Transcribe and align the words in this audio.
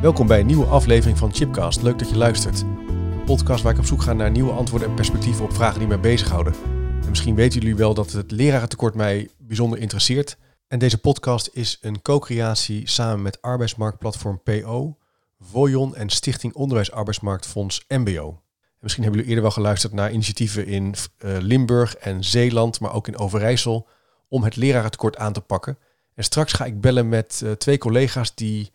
Welkom 0.00 0.26
bij 0.26 0.40
een 0.40 0.46
nieuwe 0.46 0.66
aflevering 0.66 1.18
van 1.18 1.34
Chipcast. 1.34 1.82
Leuk 1.82 1.98
dat 1.98 2.08
je 2.08 2.16
luistert. 2.16 2.60
Een 2.60 3.24
podcast 3.24 3.62
waar 3.62 3.72
ik 3.72 3.78
op 3.78 3.84
zoek 3.84 4.02
ga 4.02 4.12
naar 4.12 4.30
nieuwe 4.30 4.52
antwoorden 4.52 4.88
en 4.88 4.94
perspectieven 4.94 5.44
op 5.44 5.52
vragen 5.52 5.78
die 5.78 5.88
mij 5.88 6.00
bezighouden. 6.00 6.54
En 7.02 7.08
misschien 7.08 7.34
weten 7.34 7.60
jullie 7.60 7.76
wel 7.76 7.94
dat 7.94 8.12
het 8.12 8.30
lerarentekort 8.30 8.94
mij 8.94 9.28
bijzonder 9.38 9.78
interesseert. 9.78 10.36
En 10.68 10.78
deze 10.78 10.98
podcast 10.98 11.50
is 11.52 11.78
een 11.80 12.02
co-creatie 12.02 12.88
samen 12.88 13.22
met 13.22 13.42
arbeidsmarktplatform 13.42 14.42
PO, 14.42 14.96
Voyon 15.40 15.96
en 15.96 16.08
Stichting 16.08 16.54
Onderwijsarbeidsmarktfonds 16.54 17.84
MBO. 17.88 18.28
En 18.28 18.78
misschien 18.80 19.02
hebben 19.02 19.20
jullie 19.20 19.36
eerder 19.36 19.52
wel 19.54 19.62
geluisterd 19.62 19.92
naar 19.92 20.12
initiatieven 20.12 20.66
in 20.66 20.94
uh, 21.24 21.36
Limburg 21.40 21.96
en 21.96 22.24
Zeeland, 22.24 22.80
maar 22.80 22.92
ook 22.92 23.08
in 23.08 23.18
Overijssel, 23.18 23.88
om 24.28 24.42
het 24.42 24.56
lerarentekort 24.56 25.16
aan 25.16 25.32
te 25.32 25.40
pakken. 25.40 25.78
En 26.14 26.24
straks 26.24 26.52
ga 26.52 26.64
ik 26.64 26.80
bellen 26.80 27.08
met 27.08 27.40
uh, 27.44 27.50
twee 27.52 27.78
collega's 27.78 28.34
die 28.34 28.70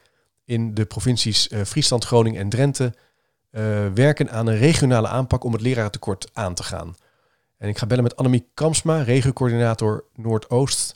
in 0.46 0.74
de 0.74 0.86
provincies 0.86 1.48
uh, 1.48 1.62
Friesland, 1.62 2.06
Groningen 2.06 2.42
en 2.42 2.50
Drenthe 2.50 2.94
werken 3.94 4.32
aan 4.32 4.48
een 4.48 4.58
regionale 4.58 5.08
aanpak 5.08 5.44
om 5.44 5.54
het 5.54 5.62
lerarentekort 5.62 6.30
aan 6.34 6.54
te 6.54 6.64
gaan. 6.64 6.96
En 7.58 7.70
ik 7.70 7.78
ga 7.78 7.86
bellen 7.86 8.04
met 8.04 8.16
Annemie 8.16 8.48
Kamsma, 8.54 9.02
regiocoördinator 9.02 10.04
Noordoost 10.16 10.96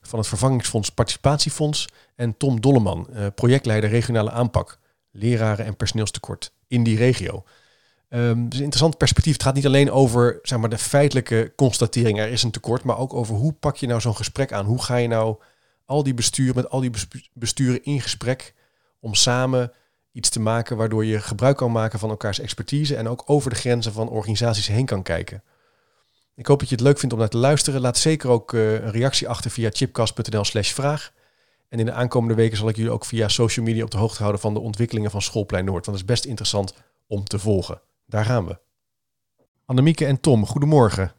van 0.00 0.18
het 0.18 0.28
Vervangingsfonds 0.28 0.90
Participatiefonds. 0.90 1.88
En 2.14 2.36
Tom 2.36 2.60
Dolleman, 2.60 3.08
projectleider 3.34 3.90
regionale 3.90 4.30
aanpak, 4.30 4.78
leraren 5.10 5.64
en 5.64 5.76
personeelstekort 5.76 6.52
in 6.66 6.82
die 6.82 6.96
regio. 6.96 7.44
Um, 8.10 8.48
dus 8.48 8.58
een 8.58 8.64
interessant 8.64 8.96
perspectief. 8.96 9.32
Het 9.32 9.42
gaat 9.42 9.54
niet 9.54 9.66
alleen 9.66 9.90
over 9.90 10.38
zeg 10.42 10.58
maar, 10.58 10.70
de 10.70 10.78
feitelijke 10.78 11.52
constatering, 11.56 12.18
er 12.18 12.28
is 12.28 12.42
een 12.42 12.50
tekort, 12.50 12.82
maar 12.84 12.98
ook 12.98 13.14
over 13.14 13.34
hoe 13.34 13.52
pak 13.52 13.76
je 13.76 13.86
nou 13.86 14.00
zo'n 14.00 14.16
gesprek 14.16 14.52
aan? 14.52 14.64
Hoe 14.64 14.82
ga 14.82 14.96
je 14.96 15.08
nou 15.08 15.36
al 15.84 16.02
die 16.02 16.14
besturen, 16.14 16.54
met 16.54 16.70
al 16.70 16.80
die 16.80 16.90
besturen 17.32 17.84
in 17.84 18.00
gesprek 18.00 18.54
om 19.00 19.14
samen 19.14 19.72
iets 20.12 20.28
te 20.28 20.40
maken 20.40 20.76
waardoor 20.76 21.04
je 21.04 21.20
gebruik 21.20 21.56
kan 21.56 21.72
maken 21.72 21.98
van 21.98 22.10
elkaars 22.10 22.40
expertise 22.40 22.96
en 22.96 23.08
ook 23.08 23.22
over 23.26 23.50
de 23.50 23.56
grenzen 23.56 23.92
van 23.92 24.08
organisaties 24.08 24.66
heen 24.66 24.86
kan 24.86 25.02
kijken. 25.02 25.42
Ik 26.34 26.46
hoop 26.46 26.58
dat 26.58 26.68
je 26.68 26.74
het 26.74 26.84
leuk 26.84 26.98
vindt 26.98 27.14
om 27.14 27.20
naar 27.20 27.28
te 27.28 27.36
luisteren. 27.36 27.80
Laat 27.80 27.96
zeker 27.96 28.30
ook 28.30 28.52
uh, 28.52 28.72
een 28.72 28.90
reactie 28.90 29.28
achter 29.28 29.50
via 29.50 29.70
chipcast.nl 29.72 30.44
slash 30.44 30.72
vraag. 30.72 31.12
En 31.68 31.78
in 31.78 31.84
de 31.84 31.92
aankomende 31.92 32.34
weken 32.34 32.56
zal 32.56 32.68
ik 32.68 32.76
jullie 32.76 32.90
ook 32.90 33.04
via 33.04 33.28
social 33.28 33.64
media 33.64 33.84
op 33.84 33.90
de 33.90 33.98
hoogte 33.98 34.18
houden 34.18 34.40
van 34.40 34.54
de 34.54 34.60
ontwikkelingen 34.60 35.10
van 35.10 35.22
Schoolplein 35.22 35.64
Noord. 35.64 35.86
Want 35.86 35.98
dat 35.98 36.08
is 36.08 36.14
best 36.14 36.24
interessant 36.24 36.84
om 37.06 37.24
te 37.24 37.38
volgen. 37.38 37.80
Daar 38.06 38.24
gaan 38.24 38.46
we. 38.46 38.58
Annemieke 39.64 40.06
en 40.06 40.20
Tom, 40.20 40.46
goedemorgen. 40.46 41.12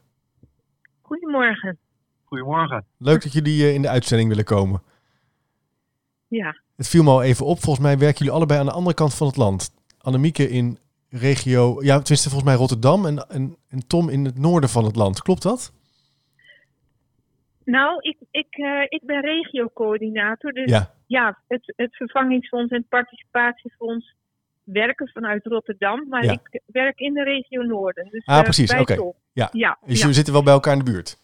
Goedemorgen. 1.02 1.78
Goedemorgen. 2.24 2.86
Leuk 2.98 3.24
dat 3.24 3.34
jullie 3.34 3.64
eh, 3.64 3.74
in 3.74 3.82
de 3.82 3.90
uitzending 3.90 4.30
willen 4.30 4.44
komen. 4.44 4.82
Ja. 6.28 6.62
Het 6.80 6.88
viel 6.88 7.04
me 7.04 7.10
al 7.10 7.24
even 7.24 7.46
op. 7.46 7.60
Volgens 7.60 7.86
mij 7.86 7.98
werken 7.98 8.18
jullie 8.18 8.34
allebei 8.34 8.60
aan 8.60 8.66
de 8.66 8.72
andere 8.72 8.96
kant 8.96 9.14
van 9.16 9.28
het 9.28 9.38
land. 9.38 9.72
Annemieke 9.98 10.50
in 10.50 10.78
regio, 11.10 11.84
ja, 11.84 12.00
tenminste 12.00 12.30
volgens 12.30 12.50
mij 12.50 12.60
Rotterdam 12.60 13.06
en, 13.06 13.18
en, 13.30 13.56
en 13.70 13.88
Tom 13.88 14.10
in 14.10 14.26
het 14.26 14.38
noorden 14.38 14.70
van 14.70 14.84
het 14.86 14.96
land. 14.96 15.22
Klopt 15.22 15.42
dat? 15.42 15.74
Nou, 17.66 17.98
ik, 18.02 18.18
ik, 18.32 18.58
uh, 18.58 18.82
ik 18.88 19.02
ben 19.06 19.22
regiocoördinator. 19.22 20.52
Dus 20.52 20.70
ja, 20.70 20.94
ja 21.08 21.40
het, 21.48 21.74
het 21.76 21.96
vervangingsfonds 21.96 22.72
en 22.72 22.78
het 22.78 22.90
participatiefonds 22.90 24.16
werken 24.64 25.08
vanuit 25.14 25.46
Rotterdam, 25.46 26.08
maar 26.10 26.24
Ja. 26.24 26.32
ik 26.32 26.62
werk 26.66 27.00
in 27.00 27.14
de 27.14 27.24
regio 27.24 27.62
Noorden. 27.62 28.08
Dus, 28.12 28.26
Ah, 28.26 28.38
eh, 28.38 28.44
precies, 28.44 28.74
oké. 28.74 28.94
Ja. 29.34 29.50
Ja, 29.52 29.78
dus 29.86 29.94
ja, 29.94 30.00
jullie 30.00 30.14
zitten 30.14 30.34
wel 30.34 30.44
bij 30.44 30.54
elkaar 30.54 30.74
in 30.74 30.84
de 30.86 30.92
buurt. 30.92 31.18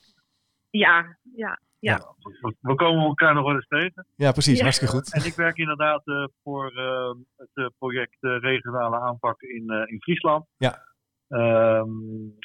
ja, 0.69 1.17
ja, 1.35 1.59
ja. 1.91 2.13
We, 2.41 2.55
we 2.61 2.75
komen 2.75 3.03
elkaar 3.03 3.33
nog 3.33 3.45
wel 3.45 3.55
eens 3.55 3.67
tegen. 3.67 4.05
Ja, 4.15 4.31
precies. 4.31 4.57
Ja. 4.57 4.63
Hartstikke 4.63 4.93
goed. 4.95 5.13
En 5.13 5.25
ik 5.25 5.33
werk 5.35 5.57
inderdaad 5.57 6.01
eh, 6.07 6.23
voor 6.43 6.71
eh, 6.71 7.09
het 7.37 7.49
eh, 7.53 7.65
project 7.77 8.17
eh, 8.19 8.37
regionale 8.39 8.99
aanpak 8.99 9.41
in, 9.41 9.69
eh, 9.69 9.91
in 9.91 10.01
Friesland. 10.01 10.45
Ja. 10.57 10.83
Ehm, 11.27 11.87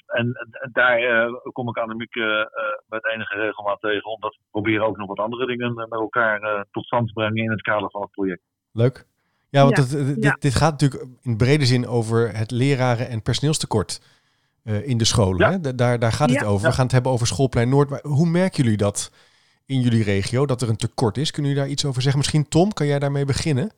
en, 0.06 0.26
en 0.62 0.70
daar 0.72 0.98
eh, 0.98 1.32
kom 1.52 1.68
ik 1.68 1.76
Annemieke 1.76 2.50
eh 2.54 2.78
met 2.88 3.06
enige 3.12 3.36
regelmaat 3.36 3.80
tegen, 3.80 4.10
omdat 4.14 4.34
we 4.36 4.42
proberen 4.50 4.86
ook 4.86 4.96
nog 4.96 5.06
wat 5.08 5.18
andere 5.18 5.46
dingen 5.46 5.74
met 5.74 5.90
elkaar 5.92 6.42
eh, 6.42 6.60
tot 6.70 6.84
stand 6.84 7.06
te 7.06 7.12
brengen 7.12 7.36
in 7.44 7.50
het 7.50 7.62
kader 7.62 7.90
van 7.90 8.00
het 8.00 8.10
project. 8.10 8.42
Leuk. 8.72 9.06
Ja, 9.48 9.62
want 9.64 9.76
Ja, 9.92 9.98
ja. 9.98 10.14
dit, 10.14 10.40
dit 10.40 10.54
gaat 10.54 10.70
natuurlijk 10.80 11.04
in 11.22 11.36
brede 11.36 11.64
zin 11.66 11.86
over 11.86 12.36
het 12.36 12.50
leraren- 12.50 13.08
en 13.08 13.22
personeelstekort 13.22 14.00
eh, 14.64 14.88
in 14.88 14.98
de 14.98 15.04
scholen. 15.04 15.50
Ja. 15.50 15.58
Hè? 15.60 15.74
Daar, 15.74 15.98
daar 15.98 16.12
gaat 16.12 16.30
het 16.30 16.40
Ja. 16.40 16.46
over. 16.46 16.60
We 16.62 16.66
Ja. 16.68 16.72
gaan 16.72 16.84
het 16.84 16.92
hebben 16.92 17.12
over 17.12 17.26
Schoolplein 17.26 17.68
Noord. 17.68 17.88
Maar 17.90 18.02
hoe 18.02 18.28
merken 18.28 18.62
jullie 18.62 18.78
dat 18.78 19.12
in 19.70 19.80
jullie 19.80 20.04
regio, 20.04 20.46
dat 20.46 20.62
er 20.62 20.68
een 20.68 20.76
tekort 20.86 21.16
is? 21.16 21.30
Kunnen 21.30 21.50
jullie 21.50 21.66
daar 21.66 21.74
iets 21.74 21.86
over 21.86 22.02
zeggen? 22.02 22.20
Misschien 22.20 22.48
Tom, 22.48 22.72
kan 22.72 22.86
jij 22.86 22.98
daarmee 22.98 23.24
beginnen? 23.24 23.70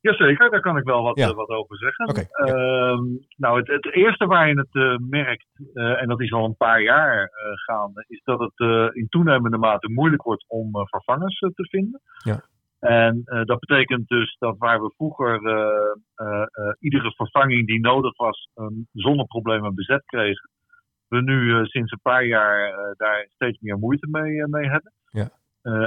Jazeker, 0.00 0.50
daar 0.50 0.60
kan 0.60 0.76
ik 0.76 0.84
wel 0.84 1.02
wat, 1.02 1.16
Ja. 1.18 1.28
eh, 1.28 1.34
wat 1.34 1.48
over 1.48 1.76
zeggen. 1.76 2.08
Oké, 2.08 2.20
ja. 2.20 2.44
Ehm, 2.44 3.04
nou, 3.36 3.58
het, 3.58 3.68
het 3.68 3.92
eerste 3.94 4.26
waar 4.26 4.48
je 4.48 4.58
het 4.58 4.74
eh, 4.74 4.96
merkt, 5.08 5.46
eh, 5.74 6.02
en 6.02 6.08
dat 6.08 6.20
is 6.20 6.32
al 6.32 6.44
een 6.44 6.56
paar 6.56 6.82
jaar 6.82 7.30
gaande, 7.66 8.04
is 8.08 8.20
dat 8.24 8.40
het 8.40 8.58
in 8.94 9.06
toenemende 9.08 9.58
mate 9.58 9.90
moeilijk 9.90 10.22
wordt 10.22 10.44
om 10.48 10.70
vervangers 10.72 11.38
te 11.38 11.68
vinden. 11.70 12.00
Ja. 12.24 12.40
En 12.78 13.22
dat 13.24 13.58
betekent 13.58 14.08
dus 14.08 14.36
dat 14.38 14.58
waar 14.58 14.82
we 14.82 14.92
vroeger 14.96 15.40
iedere 16.78 17.12
vervanging 17.12 17.66
die 17.66 17.80
nodig 17.80 18.16
was 18.16 18.48
eh, 18.54 18.66
zonder 18.92 19.26
problemen 19.26 19.74
bezet 19.74 20.04
kregen, 20.04 20.50
we 21.08 21.22
nu 21.22 21.58
eh, 21.58 21.64
sinds 21.64 21.92
een 21.92 22.00
paar 22.02 22.24
jaar 22.24 22.68
eh, 22.68 22.96
daar 22.96 23.28
steeds 23.34 23.58
meer 23.60 23.78
moeite 23.78 24.06
mee, 24.10 24.42
eh, 24.42 24.48
mee 24.48 24.68
hebben. 24.68 24.92
Ja. 25.10 25.30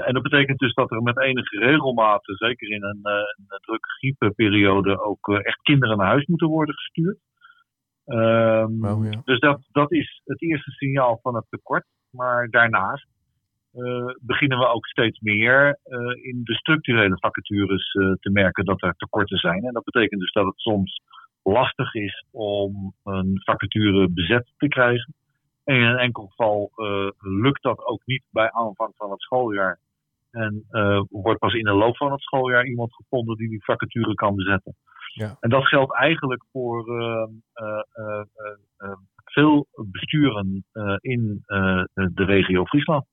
En 0.06 0.14
dat 0.14 0.24
betekent 0.24 0.60
dus 0.60 0.74
dat 0.74 0.92
er 0.92 1.02
met 1.02 1.20
enige 1.20 1.60
regelmaat, 1.60 2.22
zeker 2.24 2.70
in 2.70 2.84
een, 2.84 3.00
eh, 3.04 3.14
een 3.14 3.60
drukke 3.62 3.88
griepperiode, 3.88 5.02
ook 5.02 5.30
echt 5.30 5.62
kinderen 5.62 5.98
naar 5.98 6.08
huis 6.08 6.26
moeten 6.26 6.48
worden 6.48 6.76
gestuurd. 6.76 7.18
Wauw, 8.04 9.04
ja. 9.04 9.22
Dus 9.24 9.40
dat, 9.40 9.68
dat 9.72 9.92
is 9.92 10.22
het 10.26 10.42
eerste 10.42 10.72
signaal 10.72 11.20
van 11.22 11.36
het 11.36 11.46
tekort. 11.50 11.86
Maar 12.10 12.50
daarnaast 12.50 13.08
beginnen 14.22 14.58
we 14.58 14.68
ook 14.68 14.86
steeds 14.86 15.20
meer 15.20 15.80
in 16.22 16.42
de 16.44 16.54
structurele 16.54 17.18
vacatures 17.20 17.92
te 17.92 18.30
merken 18.32 18.66
dat 18.66 18.84
er 18.84 18.94
tekorten 18.94 19.38
zijn. 19.38 19.64
En 19.64 19.74
dat 19.74 19.84
betekent 19.84 20.22
dus 20.22 20.32
dat 20.32 20.46
het 20.46 20.60
soms 20.60 21.02
lastig 21.52 21.94
is 21.94 22.26
om 22.32 22.94
een 23.04 23.42
vacature 23.44 24.10
bezet 24.10 24.52
te 24.58 24.68
krijgen. 24.68 25.14
En 25.64 25.76
in 25.76 25.82
een 25.82 25.98
enkel 25.98 26.28
geval 26.28 26.72
eh, 26.76 27.10
lukt 27.20 27.64
dat 27.64 27.86
ook 27.86 28.02
niet 28.06 28.24
bij 28.30 28.52
aanvang 28.52 28.94
van 28.96 29.12
het 29.12 29.22
schooljaar. 29.22 29.80
En 30.32 30.66
eh, 30.70 31.02
wordt 31.10 31.40
pas 31.40 31.54
in 31.54 31.64
de 31.64 31.74
loop 31.74 31.98
van 31.98 32.12
het 32.12 32.22
schooljaar 32.22 32.66
iemand 32.66 32.94
gevonden 32.94 33.38
die 33.38 33.50
die 33.50 33.64
vacature 33.64 34.14
kan 34.14 34.36
bezetten. 34.36 34.76
Ja. 35.14 35.38
En 35.40 35.50
dat 35.50 35.68
geldt 35.68 35.96
eigenlijk 35.96 36.44
voor 36.52 37.00
eh, 37.54 38.22
veel 39.26 39.68
besturen 39.92 40.66
in 41.00 41.44
de 41.94 42.24
regio 42.26 42.66
Friesland. 42.66 43.06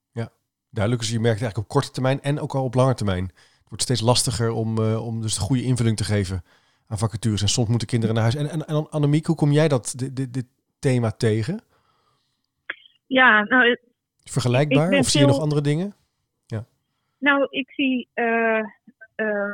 Duidelijk, 0.71 1.07
dus 1.07 1.15
je 1.15 1.21
merkt 1.21 1.41
eigenlijk 1.41 1.69
op 1.69 1.75
korte 1.75 1.91
termijn 1.91 2.21
en 2.21 2.41
ook 2.41 2.55
al 2.55 2.65
op 2.65 2.75
lange 2.75 2.95
termijn. 2.95 3.25
Het 3.25 3.69
wordt 3.69 3.83
steeds 3.83 4.01
lastiger 4.01 4.51
om, 4.51 4.79
om 4.79 5.21
dus 5.21 5.35
de 5.35 5.41
goede 5.41 5.63
invulling 5.63 5.97
te 5.97 6.05
geven 6.05 6.43
aan 6.89 6.99
vacatures. 6.99 7.43
En 7.43 7.49
soms 7.49 7.69
moeten 7.69 7.89
kinderen 7.89 8.15
naar 8.15 8.25
huis. 8.25 8.37
En, 8.37 8.51
en, 8.51 8.67
en 8.67 8.91
Annemiek, 8.91 9.27
hoe 9.27 9.37
kom 9.37 9.53
jij 9.53 9.69
dat, 9.69 9.95
dit, 9.97 10.17
dit, 10.17 10.35
dit 10.35 10.47
thema 10.79 11.11
tegen? 11.11 11.61
Ja, 13.07 13.45
nou, 13.45 13.77
Vergelijkbaar? 14.25 14.93
Of 14.93 15.07
zie 15.07 15.21
je 15.21 15.27
nog 15.27 15.41
andere 15.41 15.61
dingen? 15.61 15.95
nou 17.19 17.47
ik 17.51 17.71
zie. 17.71 18.09
eh, 18.15 18.59
eh, 19.15 19.53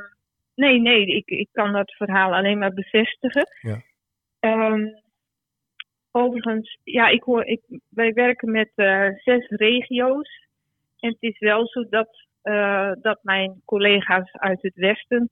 nee, 0.54 0.80
nee, 0.80 1.06
ik, 1.06 1.28
ik 1.28 1.48
kan 1.52 1.72
dat 1.72 1.92
verhaal 1.92 2.34
alleen 2.34 2.58
maar 2.58 2.72
bevestigen. 2.72 3.46
Ja. 3.60 3.82
Ehm, 4.40 4.86
overigens, 6.10 6.78
ja, 6.84 7.08
ik 7.08 7.22
hoor, 7.22 7.44
ik, 7.44 7.60
wij 7.88 8.12
werken 8.12 8.50
met 8.50 8.70
eh, 8.74 9.08
zes 9.16 9.48
regio's. 9.48 10.48
En 10.98 11.08
het 11.08 11.22
is 11.22 11.38
wel 11.38 11.66
zo 11.66 11.88
dat, 11.88 12.26
dat 13.02 13.18
mijn 13.22 13.62
collega's 13.64 14.32
uit 14.32 14.62
het 14.62 14.74
Westen 14.74 15.30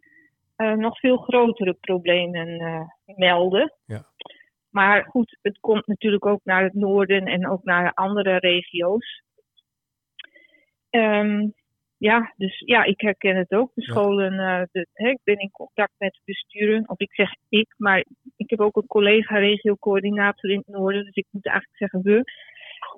nog 0.69 0.99
veel 0.99 1.17
grotere 1.17 1.73
problemen 1.81 2.49
eh, 2.59 3.17
melden. 3.17 3.73
Ja. 3.85 4.05
Maar 4.71 5.05
goed, 5.05 5.39
het 5.43 5.59
komt 5.61 5.87
natuurlijk 5.87 6.27
ook 6.27 6.41
naar 6.45 6.63
het 6.63 6.75
noorden 6.75 7.25
en 7.27 7.49
ook 7.49 7.65
naar 7.65 7.93
andere 7.95 8.37
regio's. 8.37 9.23
Ehm, 10.91 11.49
ja, 11.97 12.33
dus 12.37 12.59
ja, 12.65 12.85
ik 12.85 13.01
herken 13.01 13.37
het 13.37 13.51
ook. 13.53 13.71
De 13.75 13.83
Ja. 13.83 13.93
scholen, 13.93 14.33
eh, 14.39 14.63
de, 14.73 14.87
hè, 14.93 15.09
ik 15.09 15.21
ben 15.25 15.39
in 15.39 15.51
contact 15.51 15.93
met 15.99 16.21
besturen. 16.25 16.89
Of 16.89 16.99
ik 17.01 17.15
zeg 17.15 17.35
ik, 17.49 17.75
maar 17.77 18.05
ik 18.37 18.51
heb 18.51 18.61
ook 18.61 18.77
een 18.77 18.87
collega 18.87 19.39
regiocoördinator 19.39 20.51
in 20.51 20.59
het 20.59 20.67
noorden. 20.77 21.05
Dus 21.05 21.15
ik 21.15 21.27
moet 21.31 21.47
eigenlijk 21.47 21.79
zeggen 21.79 22.03
we. 22.03 22.25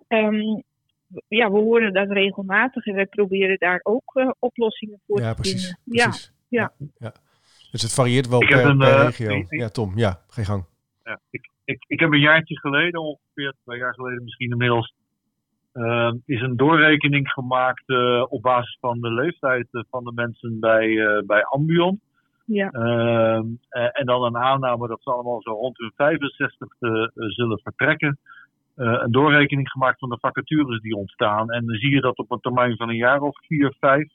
Ehm, 0.08 0.60
ja, 1.28 1.50
we 1.50 1.58
horen 1.58 1.92
dat 1.92 2.10
regelmatig 2.10 2.86
en 2.86 2.94
wij 2.94 3.06
proberen 3.06 3.58
daar 3.58 3.80
ook 3.82 4.10
eh, 4.14 4.30
oplossingen 4.38 5.00
voor 5.06 5.20
Ja, 5.20 5.28
te 5.34 5.40
precies. 5.40 5.64
vinden. 5.64 5.82
Ja, 5.84 6.04
precies. 6.08 6.32
ja. 6.48 6.72
ja. 6.98 7.12
Dus 7.72 7.82
het 7.82 7.94
varieert 7.94 8.28
wel 8.28 8.42
Ik 8.42 8.48
heb 8.48 8.60
per, 8.62 8.70
een, 8.70 8.78
per 8.78 8.88
eh, 8.98 9.02
regio. 9.04 9.30
ik- 9.30 9.50
Ja, 9.50 9.68
Tom. 9.68 9.92
Ja, 9.94 10.20
geen 10.28 10.44
gang. 10.44 10.64
Ja, 11.04 11.20
ik, 11.30 11.50
ik, 11.64 11.84
ik 11.86 12.00
heb 12.00 12.12
een 12.12 12.20
jaartje 12.20 12.58
geleden, 12.58 13.00
ongeveer 13.02 13.54
twee 13.64 13.78
jaar 13.78 13.94
geleden 13.94 14.22
misschien 14.24 14.50
inmiddels, 14.50 14.94
eh, 15.72 16.12
is 16.26 16.40
een 16.40 16.56
doorrekening 16.56 17.28
gemaakt 17.30 17.82
eh, 17.88 18.24
op 18.28 18.42
basis 18.42 18.76
van 18.80 19.00
de 19.00 19.10
leeftijd 19.12 19.68
eh, 19.72 19.82
van 19.90 20.04
de 20.04 20.12
mensen 20.14 20.60
bij, 20.60 20.98
eh, 21.06 21.22
bij 21.26 21.44
Ambion. 21.44 22.00
Ja. 22.44 22.70
Ehm, 22.70 23.44
eh, 23.68 23.88
en 24.00 24.06
dan 24.06 24.22
een 24.24 24.36
aanname 24.36 24.88
dat 24.88 25.02
ze 25.02 25.10
allemaal 25.12 25.42
zo 25.42 25.50
rond 25.52 25.78
hun 25.78 25.92
65 25.96 26.68
zullen 27.14 27.60
vertrekken. 27.62 28.18
Eh, 28.74 28.96
een 29.02 29.10
doorrekening 29.12 29.68
gemaakt 29.70 29.98
van 29.98 30.08
de 30.08 30.18
vacatures 30.20 30.80
die 30.80 30.96
ontstaan. 30.96 31.50
En 31.50 31.66
dan 31.66 31.76
zie 31.76 31.90
je 31.94 32.00
dat 32.00 32.16
op 32.18 32.30
een 32.30 32.40
termijn 32.40 32.76
van 32.76 32.88
een 32.88 32.96
jaar 32.96 33.20
of 33.20 33.38
vier, 33.46 33.74
vijf. 33.80 34.12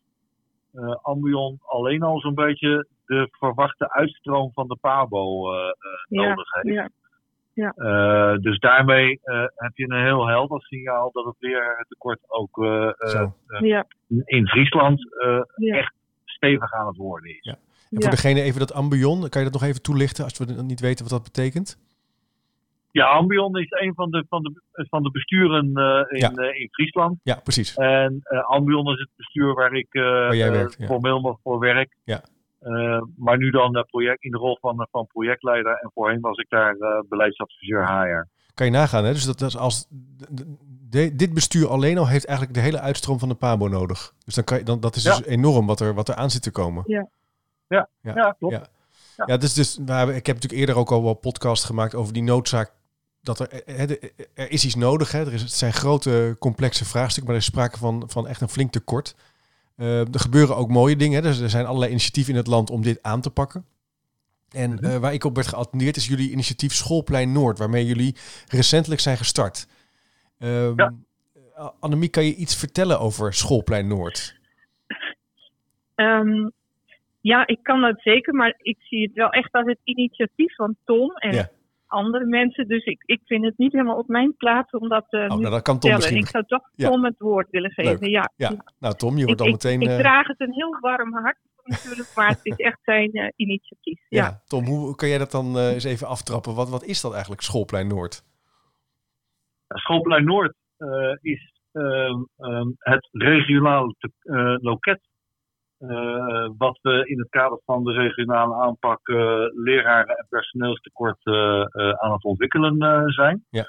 Uh, 0.73 0.95
Ambion 1.01 1.59
alleen 1.65 2.01
al 2.03 2.19
zo'n 2.19 2.33
beetje 2.35 2.87
de 3.07 3.27
verwachte 3.31 3.91
uitstroom 3.91 4.51
van 4.53 4.67
de 4.67 4.77
PABO 4.81 5.49
nodig 6.07 6.53
heeft. 6.53 6.75
Ja. 6.75 6.89
Ja. 7.57 7.73
Uh, 7.75 8.37
dus 8.37 8.59
daarmee 8.59 9.19
uh, 9.23 9.45
heb 9.55 9.71
je 9.73 9.89
een 9.89 10.03
heel 10.03 10.27
helder 10.27 10.61
signaal 10.61 11.11
dat 11.11 11.25
het 11.25 11.35
lerarentekort 11.39 12.19
ook 12.27 12.57
uh, 12.57 12.91
ja. 13.59 13.85
in 14.25 14.47
Friesland 14.47 15.07
echt 15.57 15.93
stevig 16.25 16.73
aan 16.73 16.87
het 16.87 16.97
worden 16.97 17.29
is. 17.29 17.39
Ja. 17.41 17.55
En 17.89 18.01
voor 18.01 18.11
degene 18.11 18.41
even 18.41 18.59
dat 18.59 18.73
ambion, 18.73 19.29
kan 19.29 19.41
je 19.43 19.49
dat 19.49 19.59
nog 19.59 19.69
even 19.69 19.81
toelichten 19.81 20.23
als 20.23 20.37
we 20.37 20.61
niet 20.61 20.79
weten 20.79 21.03
wat 21.03 21.13
dat 21.13 21.23
betekent? 21.23 21.79
Ja, 22.91 23.05
Ambion 23.05 23.57
is 23.57 23.67
een 23.69 23.93
van 23.93 24.11
de, 24.11 24.25
van 24.29 24.43
de, 24.43 24.61
van 24.89 25.03
de 25.03 25.11
besturen 25.11 25.65
in, 26.09 26.17
ja. 26.17 26.51
in 26.53 26.67
Friesland. 26.71 27.19
Ja, 27.23 27.39
precies. 27.43 27.75
En 27.75 28.21
Ambion 28.47 28.93
is 28.93 28.99
het 28.99 29.09
bestuur 29.15 29.53
waar 29.53 29.73
ik 29.73 29.87
waar 29.91 30.35
jij 30.35 30.51
werkt, 30.51 30.85
formeel 30.85 31.21
nog 31.21 31.39
voor 31.43 31.59
werk. 31.59 31.95
Ja. 32.03 32.21
Uh, 32.61 33.01
maar 33.15 33.37
nu 33.37 33.49
dan 33.49 33.77
uh, 33.77 33.83
project, 33.83 34.23
in 34.23 34.31
de 34.31 34.37
rol 34.37 34.57
van, 34.61 34.87
van 34.91 35.07
projectleider. 35.07 35.79
En 35.81 35.91
voorheen 35.93 36.19
was 36.19 36.37
ik 36.37 36.49
daar 36.49 36.75
uh, 36.75 36.99
beleidsadviseur 37.09 37.87
HR. 37.87 38.27
Kan 38.53 38.65
je 38.65 38.71
nagaan, 38.71 39.05
hè? 39.05 39.13
Dus 39.13 39.25
dat, 39.25 39.57
als 39.57 39.87
de, 40.89 41.15
dit 41.15 41.33
bestuur 41.33 41.67
alleen 41.67 41.97
al 41.97 42.07
heeft 42.07 42.25
eigenlijk 42.25 42.57
de 42.57 42.63
hele 42.63 42.79
uitstroom 42.79 43.19
van 43.19 43.29
de 43.29 43.35
PABO 43.35 43.67
nodig. 43.67 44.13
Dus 44.25 44.35
dan 44.35 44.43
kan 44.43 44.57
je, 44.57 44.63
dan, 44.63 44.79
dat 44.79 44.95
is 44.95 45.03
dus 45.03 45.25
enorm 45.25 45.65
wat 45.65 45.79
er, 45.79 45.93
wat 45.93 46.09
er 46.09 46.15
aan 46.15 46.29
zit 46.29 46.41
te 46.41 46.51
komen. 46.51 46.83
Ja, 46.87 47.09
ja, 47.67 47.89
ja, 48.01 48.15
ja 48.15 48.35
klopt. 48.39 48.53
Ja. 48.53 48.67
Ja. 49.25 49.37
dus, 49.37 49.53
dus 49.53 49.77
ik 49.77 49.85
heb 50.25 50.35
natuurlijk 50.35 50.51
eerder 50.51 50.77
ook 50.77 50.91
al 50.91 51.03
wel 51.03 51.13
podcast 51.13 51.63
gemaakt 51.63 51.95
over 51.95 52.13
die 52.13 52.23
noodzaak 52.23 52.71
dat 53.21 53.39
er, 53.39 53.49
er 54.33 54.51
is 54.51 54.65
iets 54.65 54.75
nodig. 54.75 55.11
Hè? 55.11 55.19
Er, 55.19 55.33
is, 55.33 55.41
het 55.41 55.51
zijn 55.51 55.73
grote, 55.73 56.35
complexe 56.39 56.85
vraagstukken, 56.85 57.25
maar 57.25 57.33
er 57.33 57.41
is 57.41 57.45
sprake 57.47 57.77
van, 57.77 58.03
van 58.07 58.27
echt 58.27 58.41
een 58.41 58.49
flink 58.49 58.71
tekort. 58.71 59.15
Uh, 59.77 59.99
er 59.99 60.19
gebeuren 60.19 60.55
ook 60.55 60.69
mooie 60.69 60.95
dingen. 60.95 61.23
Dus 61.23 61.39
er 61.39 61.49
zijn 61.49 61.65
allerlei 61.65 61.91
initiatieven 61.91 62.33
in 62.33 62.39
het 62.39 62.47
land 62.47 62.69
om 62.69 62.81
dit 62.81 63.03
aan 63.03 63.21
te 63.21 63.29
pakken. 63.29 63.65
En 64.51 64.85
uh, 64.85 64.97
waar 64.97 65.13
ik 65.13 65.23
op 65.23 65.35
werd 65.35 65.47
geattendeerd 65.47 65.95
is 65.95 66.07
jullie 66.07 66.31
initiatief 66.31 66.73
Schoolplein 66.73 67.31
Noord, 67.31 67.57
waarmee 67.57 67.85
jullie 67.85 68.15
recentelijk 68.47 69.01
zijn 69.01 69.17
gestart. 69.17 69.67
Um, 70.39 70.73
ja. 70.77 70.93
Annemie, 71.79 72.09
kan 72.09 72.25
je 72.25 72.35
iets 72.35 72.55
vertellen 72.55 72.99
over 72.99 73.33
Schoolplein 73.33 73.87
Noord? 73.87 74.39
Um, 75.95 76.51
ja, 77.21 77.47
ik 77.47 77.59
kan 77.61 77.81
dat 77.81 78.01
zeker, 78.01 78.33
maar 78.33 78.55
ik 78.57 78.77
zie 78.79 79.03
het 79.03 79.13
wel 79.13 79.29
echt 79.29 79.51
als 79.51 79.65
het 79.65 79.79
initiatief 79.83 80.55
van 80.55 80.75
Tom. 80.85 81.11
En 81.17 81.33
ja 81.33 81.49
andere 81.87 82.25
mensen. 82.25 82.67
Dus 82.67 82.85
ik, 82.85 83.03
ik 83.05 83.21
vind 83.25 83.45
het 83.45 83.57
niet 83.57 83.71
helemaal 83.71 83.97
op 83.97 84.07
mijn 84.07 84.35
plaats 84.35 84.71
om 84.71 84.89
dat 84.89 85.05
uh, 85.09 85.21
oh, 85.21 85.27
nou, 85.27 85.49
dat 85.49 85.61
kan 85.61 85.79
Tom 85.79 85.91
misschien... 85.91 86.17
Ik 86.17 86.27
zou 86.27 86.43
toch 86.45 86.69
Tom 86.75 87.05
het 87.05 87.17
woord 87.17 87.49
willen 87.49 87.71
geven. 87.71 88.09
Ja. 88.09 88.31
ja. 88.35 88.51
Nou 88.79 88.95
Tom, 88.95 89.17
je 89.17 89.25
wordt 89.25 89.41
al 89.41 89.47
meteen... 89.47 89.81
Ik, 89.81 89.89
ik, 89.89 89.97
draag 89.97 90.27
het 90.27 90.39
een 90.39 90.53
heel 90.53 90.77
warm 90.79 91.13
hart 91.13 91.37
natuurlijk, 91.63 92.15
maar 92.15 92.27
het 92.27 92.39
is 92.43 92.55
echt 92.55 92.79
zijn 92.83 93.17
uh, 93.17 93.27
initiatief. 93.35 93.99
Ja. 94.09 94.23
ja. 94.23 94.41
Tom, 94.47 94.65
hoe 94.65 94.95
kan 94.95 95.09
jij 95.09 95.17
dat 95.17 95.31
dan 95.31 95.55
uh, 95.55 95.73
eens 95.73 95.83
even 95.83 96.07
aftrappen? 96.07 96.55
Wat, 96.55 96.69
wat 96.69 96.83
is 96.83 97.01
dat 97.01 97.11
eigenlijk, 97.11 97.41
Schoolplein 97.41 97.87
Noord? 97.87 98.23
Schoolplein 99.67 100.23
Noord 100.23 100.55
is 101.21 101.51
ehm, 101.71 102.23
ehm, 102.37 102.67
het 102.77 103.07
regionale 103.11 103.95
loket 104.61 105.06
uh, 105.79 106.49
wat 106.57 106.79
we 106.81 107.05
in 107.05 107.19
het 107.19 107.29
kader 107.29 107.59
van 107.65 107.83
de 107.83 107.91
regionale 107.91 108.55
aanpak 108.55 109.07
uh, 109.07 109.17
leraren 109.53 110.17
en 110.17 110.25
personeelstekort 110.29 111.25
uh, 111.25 111.61
aan 111.89 112.11
het 112.11 112.23
ontwikkelen 112.23 113.11
zijn. 113.11 113.43
Ja. 113.49 113.65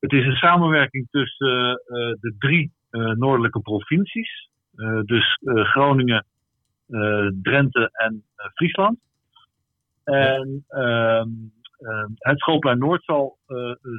Het 0.00 0.12
is 0.12 0.26
een 0.26 0.36
samenwerking 0.36 1.08
tussen 1.10 1.82
de 2.20 2.34
drie 2.38 2.72
noordelijke 2.90 3.60
provincies. 3.60 4.48
dus 5.04 5.38
Groningen, 5.44 6.26
Drenthe 7.42 7.90
en 7.92 8.24
Friesland. 8.54 8.98
En 10.04 10.64
ehm, 10.68 11.28
het 12.14 12.38
schoolplein 12.38 12.78
Noord 12.78 13.04
zal 13.04 13.38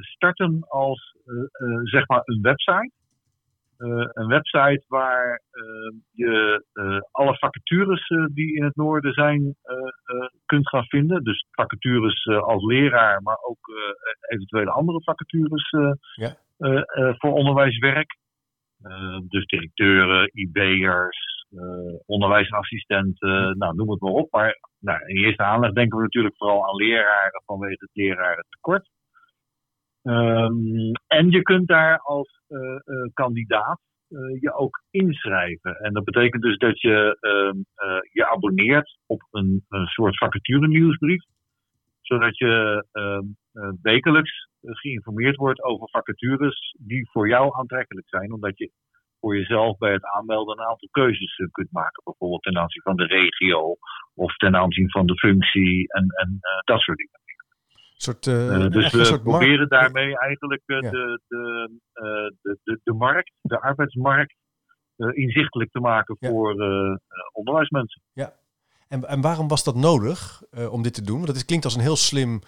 starten 0.00 0.64
als 0.68 1.16
zeg 1.82 2.08
maar 2.08 2.22
een 2.24 2.42
website. 2.42 2.92
Uh, 3.78 4.06
een 4.12 4.26
website 4.26 4.84
waar 4.88 5.42
uh, 5.52 6.00
je 6.10 6.64
uh, 6.72 6.98
alle 7.10 7.38
vacatures 7.38 8.08
die 8.32 8.56
in 8.56 8.64
het 8.64 8.76
noorden 8.76 9.12
zijn 9.12 9.56
kunt 10.46 10.68
gaan 10.68 10.84
vinden. 10.84 11.24
Dus 11.24 11.46
vacatures 11.50 12.26
als 12.26 12.64
leraar, 12.64 13.22
maar 13.22 13.38
ook 13.40 13.72
eventuele 14.28 14.70
andere 14.70 15.02
vacatures 15.02 15.70
ja. 16.14 16.36
voor 17.18 17.32
onderwijswerk. 17.32 18.16
dus 19.28 19.46
directeuren, 19.46 20.30
IB'ers, 20.32 21.46
onderwijsassistenten, 22.06 23.58
nou, 23.58 23.74
noem 23.74 23.90
het 23.90 24.00
maar 24.00 24.12
op. 24.12 24.32
Maar 24.32 24.58
nou, 24.78 25.00
in 25.06 25.24
eerste 25.24 25.42
aanleg 25.42 25.72
denken 25.72 25.96
we 25.96 26.02
natuurlijk 26.02 26.36
vooral 26.36 26.68
aan 26.68 26.74
leraren 26.74 27.42
vanwege 27.44 27.76
het 27.78 27.90
lerarentekort. 27.92 28.88
Um, 30.08 30.92
en 31.06 31.30
je 31.30 31.42
kunt 31.42 31.68
daar 31.68 31.98
als 31.98 32.40
uh, 32.48 32.60
uh, 32.60 33.10
kandidaat 33.14 33.80
uh, 34.08 34.40
je 34.40 34.52
ook 34.52 34.82
inschrijven. 34.90 35.74
En 35.74 35.92
dat 35.92 36.04
betekent 36.04 36.42
dus 36.42 36.58
dat 36.58 36.80
je 36.80 37.16
ehm, 37.20 37.56
je 38.12 38.26
abonneert 38.30 38.98
op 39.06 39.26
een, 39.30 39.64
een 39.68 39.86
soort 39.86 40.16
vacature 40.16 40.68
nieuwsbrief. 40.68 41.24
Zodat 42.00 42.38
je 42.38 42.84
ehm, 42.92 43.24
wekelijks 43.82 44.48
geïnformeerd 44.62 45.36
wordt 45.36 45.62
over 45.62 45.88
vacatures 45.90 46.76
die 46.78 47.10
voor 47.10 47.28
jou 47.28 47.58
aantrekkelijk 47.58 48.08
zijn. 48.08 48.32
Omdat 48.32 48.58
je 48.58 48.70
voor 49.20 49.36
jezelf 49.36 49.78
bij 49.78 49.92
het 49.92 50.04
aanmelden 50.04 50.58
een 50.58 50.66
aantal 50.66 50.88
keuzes 50.90 51.36
kunt 51.50 51.72
maken. 51.72 52.02
Bijvoorbeeld 52.04 52.42
ten 52.42 52.58
aanzien 52.58 52.82
van 52.82 52.96
de 52.96 53.06
regio 53.06 53.76
of 54.14 54.36
ten 54.36 54.56
aanzien 54.56 54.90
van 54.90 55.06
de 55.06 55.18
functie 55.18 55.92
en, 55.92 56.06
en 56.08 56.38
dat 56.64 56.80
soort 56.80 56.98
dingen 56.98 57.20
soort, 58.02 58.26
uh, 58.26 58.68
dus 58.68 58.92
we 58.92 59.20
proberen 59.22 59.68
daarmee 59.68 60.18
eigenlijk 60.18 60.62
uh, 60.66 60.80
de, 60.80 61.20
de, 61.28 61.80
de, 62.42 62.58
de, 62.62 62.80
de, 62.82 62.92
markt, 62.92 63.32
de 63.40 63.60
arbeidsmarkt, 63.60 64.34
inzichtelijk 64.96 65.70
te 65.70 65.80
maken 65.80 66.16
voor 66.20 66.50
onderwijsmensen. 67.32 68.02
Ja. 68.12 68.32
En, 68.88 69.08
en 69.08 69.20
waarom 69.20 69.48
was 69.48 69.64
dat 69.64 69.74
nodig 69.74 70.42
om 70.70 70.82
dit 70.82 70.94
te 70.94 71.02
doen? 71.02 71.16
Want 71.16 71.28
het 71.28 71.44
klinkt 71.44 71.64
als 71.64 71.74
een 71.74 71.80
heel 71.80 71.96
slim, 71.96 72.40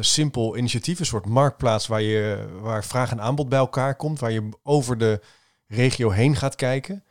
simpel 0.00 0.56
initiatief. 0.56 0.98
Een 0.98 1.06
soort 1.06 1.26
marktplaats 1.26 1.86
waar, 1.86 2.02
je, 2.02 2.48
waar 2.60 2.84
vraag 2.84 3.10
en 3.10 3.20
aanbod 3.20 3.48
bij 3.48 3.58
elkaar 3.58 3.96
komt. 3.96 4.20
Waar 4.20 4.32
je 4.32 4.48
over 4.62 4.98
de 4.98 5.20
regio 5.66 6.10
heen 6.10 6.36
gaat 6.36 6.54
kijken. 6.54 7.04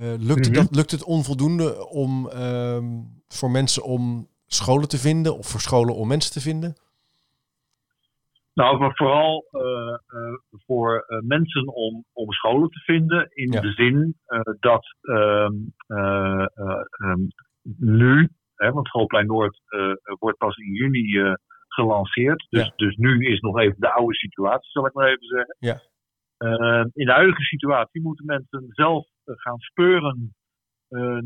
lukt, 0.00 0.20
mm 0.20 0.42
-hmm. 0.44 0.52
dat, 0.52 0.74
lukt 0.74 0.90
het 0.90 1.04
onvoldoende 1.04 1.88
om, 1.88 2.28
ehm, 2.28 2.84
voor 3.28 3.50
mensen 3.50 3.82
om 3.82 4.28
scholen 4.46 4.88
te 4.88 4.98
vinden? 4.98 5.38
Of 5.38 5.46
voor 5.46 5.60
scholen 5.60 5.94
om 5.94 6.08
mensen 6.08 6.32
te 6.32 6.40
vinden? 6.40 6.76
Nou, 8.54 8.78
maar 8.78 8.96
vooral 8.96 9.48
uh, 9.50 9.62
uh, 9.62 10.34
voor 10.66 11.04
uh, 11.08 11.18
mensen 11.20 11.74
om, 11.74 12.04
om 12.12 12.32
scholen 12.32 12.68
te 12.68 12.78
vinden. 12.78 13.28
In 13.30 13.52
ja. 13.52 13.60
de 13.60 13.72
zin 13.72 14.16
dat 14.60 14.96
ehm, 15.00 15.54
um, 17.10 17.28
nu, 17.78 18.28
hè, 18.54 18.72
want 18.72 18.86
Schoolplein 18.86 19.26
Noord 19.26 19.60
wordt 20.18 20.38
pas 20.38 20.56
in 20.56 20.72
juni 20.72 21.36
gelanceerd. 21.68 22.46
Dus, 22.48 22.64
ja. 22.64 22.72
dus 22.76 22.96
nu 22.96 23.26
is 23.26 23.40
nog 23.40 23.58
even 23.58 23.76
de 23.78 23.92
oude 23.92 24.14
situatie, 24.14 24.70
zal 24.70 24.86
ik 24.86 24.92
maar 24.92 25.08
even 25.08 25.26
zeggen. 25.26 25.56
Ja. 25.58 25.80
Ehm, 26.36 26.88
in 26.92 27.06
de 27.06 27.12
huidige 27.12 27.42
situatie 27.42 28.02
moeten 28.02 28.24
mensen 28.24 28.64
zelf 28.68 29.06
gaan 29.24 29.58
speuren 29.58 30.34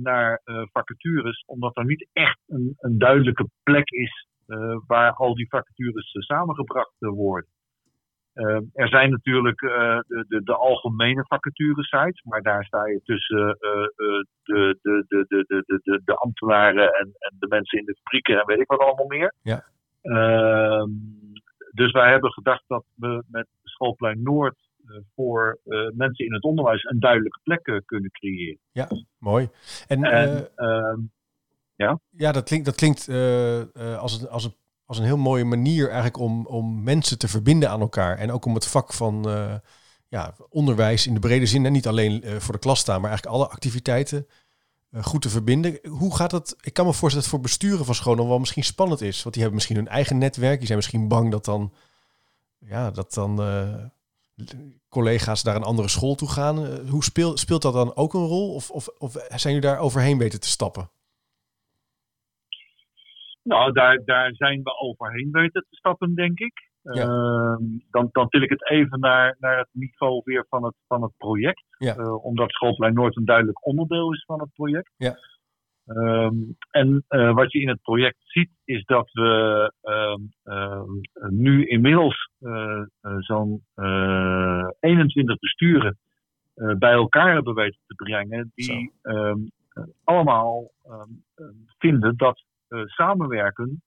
naar 0.03 0.41
vacatures, 0.73 1.43
omdat 1.47 1.77
er 1.77 1.85
niet 1.85 2.09
echt 2.13 2.39
een, 2.47 2.75
een 2.77 2.99
duidelijke 2.99 3.49
plek 3.63 3.91
is 3.91 4.27
waar 4.87 5.13
al 5.13 5.35
die 5.35 5.49
vacatures 5.49 6.15
uh, 6.15 6.23
samengebracht 6.23 6.95
uh, 6.99 7.11
worden. 7.11 7.51
er 8.73 8.89
zijn 8.89 9.11
natuurlijk 9.11 9.61
de, 9.61 10.25
de, 10.29 10.43
de, 10.43 10.55
algemene 10.55 11.25
vacaturesites, 11.27 12.23
maar 12.23 12.43
daar 12.43 12.65
sta 12.65 12.87
je 12.87 13.01
tussen 13.05 13.57
de, 14.45 14.79
de, 14.83 15.05
de, 15.09 15.25
de, 15.29 15.45
de, 15.47 15.81
de, 15.83 16.01
de, 16.05 16.15
ambtenaren 16.15 16.93
en, 16.93 17.07
en 17.19 17.37
de 17.39 17.47
mensen 17.49 17.79
in 17.79 17.85
de 17.85 17.97
fabrieken 18.03 18.41
en 18.41 18.47
weet 18.47 18.61
ik 18.61 18.71
wat 18.71 18.81
allemaal 18.81 19.07
meer. 19.07 19.35
Ja. 19.43 19.65
Ehm, 20.03 20.91
dus 21.73 21.93
wij 21.93 22.11
hebben 22.11 22.33
gedacht 22.33 22.65
dat 22.67 22.85
we 22.95 23.25
met 23.31 23.47
Schoolplein 23.63 24.23
Noord 24.23 24.57
voor 25.15 25.59
mensen 25.95 26.27
in 26.27 26.35
het 26.35 26.43
onderwijs 26.43 26.85
een 26.85 27.01
duidelijke 27.01 27.41
plek 27.43 27.83
kunnen 27.85 28.11
creëren. 28.11 28.59
Ja, 28.73 28.89
mooi. 29.19 29.49
En, 29.87 30.05
en 30.05 30.49
ehm, 30.57 30.99
ja, 31.77 32.01
ja 32.11 32.33
dat 32.33 32.45
klinkt, 32.45 32.67
dat 32.67 32.75
klinkt 32.75 33.09
uh, 33.09 33.59
uh, 33.59 33.99
als, 33.99 34.21
een, 34.21 34.29
als, 34.29 34.45
een, 34.45 34.55
als 34.85 34.99
een 34.99 35.05
heel 35.05 35.17
mooie 35.17 35.45
manier 35.45 35.85
eigenlijk 35.85 36.19
om, 36.19 36.47
om 36.47 36.83
mensen 36.83 37.19
te 37.19 37.29
verbinden 37.29 37.71
aan 37.71 37.81
elkaar. 37.81 38.19
En 38.19 38.33
ook 38.33 38.45
om 38.45 38.55
het 38.55 38.67
vak 38.67 38.93
van 38.93 39.29
uh, 39.29 39.55
ja, 40.09 40.35
onderwijs 40.49 41.07
in 41.07 41.15
de 41.15 41.21
brede 41.21 41.47
zin, 41.47 41.67
en 41.67 41.73
niet 41.73 41.87
alleen 41.87 42.41
voor 42.41 42.55
de 42.55 42.61
klas 42.61 42.81
staan, 42.81 43.01
maar 43.01 43.11
eigenlijk 43.11 43.39
alle 43.39 43.49
activiteiten 43.49 44.27
goed 45.01 45.23
te 45.23 45.29
verbinden. 45.29 45.79
Hoe 45.89 46.17
gaat 46.17 46.33
het? 46.33 46.57
Ik 46.61 46.73
kan 46.73 46.87
me 46.87 46.93
voorstellen 46.93 47.25
dat 47.25 47.33
het 47.33 47.33
voor 47.33 47.41
besturen 47.41 47.85
van 47.85 47.95
scholen 47.95 48.29
wel 48.29 48.39
misschien 48.39 48.65
spannend 48.65 49.01
is. 49.01 49.23
Want 49.23 49.35
die 49.35 49.43
hebben 49.43 49.55
misschien 49.55 49.77
hun 49.77 49.89
eigen 49.89 50.19
netwerk. 50.19 50.57
Die 50.57 50.67
zijn 50.67 50.79
misschien 50.79 51.09
bang 51.09 51.31
dat 51.31 51.45
dan, 51.45 51.73
ja, 52.59 52.91
dat 52.91 53.15
dan 53.15 53.41
collega's 54.89 55.43
naar 55.43 55.57
een 55.57 55.63
andere 55.63 55.89
school 55.89 56.15
toe 56.15 56.29
gaan. 56.29 56.89
hoe 56.89 57.05
speelt, 57.05 57.39
speelt 57.39 57.63
dat 57.63 57.73
dan 57.73 57.97
ook 57.97 58.15
een 58.15 58.27
rol? 58.27 58.55
Of, 58.55 58.71
of, 58.71 58.89
of 58.99 59.13
zijn 59.13 59.55
jullie 59.55 59.61
daar 59.61 59.79
overheen 59.79 60.19
weten 60.19 60.41
te 60.41 60.49
stappen? 60.49 60.91
Nou, 63.47 63.73
daar, 63.73 64.05
daar 64.05 64.35
zijn 64.35 64.63
we 64.63 64.79
overheen 64.79 65.29
weten 65.31 65.67
te 65.69 65.77
stappen, 65.77 66.15
denk 66.15 66.39
ik. 66.39 66.71
Ehm, 66.83 67.63
dan, 67.91 68.09
dan 68.13 68.29
til 68.29 68.43
ik 68.43 68.51
het 68.51 68.71
even 68.71 69.01
naar, 69.01 69.37
naar 69.39 69.59
het 69.59 69.69
niveau 69.73 70.21
weer 70.25 70.47
van 70.49 70.65
het, 70.65 70.75
van 70.87 71.03
het 71.03 71.13
project. 71.17 71.65
Uh, 71.79 72.25
omdat 72.25 72.51
Schoolplein 72.51 72.95
Noord 72.95 73.17
een 73.17 73.25
duidelijk 73.25 73.67
onderdeel 73.67 74.13
is 74.13 74.25
van 74.25 74.41
het 74.41 74.53
project. 74.55 74.93
Ja. 74.97 75.19
Ehm, 75.87 76.35
en 76.71 77.05
uh, 77.09 77.35
wat 77.35 77.53
je 77.53 77.61
in 77.61 77.69
het 77.69 77.83
project 77.83 78.17
ziet, 78.25 78.51
is 78.65 78.85
dat 78.85 79.11
we 79.13 79.73
ehm, 80.43 80.85
nu 81.35 81.67
inmiddels 81.67 82.31
uh, 82.41 82.83
zo'n 83.19 83.65
21 84.81 85.39
besturen 85.39 85.99
bij 86.79 86.93
elkaar 86.93 87.33
hebben 87.33 87.55
weten 87.55 87.81
te 87.87 87.95
brengen. 87.95 88.53
Die 88.55 88.93
allemaal 90.05 90.71
vinden 91.79 92.17
dat 92.17 92.45
samenwerken 92.85 93.83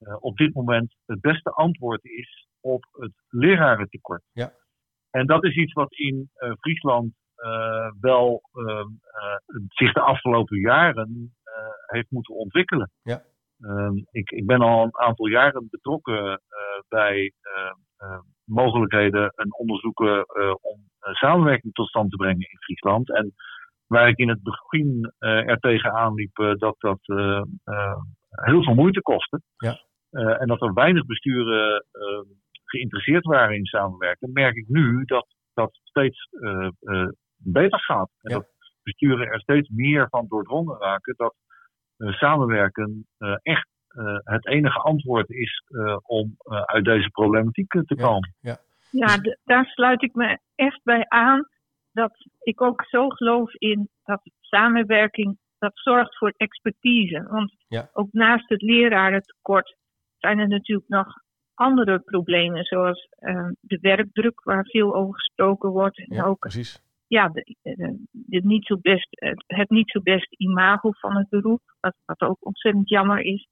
uh, 0.00 0.16
op 0.20 0.36
dit 0.36 0.54
moment 0.54 0.94
het 1.06 1.20
beste 1.20 1.50
antwoord 1.50 2.04
is 2.04 2.48
op 2.60 2.84
het 2.90 3.12
lerarentekort. 3.28 4.22
Ja. 4.32 4.52
En 5.10 5.26
dat 5.26 5.44
is 5.44 5.56
iets 5.56 5.72
wat 5.72 5.92
in 5.92 6.30
uh, 6.36 6.52
Friesland 6.60 7.18
wel 8.00 8.42
ehm, 8.52 8.88
zich 9.68 9.92
de 9.92 10.00
afgelopen 10.00 10.58
jaren 10.58 11.34
heeft 11.86 12.10
moeten 12.10 12.34
ontwikkelen. 12.34 12.90
Ja. 13.02 13.22
Um, 13.58 14.06
ik, 14.10 14.30
ik, 14.30 14.46
ben 14.46 14.60
al 14.60 14.82
een 14.82 14.98
aantal 14.98 15.26
jaren 15.26 15.68
betrokken 15.70 16.42
bij 16.88 17.32
mogelijkheden 18.44 19.32
en 19.34 19.54
onderzoeken 19.54 20.26
om 20.60 20.90
samenwerking 21.00 21.72
tot 21.72 21.88
stand 21.88 22.10
te 22.10 22.16
brengen 22.16 22.50
in 22.50 22.58
Friesland. 22.58 23.14
En 23.14 23.34
waar 23.90 24.08
ik 24.08 24.18
in 24.18 24.28
het 24.28 24.42
begin 24.42 25.12
er 25.18 25.58
tegenaan 25.58 26.14
liep 26.14 26.36
dat 26.58 26.76
dat 26.78 27.00
heel 28.30 28.62
veel 28.62 28.74
moeite 28.74 29.00
kostte. 29.02 29.40
Ja. 29.56 29.88
Uh, 30.10 30.40
en 30.40 30.46
dat 30.46 30.62
er 30.62 30.72
weinig 30.72 31.06
besturen 31.06 31.84
uh, 31.92 32.36
geïnteresseerd 32.64 33.24
waren 33.24 33.56
in 33.56 33.64
samenwerken, 33.64 34.32
merk 34.32 34.56
ik 34.56 34.68
nu 34.68 35.04
dat 35.04 35.26
dat 35.54 35.78
steeds 35.82 36.28
uh, 36.30 36.68
beter 37.36 37.80
gaat. 37.80 38.10
En 38.20 38.34
dat 38.34 38.46
besturen 38.82 39.26
er 39.26 39.40
steeds 39.40 39.68
meer 39.68 40.08
van 40.08 40.26
doordrongen 40.28 40.78
raken 40.78 41.14
dat 41.16 41.34
samenwerken 41.96 43.06
echt 43.42 43.68
het 44.24 44.46
enige 44.46 44.78
antwoord 44.78 45.30
is 45.30 45.62
om 46.02 46.34
uit 46.64 46.84
deze 46.84 47.10
problematiek 47.10 47.70
te 47.70 47.96
komen. 47.96 48.34
Ja, 48.40 48.56
ja. 48.90 49.06
ja 49.06 49.36
daar 49.44 49.64
sluit 49.64 50.02
ik 50.02 50.14
me 50.14 50.38
echt 50.54 50.80
bij 50.82 51.04
aan. 51.08 51.48
Dat 51.92 52.26
ik 52.42 52.60
ook 52.60 52.84
zo 52.84 53.08
geloof 53.08 53.54
in 53.54 53.88
dat 54.04 54.20
samenwerking 54.40 55.38
dat 55.58 55.72
zorgt 55.74 56.18
voor 56.18 56.34
expertise. 56.36 57.22
Want 57.22 57.54
ook 57.92 58.12
naast 58.12 58.48
het 58.48 58.62
lerarentekort 58.62 59.76
zijn 60.18 60.38
er 60.38 60.48
natuurlijk 60.48 60.88
nog 60.88 61.06
andere 61.54 61.98
problemen, 61.98 62.64
zoals 62.64 63.08
uh, 63.18 63.48
de 63.60 63.78
werkdruk, 63.80 64.42
waar 64.44 64.64
veel 64.64 64.94
over 64.94 65.14
gesproken 65.14 65.70
wordt. 65.70 65.98
En 65.98 66.16
ja, 66.16 66.24
ook 66.24 66.38
precies. 66.38 66.82
Ja, 67.06 67.28
de, 67.28 67.56
de, 68.10 68.40
niet 68.44 68.66
zo 68.66 68.78
best, 68.80 69.08
het 69.46 69.70
niet 69.70 69.90
zo 69.90 70.00
best 70.00 70.32
imago 70.32 70.90
van 70.92 71.16
het 71.16 71.28
beroep, 71.28 71.60
wat, 71.80 71.94
wat 72.04 72.20
ook 72.20 72.46
ontzettend 72.46 72.88
jammer 72.88 73.20
is. 73.20 73.48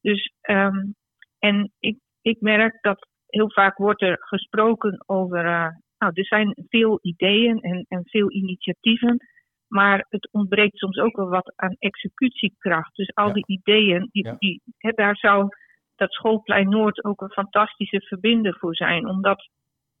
Dus, 0.00 0.32
um, 0.42 0.94
en 1.38 1.72
ik, 1.78 1.98
ik 2.22 2.40
merk 2.40 2.78
dat 2.80 3.08
heel 3.26 3.50
vaak 3.50 3.76
wordt 3.76 4.02
er 4.02 4.16
gesproken 4.20 5.02
over. 5.06 5.44
Uh, 5.44 5.68
nou, 5.98 6.12
er 6.14 6.24
zijn 6.24 6.54
veel 6.68 6.98
ideeën 7.02 7.60
en, 7.60 7.84
en 7.88 8.02
veel 8.04 8.32
initiatieven, 8.32 9.26
maar 9.68 10.06
het 10.08 10.28
ontbreekt 10.32 10.78
soms 10.78 10.98
ook 10.98 11.16
wel 11.16 11.28
wat 11.28 11.52
aan 11.56 11.76
executiekracht. 11.78 12.96
Dus 12.96 13.14
al 13.14 13.32
die 13.32 13.46
ideeën, 13.46 14.08
die, 14.12 14.36
die, 14.38 14.62
daar 14.94 15.16
zou 15.16 15.48
dat 15.96 16.12
Schoolplein 16.12 16.68
Noord 16.68 17.04
ook 17.04 17.20
een 17.20 17.30
fantastische 17.30 18.00
verbinder 18.00 18.56
voor 18.58 18.74
zijn. 18.76 19.08
Omdat 19.08 19.48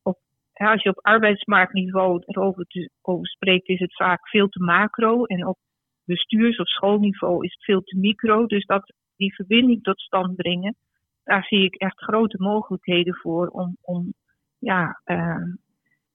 op, 0.02 0.18
als 0.52 0.82
je 0.82 0.90
op 0.90 1.04
arbeidsmarktniveau 1.04 2.22
erover 2.26 2.64
te, 2.64 2.90
over 3.02 3.26
spreekt, 3.26 3.68
is 3.68 3.78
het 3.78 3.96
vaak 3.96 4.28
veel 4.28 4.48
te 4.48 4.62
macro. 4.62 5.24
En 5.24 5.46
op 5.46 5.58
bestuurs- 6.04 6.58
of 6.58 6.68
schoolniveau 6.68 7.44
is 7.44 7.52
het 7.52 7.64
veel 7.64 7.82
te 7.82 7.98
micro. 7.98 8.46
Dus 8.46 8.66
dat 8.66 8.92
die 9.16 9.34
verbinding 9.34 9.82
tot 9.82 10.00
stand 10.00 10.36
brengen, 10.36 10.76
daar 11.24 11.44
zie 11.44 11.64
ik 11.64 11.74
echt 11.74 12.02
grote 12.02 12.36
mogelijkheden 12.38 13.14
voor 13.14 13.48
om, 13.48 13.76
om, 13.80 14.14
ja, 14.58 15.00
uh, 15.04 15.54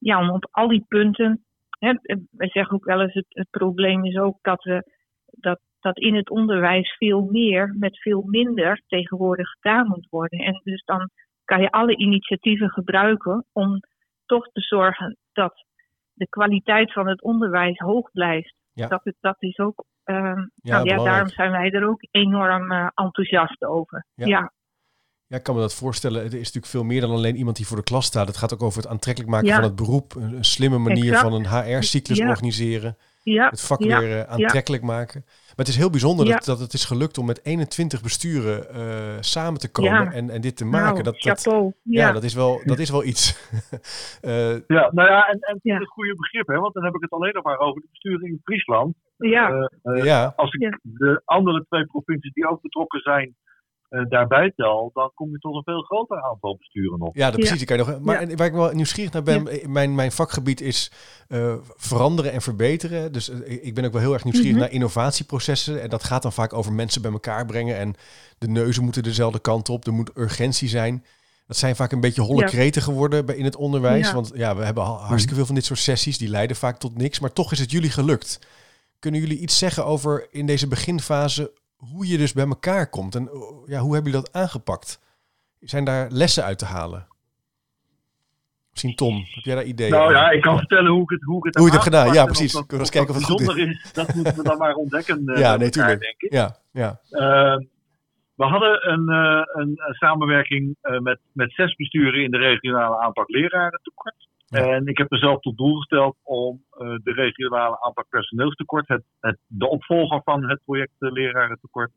ja, 0.04 0.20
om 0.20 0.30
op 0.30 0.48
al 0.52 0.68
die 0.68 0.86
punten. 0.88 1.44
Hè, 1.80 1.94
wij 2.32 2.50
zeggen 2.50 2.76
ook 2.76 2.86
wel 2.86 3.02
eens: 3.02 3.14
het, 3.14 3.26
het 3.30 3.50
probleem 3.50 4.06
is 4.06 4.18
ook 4.18 4.38
dat 4.42 4.64
we 4.64 4.92
dat 5.26 5.60
dat 5.84 5.98
in 5.98 6.16
het 6.16 6.30
onderwijs 6.30 6.96
veel 6.98 7.28
meer 7.32 7.76
met 7.80 8.02
veel 8.02 8.22
minder 8.22 8.82
tegenwoordig 8.88 9.50
gedaan 9.50 9.88
moet 9.88 10.08
worden. 10.10 10.40
En 10.40 10.62
dus 10.64 10.84
dan 10.86 11.10
kan 11.46 11.62
je 11.62 11.72
alle 11.72 11.96
initiatieven 11.96 12.70
gebruiken 12.70 13.46
om 13.52 13.80
toch 14.26 14.48
te 14.52 14.62
zorgen 14.62 15.18
dat 15.34 15.66
de 16.14 16.28
kwaliteit 16.28 16.94
van 16.94 17.08
het 17.08 17.22
onderwijs 17.22 17.78
hoog 17.78 18.12
blijft. 18.12 18.56
Ja. 18.74 18.88
Dat, 18.88 19.04
het, 19.04 19.16
dat 19.20 19.36
is 19.40 19.58
ook. 19.58 19.86
Uh, 20.06 20.16
ja, 20.56 20.84
nou 20.84 20.90
ja, 20.90 21.04
daarom 21.04 21.28
zijn 21.28 21.52
wij 21.52 21.72
er 21.72 21.88
ook 21.88 22.08
enorm 22.12 22.72
uh, 22.72 22.88
enthousiast 22.94 23.64
over. 23.64 24.06
Ja. 24.16 24.26
ja. 24.26 24.52
Ja, 25.34 25.40
ik 25.40 25.46
kan 25.46 25.56
me 25.56 25.62
dat 25.62 25.76
voorstellen. 25.76 26.24
Het 26.24 26.34
is 26.34 26.40
natuurlijk 26.40 26.66
veel 26.66 26.84
meer 26.84 27.02
dan 27.02 27.10
alleen 27.10 27.36
iemand 27.36 27.56
die 27.56 27.68
voor 27.68 27.78
de 27.78 27.84
klas 27.84 28.06
staat. 28.06 28.28
Het 28.28 28.38
gaat 28.38 28.54
ook 28.54 28.64
over 28.64 28.82
het 28.82 28.92
aantrekkelijk 28.92 29.32
maken 29.32 29.50
van 29.50 29.64
het 29.64 29.76
beroep. 29.76 30.16
Een, 30.16 30.44
slimme 30.44 30.78
manier 30.78 31.18
van 31.18 31.34
een 31.34 31.48
HR-cyclus 31.48 32.20
organiseren. 32.20 32.98
Ja. 33.24 33.50
Het 33.50 33.62
vak 33.62 33.80
weer 33.80 34.10
uh, 34.10 34.22
aantrekkelijk 34.22 34.84
maken. 34.84 35.22
Maar 35.26 35.66
het 35.66 35.68
is 35.68 35.78
heel 35.78 35.90
bijzonder 35.90 36.26
dat, 36.26 36.46
dat 36.46 36.60
het 36.60 36.74
is 36.74 36.86
gelukt 36.86 37.18
om 37.18 37.26
met 37.26 37.46
21 37.46 38.02
besturen 38.02 38.68
uh, 38.76 39.18
samen 39.20 39.60
te 39.60 39.72
komen 39.72 40.12
en, 40.12 40.30
en 40.30 40.42
dit 40.42 40.58
te 40.58 40.66
maken. 40.66 41.04
Nou, 41.04 41.04
dat, 41.04 41.22
dat, 41.22 41.74
ja, 41.84 42.12
dat, 42.12 42.24
is 42.24 42.34
wel, 42.34 42.62
dat 42.66 42.80
is 42.80 42.90
wel 42.90 43.04
iets. 43.04 43.50
uh, 44.22 44.60
ja, 44.78 44.90
nou 44.92 45.10
ja, 45.10 45.28
en, 45.28 45.40
en 45.40 45.60
ja. 45.64 45.80
het 45.80 45.88
goede 45.88 46.16
begrip, 46.16 46.48
hè, 46.48 46.60
want 46.60 46.74
dan 46.74 46.84
heb 46.84 46.96
ik 46.96 47.02
het 47.02 47.12
alleen 47.12 47.34
nog 47.34 47.44
maar 47.44 47.60
over 47.60 47.82
de 47.82 47.88
besturen 47.92 48.28
in 48.28 48.42
Friesland. 48.44 48.96
Ja. 49.18 49.70
ja. 50.04 50.34
Als 50.36 50.54
ik 50.54 50.80
de 50.82 51.22
andere 51.26 51.66
twee 51.70 51.86
provincies 51.86 52.34
die 52.34 52.50
ook 52.50 52.62
betrokken 52.62 53.00
zijn 53.00 53.36
uh, 53.94 54.10
daarbij 54.10 54.54
tel, 54.56 54.92
dan 54.94 55.12
kom 55.14 55.32
je 55.32 55.38
tot 55.38 55.56
een 55.56 55.64
veel 55.64 55.82
groter 55.82 56.22
aantal 56.22 56.58
besturen 56.58 57.00
nog. 57.00 57.10
Ja, 57.14 57.32
dat 57.32 57.40
precies. 57.40 57.60
Ja. 57.60 57.66
Kan 57.66 57.78
je 57.78 57.84
nog, 57.84 58.00
maar 58.00 58.30
ja. 58.30 58.36
waar 58.36 58.48
ik 58.48 58.54
wel 58.54 58.72
nieuwsgierig 58.72 59.14
naar 59.14 59.24
ben, 59.24 59.46
ja. 59.46 59.70
mijn, 59.70 59.96
mijn 59.96 60.12
vakgebied 60.12 60.62
is 60.62 60.92
uh, 61.28 61.54
veranderen 61.76 62.32
en 62.32 62.42
verbeteren. 62.42 63.12
Dus 63.12 63.30
uh, 63.30 63.66
ik 63.66 63.76
ben 63.76 63.86
ook 63.86 63.92
wel 63.92 64.02
heel 64.02 64.14
erg 64.14 64.24
nieuwsgierig 64.24 64.54
mm 64.54 64.60
-hmm. 64.62 64.70
naar 64.70 64.80
innovatieprocessen. 64.80 65.82
En 65.82 65.90
dat 65.90 66.04
gaat 66.04 66.22
dan 66.22 66.34
vaak 66.34 66.54
over 66.54 66.74
mensen 66.74 67.02
bij 67.02 67.12
elkaar 67.12 67.46
brengen. 67.46 67.78
En 67.78 67.96
de 68.38 68.48
neuzen 68.48 68.84
moeten 68.84 69.04
dezelfde 69.04 69.40
kant 69.40 69.70
op. 69.70 69.88
Er 69.88 69.94
moet 69.94 70.18
urgentie 70.18 70.70
zijn. 70.70 71.06
Dat 71.48 71.58
zijn 71.58 71.76
vaak 71.76 71.92
een 71.92 72.02
beetje 72.02 72.22
holle 72.22 72.44
kreten 72.46 72.82
geworden 72.82 73.26
bij, 73.26 73.36
in 73.36 73.46
het 73.46 73.56
onderwijs. 73.56 74.12
Want 74.12 74.32
ja, 74.36 74.56
we 74.56 74.64
hebben 74.64 74.84
hartstikke 74.84 75.36
veel 75.36 75.46
van 75.46 75.56
dit 75.56 75.66
soort 75.66 75.80
sessies. 75.80 76.18
Die 76.18 76.30
leiden 76.30 76.56
vaak 76.56 76.78
tot 76.78 76.98
niks. 76.98 77.20
Maar 77.20 77.34
toch 77.34 77.52
is 77.52 77.60
het 77.60 77.72
jullie 77.72 77.92
gelukt. 77.92 78.40
Kunnen 79.00 79.22
jullie 79.22 79.40
iets 79.40 79.58
zeggen 79.58 79.86
over 79.86 80.28
in 80.32 80.46
deze 80.46 80.68
beginfase 80.68 81.52
hoe 81.92 82.08
je 82.08 82.18
dus 82.18 82.34
bij 82.34 82.48
elkaar 82.48 82.90
komt. 82.90 83.16
En 83.16 83.30
ja, 83.66 83.80
hoe 83.80 83.94
hebben 83.94 84.12
jullie 84.12 84.26
dat 84.26 84.34
aangepakt? 84.34 85.00
Zijn 85.60 85.86
daar 85.86 86.08
lessen 86.12 86.44
uit 86.44 86.58
te 86.58 86.66
halen? 86.66 87.08
Misschien 88.72 88.96
Tom, 88.96 89.16
heb 89.16 89.44
jij 89.44 89.56
daar 89.56 89.64
ideeën 89.64 89.92
Nou 89.92 90.12
ja, 90.12 90.30
ik 90.30 90.42
kan 90.42 90.58
vertellen 90.58 90.92
hoe 90.92 91.02
ik 91.02 91.10
het, 91.10 91.22
hoe 91.22 91.38
ik 91.38 91.44
het, 91.44 91.56
hoe 91.56 91.66
je 91.66 91.74
het 91.74 91.84
hebt 91.84 91.96
gedaan. 91.96 92.14
Ja, 92.14 92.26
precies. 92.26 92.54
Kunnen 92.54 92.80
eens 92.80 92.90
kijken 92.90 93.10
of 93.10 93.16
het 93.16 93.26
goed 93.26 93.42
is. 93.42 93.56
is. 93.56 93.92
Dat 93.94 94.14
moeten 94.14 94.36
we 94.36 94.44
dan 94.44 94.58
maar 94.58 94.74
ontdekken. 94.74 95.22
Uh, 95.26 95.38
ja, 95.44 95.56
nee, 95.56 95.70
elkaar, 95.70 96.00
denk 96.00 96.22
ik. 96.22 96.32
Ja, 96.32 96.58
ja. 96.72 97.00
Uh, 97.10 97.58
we 98.36 98.46
hadden 98.46 98.92
een, 98.92 99.10
uh, 99.10 99.42
een, 99.46 99.80
samenwerking 99.90 100.76
uh, 100.84 101.00
met, 101.00 101.20
met 101.32 101.54
zes 101.54 101.76
besturen 101.76 102.24
in 102.24 102.32
de 102.32 102.38
regionale 102.38 102.98
aanpak 103.02 103.30
leraren 103.30 103.80
tekort. 103.84 104.28
En 104.54 104.88
ik 104.88 104.98
heb 104.98 105.10
mezelf 105.10 105.40
tot 105.40 105.58
doel 105.58 105.76
gesteld 105.76 106.16
om 106.24 106.64
uh, 106.72 106.96
de 107.04 107.12
regionale 107.12 107.82
aanpak 107.82 108.06
personeelstekort, 108.10 108.88
het, 108.88 109.04
het, 109.20 109.38
de 109.48 109.70
opvolger 109.70 110.22
van 110.24 110.50
het 110.50 110.62
project 110.66 110.94
uh, 111.00 111.12
lerarentekort, 111.12 111.92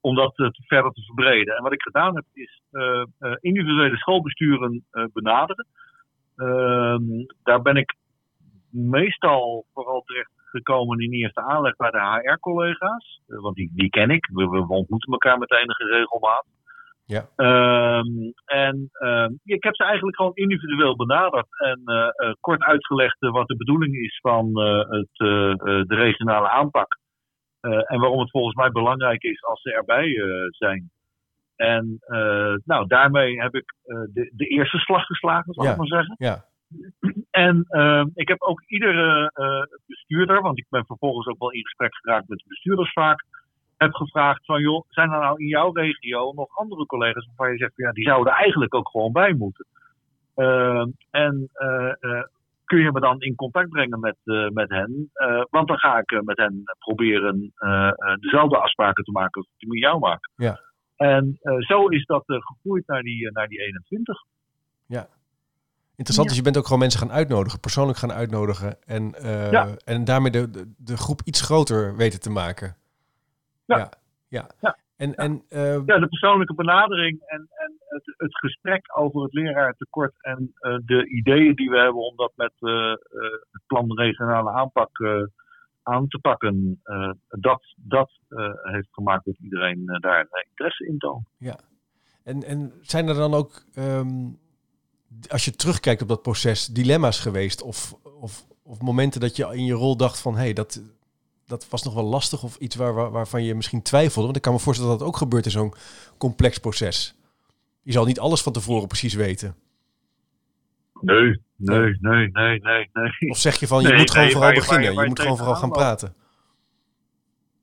om 0.00 0.14
dat 0.14 0.38
uh, 0.38 0.48
verder 0.52 0.92
te 0.92 1.02
verbreden. 1.02 1.56
En 1.56 1.62
wat 1.62 1.72
ik 1.72 1.82
gedaan 1.82 2.14
heb, 2.14 2.24
is 2.32 2.60
individuele 3.40 3.96
schoolbesturen 3.96 4.84
benaderen. 5.12 5.66
Ehm, 6.36 7.02
daar 7.42 7.62
ben 7.62 7.76
ik 7.76 7.94
meestal 8.70 9.64
vooral 9.72 10.02
terecht 10.02 10.30
gekomen 10.36 11.00
in 11.00 11.12
eerste 11.12 11.40
aanleg 11.40 11.76
bij 11.76 11.90
de 11.90 11.98
HR-collega's, 11.98 13.20
want 13.26 13.56
die, 13.56 13.70
die 13.74 13.90
ken 13.90 14.10
ik. 14.10 14.28
We, 14.32 14.66
ontmoeten 14.68 15.12
elkaar 15.12 15.38
met 15.38 15.52
enige 15.52 15.84
regelmaat. 15.84 16.46
Ja. 17.06 17.28
Um, 17.36 18.32
en 18.44 18.90
um, 19.02 19.40
ik 19.44 19.62
heb 19.62 19.74
ze 19.74 19.84
eigenlijk 19.84 20.16
gewoon 20.16 20.34
individueel 20.34 20.96
benaderd 20.96 21.46
en 21.58 21.80
uh, 21.84 21.94
uh, 21.94 22.34
kort 22.40 22.62
uitgelegd 22.62 23.22
uh, 23.22 23.30
wat 23.30 23.46
de 23.46 23.56
bedoeling 23.56 23.94
is 23.94 24.18
van 24.22 24.58
het, 24.90 25.08
de 25.88 25.94
regionale 25.94 26.48
aanpak. 26.48 26.98
Eh, 27.60 27.92
en 27.92 28.00
waarom 28.00 28.20
het 28.20 28.30
volgens 28.30 28.54
mij 28.54 28.70
belangrijk 28.70 29.22
is 29.22 29.44
als 29.44 29.62
ze 29.62 29.72
erbij 29.72 30.14
zijn. 30.50 30.90
En 31.56 31.98
nou, 32.64 32.86
daarmee 32.86 33.40
heb 33.40 33.54
ik 33.54 33.74
de, 33.84 34.32
de, 34.36 34.46
eerste 34.46 34.78
slag 34.78 35.04
geslagen, 35.04 35.54
zal 35.54 35.66
ik 35.66 35.76
maar 35.76 35.86
zeggen. 35.86 36.14
Ja. 36.18 36.44
En 37.30 37.66
ik 38.14 38.28
heb 38.28 38.42
ook 38.42 38.62
iedere 38.66 39.32
bestuurder, 39.86 40.42
want 40.42 40.58
ik 40.58 40.66
ben 40.68 40.86
vervolgens 40.86 41.26
ook 41.26 41.38
wel 41.38 41.52
in 41.52 41.64
gesprek 41.64 41.94
geraakt 41.94 42.28
met 42.28 42.38
de 42.38 42.48
bestuurders 42.48 42.92
vaak, 42.92 43.24
heb 43.76 43.94
gevraagd 43.94 44.44
van 44.44 44.60
joh, 44.60 44.84
zijn 44.88 45.12
er 45.12 45.20
nou 45.20 45.40
in 45.40 45.46
jouw 45.46 45.72
regio 45.72 46.32
nog 46.32 46.56
andere 46.56 46.86
collega's 46.86 47.26
waarvan 47.26 47.50
je 47.50 47.58
zegt, 47.58 47.72
ja, 47.76 47.92
die 47.92 48.04
zouden 48.04 48.32
eigenlijk 48.32 48.74
ook 48.74 48.88
gewoon 48.88 49.12
bij 49.12 49.32
moeten. 49.32 49.66
en 51.10 51.50
kun 52.66 52.78
je 52.78 52.92
me 52.92 53.00
dan 53.00 53.20
in 53.20 53.34
contact 53.34 53.68
brengen 53.68 54.00
met, 54.00 54.16
uh, 54.24 54.48
met 54.48 54.70
hen. 54.70 55.10
Uh, 55.14 55.42
want 55.50 55.68
dan 55.68 55.78
ga 55.78 55.98
ik 55.98 56.10
uh, 56.10 56.20
met 56.20 56.36
hen 56.36 56.62
proberen 56.78 57.52
dezelfde 58.20 58.58
afspraken 58.58 59.04
te 59.04 59.10
maken 59.10 59.40
als 59.40 59.50
die 59.56 59.68
met 59.68 59.78
jou 59.78 59.98
maak. 59.98 60.30
Ja. 60.36 60.60
En 60.96 61.38
zo 61.58 61.86
is 61.86 62.04
dat 62.04 62.22
gegroeid 62.26 62.86
naar 62.86 63.02
die, 63.02 63.30
naar 63.32 63.48
die 63.48 63.60
21. 63.60 64.22
Ja. 64.86 65.08
Interessant, 65.96 66.28
dus 66.28 66.36
je 66.36 66.42
bent 66.42 66.56
ook 66.56 66.64
gewoon 66.64 66.78
mensen 66.78 67.00
gaan 67.00 67.12
uitnodigen, 67.12 67.60
persoonlijk 67.60 67.98
gaan 67.98 68.12
uitnodigen. 68.12 68.76
En, 68.84 69.14
ja. 69.50 69.68
en 69.84 70.04
daarmee 70.04 70.30
de, 70.30 70.50
de, 70.50 70.72
de, 70.76 70.96
groep 70.96 71.20
iets 71.24 71.40
groter 71.40 71.96
weten 71.96 72.20
te 72.20 72.30
maken. 72.30 72.76
Ja. 73.66 73.78
ja. 73.78 73.90
ja. 74.28 74.46
ja. 74.60 74.76
En, 74.96 75.14
en, 75.14 75.42
ja, 75.86 75.98
de 75.98 76.06
persoonlijke 76.08 76.54
benadering 76.54 77.20
en, 77.20 77.48
en 77.56 77.76
het, 77.78 78.14
het 78.16 78.38
gesprek 78.38 78.98
over 78.98 79.22
het 79.22 79.32
leraartekort 79.32 80.14
en 80.20 80.54
uh, 80.60 80.76
de 80.84 81.08
ideeën 81.08 81.54
die 81.54 81.70
we 81.70 81.76
hebben 81.76 82.02
om 82.02 82.16
dat 82.16 82.32
met 82.36 82.52
uh, 82.60 82.72
uh, 82.72 82.96
het 83.50 83.62
plan 83.66 83.98
regionale 83.98 84.50
aanpak 84.50 84.90
aan 85.82 86.08
te 86.08 86.18
pakken, 86.18 86.80
dat, 87.28 87.74
dat 87.76 88.10
heeft 88.62 88.88
gemaakt 88.90 89.24
dat 89.24 89.38
iedereen 89.38 89.98
daar 90.00 90.28
interesse 90.48 90.86
in 90.86 90.98
toont. 90.98 91.28
Ja, 91.38 91.56
en, 92.26 92.42
en 92.42 92.72
zijn 92.82 93.08
er 93.08 93.14
dan 93.14 93.34
ook, 93.34 93.64
um, 93.78 94.38
als 95.28 95.44
je 95.44 95.50
terugkijkt 95.50 96.02
op 96.02 96.08
dat 96.08 96.22
proces, 96.22 96.66
dilemma's 96.66 97.20
geweest 97.20 97.62
of, 97.62 97.94
of, 98.20 98.46
of 98.62 98.80
momenten 98.80 99.20
dat 99.20 99.36
je 99.36 99.56
in 99.56 99.64
je 99.64 99.72
rol 99.72 99.96
dacht 99.96 100.20
van 100.20 100.34
hé, 100.34 100.40
hey, 100.40 100.52
dat, 100.52 100.82
dat 101.46 101.68
was 101.68 101.82
nog 101.82 101.94
wel 101.94 102.04
lastig 102.04 102.42
of 102.42 102.56
iets 102.56 102.76
waar, 102.76 102.94
waar, 102.94 103.10
waarvan 103.10 103.44
je 103.44 103.54
misschien 103.54 103.82
twijfelde? 103.82 104.24
Want 104.24 104.36
ik 104.36 104.42
kan 104.42 104.52
me 104.52 104.58
voorstellen 104.58 104.90
dat 104.90 105.00
dat 105.00 105.08
ook 105.08 105.16
gebeurt 105.16 105.44
in 105.44 105.50
zo'n 105.50 105.74
complex 106.18 106.58
proces. 106.58 107.14
Je 107.82 107.92
zal 107.92 108.04
niet 108.04 108.20
alles 108.20 108.42
van 108.42 108.52
tevoren 108.52 108.88
precies 108.88 109.14
weten. 109.14 109.54
Nee, 111.00 111.40
nee, 111.56 111.96
nee, 112.00 112.28
nee, 112.32 112.60
nee. 112.60 112.90
nee. 112.92 113.30
Of 113.30 113.36
zeg 113.36 113.54
je 113.54 113.66
van, 113.66 113.82
je 113.82 113.94
moet 113.94 114.10
gewoon 114.10 114.30
vooral 114.30 114.52
beginnen. 114.52 114.94
je 114.94 115.06
moet 115.06 115.20
gewoon 115.20 115.36
vooral 115.36 115.54
gaan 115.54 115.70
praten. 115.70 116.14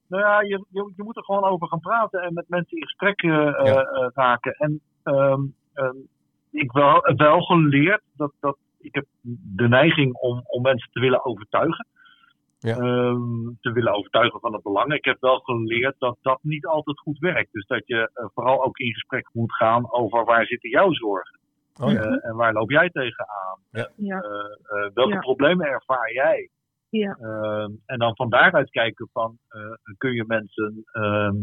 Nou 0.08 0.24
ja, 0.24 0.42
je, 0.42 0.66
je, 0.70 0.94
je, 0.96 1.04
moet 1.04 1.18
er 1.18 1.24
gewoon 1.24 1.44
over 1.44 1.68
gaan 1.68 1.80
praten 1.80 2.22
en 2.22 2.34
met 2.34 2.46
mensen 2.48 2.78
in 2.78 2.84
gesprek 2.84 3.22
uh, 3.22 3.32
uh, 3.34 3.82
raken. 4.14 4.54
En 4.54 4.82
um, 5.04 5.56
um, 5.74 6.08
ik 6.52 6.72
wel, 6.72 7.02
wel 7.16 7.42
geleerd 7.42 8.02
dat, 8.16 8.32
dat 8.40 8.58
ik 8.80 8.96
heb 8.96 9.06
de 9.56 9.68
neiging 9.68 10.14
om, 10.14 10.42
om 10.46 10.62
mensen 10.62 10.92
te 10.92 11.00
willen 11.00 11.26
overtuigen. 11.26 11.88
Ja. 12.64 12.78
Um, 12.78 13.58
te 13.62 13.72
willen 13.72 13.94
overtuigen 13.94 14.40
van 14.40 14.54
het 14.54 14.64
belang. 14.64 14.94
Ik 14.94 15.06
heb 15.06 15.18
wel 15.20 15.40
geleerd 15.40 15.96
dat 15.98 16.18
dat 16.22 16.40
niet 16.42 16.66
altijd 16.66 17.00
goed 17.00 17.20
werkt. 17.20 17.52
Dus 17.52 17.66
dat 17.66 17.82
je 17.86 17.96
uh, 18.14 18.26
vooral 18.34 18.64
ook 18.66 18.78
in 18.78 18.94
gesprek 18.94 19.30
moet 19.34 19.56
gaan 19.56 19.92
over 19.92 20.26
waar 20.26 20.46
zitten 20.46 20.70
jouw 20.70 20.94
zorgen. 20.94 21.40
Oh, 21.82 21.92
ja. 21.92 22.06
uh, 22.06 22.26
en 22.26 22.36
waar 22.36 22.54
loop 22.54 22.72
jij 22.72 22.90
tegenaan? 22.90 23.60
Ja. 23.72 23.90
Uh, 23.98 24.94
welke 24.94 25.20
problemen 25.20 25.66
ervaar 25.66 26.14
jij? 26.14 26.50
Ja. 26.90 27.18
Ehm, 27.22 27.72
en 27.86 28.00
dan 28.00 28.16
van 28.16 28.30
daaruit 28.30 28.70
kijken 28.70 29.10
van 29.14 29.38
kun 29.98 30.14
je 30.14 30.24
mensen 30.28 30.84
ehm, 30.92 31.36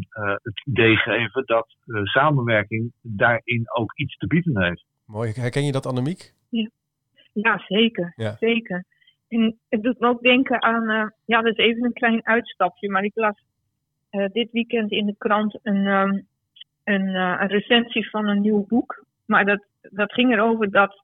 het 0.43 0.67
idee 0.67 0.97
geven 0.97 1.47
dat 1.47 1.77
samenwerking 2.03 2.93
daarin 3.01 3.71
ook 3.73 3.99
iets 3.99 4.17
te 4.17 4.27
bieden 4.27 4.63
heeft. 4.63 4.85
Mooi. 5.05 5.33
Herken 5.35 5.65
je 5.65 5.73
dat, 5.73 5.87
Annemiek? 5.87 6.33
Ja, 6.49 6.71
ja 7.33 7.59
zeker. 7.67 8.15
zeker. 8.39 8.85
En 9.31 9.59
het 9.69 9.83
doet 9.83 9.99
me 9.99 10.09
ook 10.09 10.23
denken 10.23 10.63
aan, 10.63 10.91
uh, 10.91 11.07
ja, 11.25 11.43
dat 11.43 11.59
is 11.59 11.65
even 11.65 11.85
een 11.85 11.93
klein 11.93 12.27
uitstapje, 12.27 12.91
maar 12.91 13.05
ik 13.05 13.15
las 13.15 13.43
uh, 14.11 14.27
dit 14.33 14.51
weekend 14.53 14.91
in 14.91 15.07
de 15.07 15.15
krant 15.19 15.59
een, 15.63 15.87
um, 15.87 16.27
een, 16.85 17.09
uh, 17.09 17.37
een, 17.41 17.49
recensie 17.49 18.11
van 18.11 18.29
een 18.29 18.41
nieuw 18.41 18.67
boek. 18.67 19.05
Maar 19.27 19.45
dat, 19.45 19.65
dat 19.81 20.13
ging 20.13 20.33
erover 20.33 20.71
dat 20.71 21.03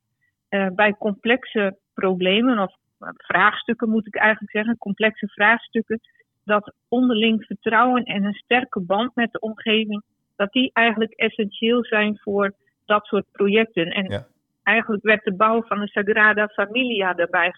bij 0.74 0.94
complexe 0.98 1.76
problemen, 1.94 2.58
of 2.58 2.76
vraagstukken 3.16 3.88
moet 3.88 4.06
ik 4.06 4.14
eigenlijk 4.16 4.52
zeggen, 4.52 4.78
complexe 4.78 5.28
vraagstukken, 5.28 6.00
dat 6.44 6.72
onderling 6.88 7.44
vertrouwen 7.44 8.04
en 8.04 8.24
een 8.24 8.34
sterke 8.34 8.80
band 8.80 9.14
met 9.14 9.32
de 9.32 9.40
omgeving, 9.40 10.02
dat 10.36 10.52
die 10.52 10.70
eigenlijk 10.72 11.12
essentieel 11.12 11.84
zijn 11.84 12.18
voor 12.18 12.52
dat 12.84 13.04
soort 13.06 13.26
projecten. 13.32 13.90
En 13.90 14.10
ja. 14.10 14.26
eigenlijk 14.62 15.02
werd 15.02 15.24
de 15.24 15.34
bouw 15.34 15.62
van 15.62 15.80
de 15.80 15.88
Sagrada 15.88 16.48
Familia 16.48 17.14
daarbij 17.14 17.54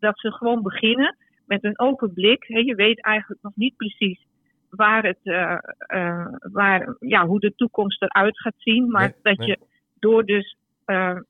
dat 0.00 0.18
ze 0.18 0.32
gewoon 0.32 0.62
beginnen 0.62 1.16
met 1.46 1.64
een 1.64 1.78
open 1.78 2.12
blik. 2.12 2.44
je 2.44 2.74
weet 2.74 3.02
eigenlijk 3.02 3.42
nog 3.42 3.52
niet 3.56 3.76
precies 3.76 4.26
waar 4.70 5.04
het, 5.04 5.18
uh, 5.24 5.58
uh, 5.94 6.26
waar, 6.40 6.96
ja, 6.98 7.26
hoe 7.26 7.40
de 7.40 7.54
toekomst 7.54 8.02
eruit 8.02 8.40
gaat 8.40 8.54
zien. 8.56 8.90
Maar 8.90 9.12
dat 9.22 9.44
je 9.44 9.58
door 9.98 10.24
dus 10.24 10.56
uh, 10.86 11.20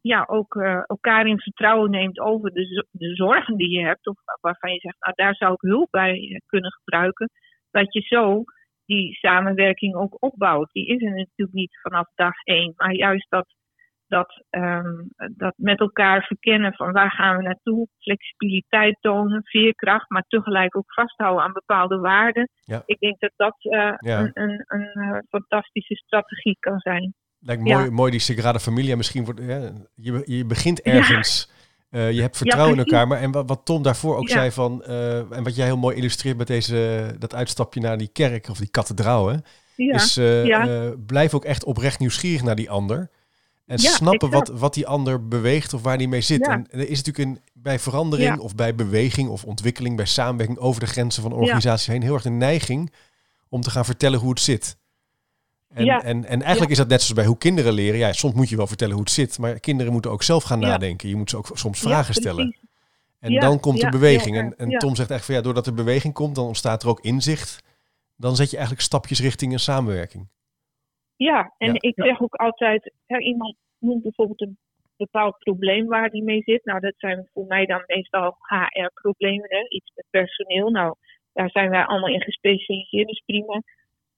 ja, 0.00 0.24
ook 0.28 0.56
elkaar 0.86 1.26
in 1.26 1.40
vertrouwen 1.40 1.90
neemt 1.90 2.18
over 2.18 2.52
de, 2.52 2.86
de 2.90 3.14
zorgen 3.14 3.56
die 3.56 3.70
je 3.70 3.84
hebt. 3.84 4.06
Of 4.06 4.16
waarvan 4.40 4.72
je 4.72 4.80
zegt, 4.80 4.96
nou, 5.00 5.12
daar 5.16 5.34
zou 5.34 5.52
ik 5.52 5.60
hulp 5.60 5.90
bij 5.90 6.42
kunnen 6.46 6.72
gebruiken. 6.72 7.30
Dat 7.70 7.92
je 7.92 8.00
zo 8.00 8.44
die 8.86 9.14
samenwerking 9.14 9.94
ook 9.94 10.16
opbouwt. 10.18 10.72
Die 10.72 10.86
is 10.86 11.02
er 11.02 11.14
natuurlijk 11.14 11.52
niet 11.52 11.78
vanaf 11.82 12.08
dag 12.14 12.42
één. 12.44 12.72
Maar 12.76 12.94
juist 12.94 13.26
dat 13.30 13.46
dat, 14.08 14.42
um, 14.50 15.08
dat 15.36 15.54
met 15.56 15.80
elkaar 15.80 16.22
verkennen 16.22 16.74
van 16.74 16.92
waar 16.92 17.10
gaan 17.10 17.36
we 17.36 17.42
naartoe, 17.42 17.88
flexibiliteit 17.98 18.98
tonen, 19.00 19.40
veerkracht, 19.44 20.10
maar 20.10 20.24
tegelijk 20.28 20.76
ook 20.76 20.92
vasthouden 20.94 21.44
aan 21.44 21.52
bepaalde 21.52 21.98
waarden. 21.98 22.48
Ja. 22.64 22.82
Ik 22.86 22.98
denk 22.98 23.20
dat 23.20 23.32
dat 23.36 23.56
uh, 23.64 23.94
ja. 23.98 24.20
een, 24.20 24.30
een, 24.34 24.64
een 24.66 24.90
uh, 24.94 25.18
fantastische 25.28 25.94
strategie 25.94 26.56
kan 26.60 26.78
zijn. 26.78 27.14
Lijkt 27.38 27.62
mooi, 27.62 27.84
ja. 27.84 27.90
mooi 27.90 28.10
die 28.10 28.20
Sagrada 28.20 28.58
Familia. 28.58 28.96
Misschien 28.96 29.24
wordt, 29.24 29.40
je, 29.94 30.22
je 30.24 30.46
begint 30.46 30.82
ergens. 30.82 31.52
Uh, 31.90 32.12
je 32.12 32.20
hebt 32.20 32.36
vertrouwen 32.36 32.78
in 32.78 32.84
elkaar. 32.84 33.08
Maar 33.08 33.20
en 33.20 33.32
wat, 33.32 33.48
wat 33.48 33.64
Tom 33.64 33.82
daarvoor 33.82 34.16
ook 34.16 34.28
zei 34.28 34.50
van, 34.50 34.82
en 35.30 35.42
wat 35.44 35.56
jij 35.56 35.66
heel 35.66 35.76
mooi 35.76 35.96
illustreert 35.96 36.36
met 36.36 36.46
deze, 36.46 37.06
dat 37.18 37.34
uitstapje 37.34 37.80
naar 37.80 37.98
die 37.98 38.12
kerk 38.12 38.48
of 38.48 38.58
die 38.58 38.70
kathedraal, 38.70 39.28
hè, 39.28 39.36
is 39.76 40.20
blijf 41.06 41.34
ook 41.34 41.44
echt 41.44 41.64
oprecht 41.64 41.98
nieuwsgierig 41.98 42.42
naar 42.42 42.56
die 42.56 42.70
ander. 42.70 43.10
En 43.68 43.78
snappen 43.78 44.30
wat, 44.30 44.48
wat 44.48 44.74
die 44.74 44.86
ander 44.86 45.28
beweegt 45.28 45.74
of 45.74 45.82
waar 45.82 45.98
die 45.98 46.08
mee 46.08 46.20
zit. 46.20 46.46
En 46.46 46.66
er 46.70 46.88
is 46.88 47.02
natuurlijk 47.02 47.28
een, 47.28 47.40
bij 47.52 47.78
verandering 47.78 48.38
of 48.38 48.54
bij 48.54 48.74
beweging 48.74 49.28
of 49.28 49.44
ontwikkeling, 49.44 49.96
bij 49.96 50.04
samenwerking 50.04 50.58
over 50.58 50.80
de 50.80 50.86
grenzen 50.86 51.22
van 51.22 51.32
organisaties 51.32 51.86
heen, 51.86 52.02
heel 52.02 52.14
erg 52.14 52.22
de 52.22 52.30
neiging 52.30 52.92
om 53.48 53.60
te 53.60 53.70
gaan 53.70 53.84
vertellen 53.84 54.18
hoe 54.18 54.30
het 54.30 54.40
zit. 54.40 54.76
En, 55.68 55.86
en, 55.88 56.24
en 56.24 56.42
eigenlijk 56.42 56.70
is 56.70 56.76
dat 56.76 56.88
net 56.88 57.00
zoals 57.00 57.14
bij 57.14 57.26
hoe 57.26 57.38
kinderen 57.38 57.72
leren. 57.72 57.98
Ja, 57.98 58.12
soms 58.12 58.34
moet 58.34 58.48
je 58.48 58.56
wel 58.56 58.66
vertellen 58.66 58.94
hoe 58.94 59.02
het 59.02 59.12
zit, 59.12 59.38
maar 59.38 59.60
kinderen 59.60 59.92
moeten 59.92 60.10
ook 60.10 60.22
zelf 60.22 60.42
gaan 60.42 60.58
nadenken. 60.60 61.08
Je 61.08 61.16
moet 61.16 61.30
ze 61.30 61.36
ook 61.36 61.50
soms 61.54 61.80
vragen 61.80 62.14
stellen. 62.14 62.56
En 63.18 63.40
dan 63.40 63.60
komt 63.60 63.80
de 63.80 63.88
beweging. 63.88 64.36
En, 64.36 64.58
en 64.58 64.78
Tom 64.78 64.96
zegt 64.96 65.10
echt 65.10 65.24
van 65.24 65.34
ja, 65.34 65.40
doordat 65.40 65.66
er 65.66 65.74
beweging 65.74 66.14
komt, 66.14 66.34
dan 66.34 66.46
ontstaat 66.46 66.82
er 66.82 66.88
ook 66.88 67.00
inzicht. 67.00 67.58
Dan 68.16 68.36
zet 68.36 68.50
je 68.50 68.56
eigenlijk 68.56 68.86
stapjes 68.86 69.20
richting 69.20 69.52
een 69.52 69.60
samenwerking. 69.60 70.28
Ja, 71.18 71.54
en 71.58 71.74
ik 71.74 71.94
zeg 71.96 72.20
ook 72.20 72.34
altijd, 72.34 72.92
hè, 73.06 73.18
iemand 73.18 73.56
noemt 73.78 74.02
bijvoorbeeld 74.02 74.40
een 74.40 74.58
bepaald 74.96 75.38
probleem 75.38 75.86
waar 75.86 76.10
die 76.10 76.22
mee 76.22 76.42
zit. 76.42 76.64
Nou, 76.64 76.80
dat 76.80 76.94
zijn 76.96 77.28
voor 77.32 77.46
mij 77.46 77.66
dan 77.66 77.82
meestal 77.86 78.36
HR-problemen, 78.40 79.74
iets 79.74 79.92
met 79.94 80.04
personeel. 80.10 80.70
Nou, 80.70 80.94
daar 81.32 81.50
zijn 81.50 81.70
wij 81.70 81.84
allemaal 81.84 82.08
in 82.08 82.22
gespecialiseerd, 82.22 83.08
dus 83.08 83.22
prima. 83.26 83.62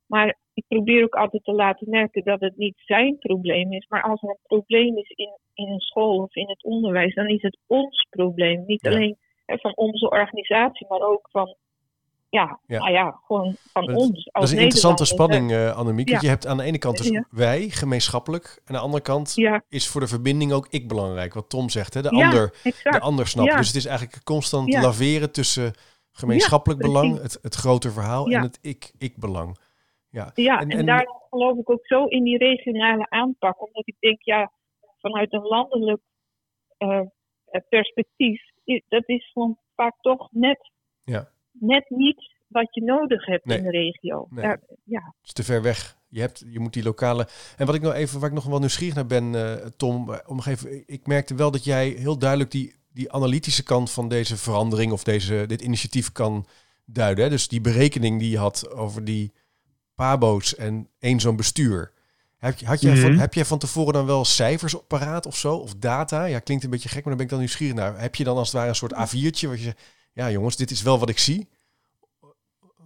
Maar 0.06 0.38
ik 0.54 0.64
probeer 0.68 1.04
ook 1.04 1.14
altijd 1.14 1.44
te 1.44 1.52
laten 1.52 1.90
merken 1.90 2.24
dat 2.24 2.40
het 2.40 2.56
niet 2.56 2.82
zijn 2.84 3.18
probleem 3.18 3.72
is. 3.72 3.86
Maar 3.88 4.02
als 4.02 4.22
er 4.22 4.28
een 4.28 4.38
probleem 4.42 4.96
is 4.96 5.10
in, 5.10 5.38
in 5.54 5.68
een 5.68 5.80
school 5.80 6.22
of 6.22 6.34
in 6.34 6.48
het 6.48 6.64
onderwijs, 6.64 7.14
dan 7.14 7.28
is 7.28 7.42
het 7.42 7.58
ons 7.66 8.06
probleem. 8.10 8.64
Niet 8.66 8.86
alleen 8.86 9.16
hè, 9.44 9.58
van 9.58 9.76
onze 9.76 10.10
organisatie, 10.10 10.86
maar 10.88 11.00
ook 11.00 11.28
van 11.30 11.56
ja, 12.30 12.58
ja. 12.66 12.78
Nou 12.78 12.90
ja, 12.90 13.20
gewoon 13.26 13.56
van 13.72 13.86
dat, 13.86 13.96
ons. 13.96 14.10
Als 14.10 14.24
dat 14.32 14.42
is 14.42 14.50
een 14.50 14.58
interessante 14.58 15.04
spanning, 15.04 15.50
uh, 15.50 15.76
Annemiek. 15.76 16.06
Ja. 16.06 16.12
Want 16.12 16.24
je 16.24 16.30
hebt 16.30 16.46
aan 16.46 16.56
de 16.56 16.62
ene 16.62 16.78
kant 16.78 16.96
dus 16.96 17.24
wij, 17.30 17.68
gemeenschappelijk. 17.68 18.44
En 18.44 18.62
aan 18.66 18.74
de 18.74 18.80
andere 18.80 19.02
kant 19.02 19.34
is 19.68 19.88
voor 19.88 20.00
de 20.00 20.06
verbinding 20.06 20.52
ook 20.52 20.66
ik 20.70 20.88
belangrijk. 20.88 21.34
Wat 21.34 21.48
Tom 21.48 21.68
zegt, 21.68 21.94
hè? 21.94 22.02
De, 22.02 22.10
ander, 22.10 22.54
de 22.82 23.00
ander 23.00 23.26
snapt. 23.26 23.56
Dus 23.56 23.66
het 23.66 23.76
is 23.76 23.84
eigenlijk 23.84 24.24
constant 24.24 24.72
laveren 24.72 25.32
tussen 25.32 25.72
gemeenschappelijk 26.12 26.80
belang, 26.80 27.22
het, 27.22 27.38
het 27.42 27.54
grote 27.54 27.90
verhaal, 27.90 28.26
en 28.26 28.42
het 28.42 28.58
ik-ik-belang. 28.62 29.58
Ja, 30.10 30.30
ja 30.34 30.60
en, 30.60 30.70
en, 30.70 30.86
daar 30.86 31.08
geloof 31.30 31.58
ik 31.58 31.70
ook 31.70 31.86
zo 31.86 32.04
in 32.04 32.24
die 32.24 32.38
regionale 32.38 33.06
aanpak. 33.08 33.66
Omdat 33.66 33.88
ik 33.88 33.96
denk, 33.98 34.22
ja, 34.22 34.52
vanuit 34.98 35.32
een 35.32 35.42
landelijk 35.42 36.02
uh, 36.78 37.00
perspectief, 37.68 38.42
dat 38.88 39.02
is 39.08 39.30
gewoon 39.32 39.58
vaak 39.74 39.94
toch 40.00 40.28
net 40.32 40.70
ja 41.04 41.28
net 41.52 41.84
niet 41.88 42.30
wat 42.48 42.74
je 42.74 42.82
nodig 42.82 43.26
hebt 43.26 43.44
Nee. 43.44 43.58
in 43.58 43.64
de 43.64 43.70
regio. 43.70 44.26
Nee. 44.30 44.42
Daar- 44.44 44.60
ja. 44.84 45.00
Het 45.18 45.26
is 45.26 45.32
te 45.32 45.44
ver 45.44 45.62
weg. 45.62 45.98
Je, 46.08 46.20
hebt, 46.20 46.42
je 46.46 46.58
moet 46.60 46.72
die 46.72 46.82
lokale. 46.82 47.28
En 47.56 47.66
wat 47.66 47.74
ik 47.74 47.82
nog 47.82 47.92
even, 47.94 48.20
waar 48.20 48.28
ik 48.28 48.34
nog 48.34 48.44
wel 48.44 48.58
nieuwsgierig 48.58 48.94
naar 48.94 49.06
ben, 49.06 49.34
eh, 49.34 49.66
Tom, 49.76 50.12
eh, 50.12 50.18
om 50.26 50.40
even, 50.46 50.82
ik 50.88 51.06
merkte 51.06 51.34
wel 51.34 51.50
dat 51.50 51.64
jij 51.64 51.88
heel 51.88 52.18
duidelijk 52.18 52.50
die, 52.50 52.74
die 52.92 53.12
analytische 53.12 53.62
kant 53.62 53.90
van 53.90 54.08
deze 54.08 54.36
verandering 54.36 54.92
of 54.92 55.04
deze, 55.04 55.44
dit 55.46 55.60
initiatief 55.60 56.12
kan 56.12 56.46
duiden. 56.84 57.24
Hè? 57.24 57.30
Dus 57.30 57.48
die 57.48 57.60
berekening 57.60 58.18
die 58.20 58.30
je 58.30 58.38
had 58.38 58.70
over 58.72 59.04
die 59.04 59.32
pabo's 59.94 60.54
en 60.54 60.88
één 60.98 61.20
zo'n 61.20 61.36
bestuur. 61.36 61.92
Heb, 62.38 62.58
je, 62.58 62.66
had 62.66 62.80
jij 62.80 62.96
van, 62.96 63.10
Mhm. 63.10 63.20
heb 63.20 63.34
jij 63.34 63.44
van 63.44 63.58
tevoren 63.58 63.92
dan 63.92 64.06
wel 64.06 64.24
cijfers 64.24 64.74
op 64.74 64.88
paraat 64.88 65.26
of 65.26 65.36
zo? 65.36 65.54
Of 65.56 65.74
data? 65.74 66.24
Ja, 66.24 66.38
klinkt 66.38 66.64
een 66.64 66.70
beetje 66.70 66.88
gek, 66.88 67.04
maar 67.04 67.08
dan 67.08 67.16
ben 67.16 67.24
ik 67.24 67.30
dan 67.30 67.38
nieuwsgierig 67.38 67.74
naar. 67.76 68.00
Heb 68.00 68.14
je 68.14 68.24
dan 68.24 68.36
als 68.36 68.46
het 68.46 68.56
ware 68.56 68.68
een 68.68 68.74
soort 68.74 68.92
A4'tje 68.94 69.46
waar 69.48 69.56
je 69.56 69.62
zegt, 69.62 69.80
ja 70.12 70.30
jongens, 70.30 70.56
dit 70.56 70.70
is 70.70 70.82
wel 70.82 70.98
wat 70.98 71.08
ik 71.08 71.18
zie? 71.18 71.48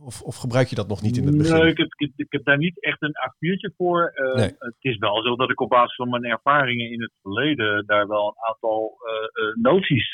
Of, 0.05 0.23
of 0.23 0.37
gebruik 0.37 0.69
je 0.69 0.75
dat 0.75 0.89
nog 0.89 1.03
niet 1.03 1.17
in 1.17 1.27
het 1.27 1.37
begin? 1.37 1.55
Nee, 1.55 1.71
ik 1.71 1.79
heb, 1.79 1.89
ik, 1.97 2.13
ik 2.17 2.33
heb 2.33 2.45
daar 2.45 2.59
niet 2.59 2.83
echt 2.83 3.03
een 3.03 3.15
A4'tje 3.29 3.75
voor. 3.77 4.13
Eh, 4.15 4.35
Nee. 4.35 4.55
Het 4.59 4.75
is 4.81 4.99
wel 4.99 5.23
zo 5.23 5.37
dat 5.37 5.51
ik 5.51 5.61
op 5.61 5.69
basis 5.69 5.95
van 5.95 6.09
mijn 6.09 6.25
ervaringen 6.25 6.91
in 6.91 7.03
het 7.03 7.13
verleden 7.23 7.87
daar 7.87 8.09
wel 8.09 8.27
een 8.27 8.49
aantal 8.49 8.97
eh, 8.99 9.45
eh, 9.45 9.55
noties 9.55 10.11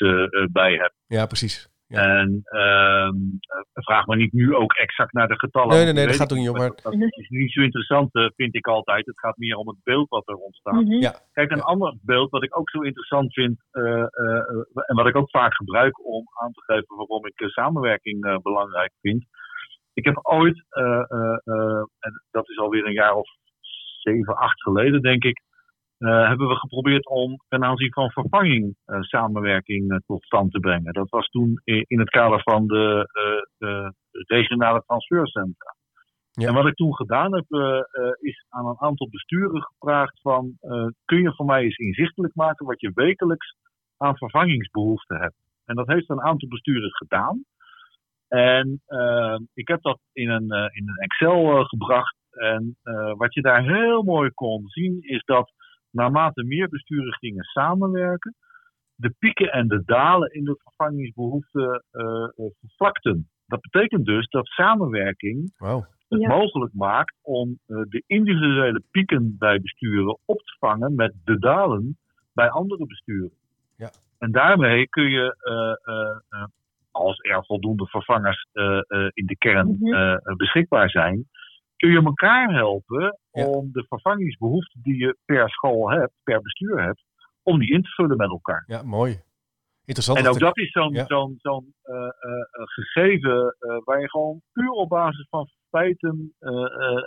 bij 0.51 0.73
heb. 0.73 0.93
Ja, 1.07 1.25
precies. 1.25 1.69
Ja. 1.91 2.17
En 2.17 2.41
ehm, 2.43 3.15
eh, 3.39 3.83
vraag 3.83 4.05
me 4.05 4.15
niet 4.15 4.33
nu 4.33 4.55
ook 4.55 4.73
exact 4.73 5.13
naar 5.13 5.27
de 5.27 5.39
getallen. 5.39 5.75
Nee, 5.75 5.83
nee, 5.83 5.93
nee, 5.93 6.05
dat 6.07 6.15
gaat 6.15 6.31
ook 6.31 6.37
niet 6.37 6.49
om, 6.49 6.61
niet. 6.63 6.83
Dat, 6.83 6.93
is 6.93 7.29
niet 7.29 7.51
zo 7.51 7.61
interessant, 7.61 8.13
eh, 8.13 8.25
vind 8.35 8.55
ik 8.55 8.67
altijd. 8.67 9.05
Het 9.05 9.19
gaat 9.19 9.37
meer 9.37 9.55
om 9.55 9.67
het 9.67 9.83
beeld 9.83 10.09
wat 10.09 10.27
er 10.27 10.35
ontstaat. 10.35 10.73
Mhm. 10.73 10.93
Ja. 10.93 11.13
Kijk, 11.31 11.51
een 11.51 11.57
Ja. 11.57 11.63
ander 11.63 11.95
beeld 12.01 12.29
wat 12.29 12.43
ik 12.43 12.57
ook 12.57 12.69
zo 12.69 12.81
interessant 12.81 13.33
vind, 13.33 13.63
eh, 13.71 14.05
en 14.89 14.95
wat 14.95 15.07
ik 15.07 15.15
ook 15.15 15.29
vaak 15.29 15.53
gebruik 15.53 16.05
om 16.05 16.23
aan 16.41 16.51
te 16.51 16.61
geven 16.65 16.95
waarom 16.95 17.25
ik 17.25 17.33
samenwerking 17.49 18.25
eh, 18.25 18.37
belangrijk 18.37 18.91
vind. 19.01 19.25
Ik 19.93 20.05
heb 20.05 20.19
ooit, 20.21 20.65
eh, 20.69 21.03
eh, 21.07 21.37
eh, 21.43 21.83
en 21.99 22.23
dat 22.31 22.49
is 22.49 22.57
alweer 22.57 22.85
een 22.85 22.93
jaar 22.93 23.13
of 23.15 23.29
zeven, 23.99 24.35
acht 24.35 24.61
geleden, 24.61 25.01
denk 25.01 25.23
ik, 25.23 25.41
eh, 26.01 26.27
hebben 26.27 26.47
we 26.47 26.55
geprobeerd 26.55 27.07
om 27.07 27.37
ten 27.47 27.63
aanzien 27.63 27.93
van 27.93 28.11
vervanging 28.11 28.75
eh, 28.85 29.01
samenwerking 29.01 29.91
eh, 29.91 29.97
tot 30.05 30.23
stand 30.23 30.51
te 30.51 30.59
brengen. 30.59 30.93
Dat 30.93 31.09
was 31.09 31.27
toen 31.27 31.61
in, 31.63 31.85
in 31.87 31.99
het 31.99 32.09
kader 32.09 32.41
van 32.41 32.67
de 32.67 33.09
eh, 33.57 33.89
regionale 34.11 34.83
transfercentra. 34.85 35.75
Ja. 36.31 36.47
En 36.47 36.53
wat 36.53 36.67
ik 36.67 36.75
toen 36.75 36.95
gedaan 36.95 37.35
heb, 37.35 37.45
is 38.19 38.45
aan 38.49 38.67
een 38.67 38.79
aantal 38.79 39.09
besturen 39.09 39.61
gevraagd 39.61 40.21
van, 40.21 40.57
kun 41.05 41.21
je 41.21 41.33
voor 41.35 41.45
mij 41.45 41.63
eens 41.63 41.77
inzichtelijk 41.77 42.35
maken 42.35 42.65
wat 42.65 42.81
je 42.81 42.91
wekelijks 42.93 43.55
aan 43.97 44.17
vervangingsbehoefte 44.17 45.15
hebt? 45.15 45.35
En 45.65 45.75
dat 45.75 45.87
heeft 45.87 46.09
een 46.09 46.21
aantal 46.21 46.47
besturen 46.47 46.91
gedaan. 46.91 47.43
En 48.27 48.81
ik 49.53 49.67
heb 49.67 49.81
dat 49.81 49.99
in 50.13 50.29
een, 50.29 50.71
in 50.73 50.87
een 50.87 50.97
Excel 50.97 51.63
gebracht. 51.63 52.15
En 52.31 52.77
wat 53.17 53.33
je 53.33 53.41
daar 53.41 53.63
heel 53.63 54.03
mooi 54.03 54.31
kon 54.31 54.63
zien, 54.67 54.97
is 55.01 55.23
dat 55.25 55.51
naarmate 55.91 56.43
meer 56.43 56.69
besturen 56.69 57.13
gingen 57.13 57.43
samenwerken, 57.43 58.35
de 58.95 59.13
pieken 59.19 59.51
en 59.51 59.67
de 59.67 59.81
dalen 59.85 60.33
in 60.33 60.43
de 60.43 60.59
vervangingsbehoefte 60.63 61.83
eh, 61.91 62.45
eh, 62.45 62.51
vervlakten. 62.59 63.29
Dat 63.45 63.61
betekent 63.61 64.05
dus 64.05 64.27
dat 64.27 64.45
samenwerking 64.47 65.51
het 66.09 66.21
Ja. 66.21 66.27
mogelijk 66.27 66.73
maakt 66.73 67.15
om 67.21 67.59
eh, 67.67 67.81
de 67.89 68.03
individuele 68.07 68.83
pieken 68.91 69.35
bij 69.37 69.59
besturen 69.61 70.17
op 70.25 70.37
te 70.37 70.55
vangen 70.59 70.95
met 70.95 71.13
de 71.23 71.39
dalen 71.39 71.97
bij 72.33 72.49
andere 72.49 72.85
besturen. 72.85 73.31
Ja. 73.77 73.89
En 74.19 74.31
daarmee 74.31 74.87
kun 74.89 75.09
je, 75.09 75.35
eh, 75.39 75.93
eh, 75.95 76.17
eh, 76.29 76.47
als 76.91 77.19
er 77.19 77.45
voldoende 77.45 77.85
vervangers 77.87 78.47
eh, 78.51 78.77
eh, 78.87 79.07
in 79.13 79.25
de 79.25 79.37
kern 79.37 79.77
Mhm. 79.79 79.93
eh, 79.93 80.35
beschikbaar 80.35 80.89
zijn, 80.89 81.29
kun 81.81 81.91
je 81.91 82.03
elkaar 82.03 82.53
helpen 82.53 83.19
Ja. 83.31 83.45
om 83.47 83.69
de 83.71 83.85
vervangingsbehoefte 83.87 84.79
die 84.81 84.97
je 84.97 85.17
per 85.25 85.49
school 85.49 85.89
hebt, 85.91 86.13
per 86.23 86.41
bestuur 86.41 86.81
hebt, 86.83 87.03
om 87.43 87.59
die 87.59 87.71
in 87.73 87.81
te 87.81 87.89
vullen 87.89 88.17
met 88.17 88.29
elkaar. 88.29 88.63
Ja, 88.67 88.83
mooi. 88.83 89.21
Interessant. 89.85 90.17
En 90.17 90.27
ook 90.27 90.39
dat 90.39 90.57
is 90.57 90.71
zo'n 90.71 90.93
Ja. 90.93 91.05
zo'n 91.05 91.73
eh, 91.81 91.95
eh, 91.95 92.03
eh, 92.03 92.63
gegeven 92.65 93.55
waar 93.83 93.99
je 94.01 94.09
gewoon 94.09 94.41
puur 94.51 94.69
op 94.71 94.89
basis 94.89 95.27
van 95.29 95.47
feiten 95.69 96.33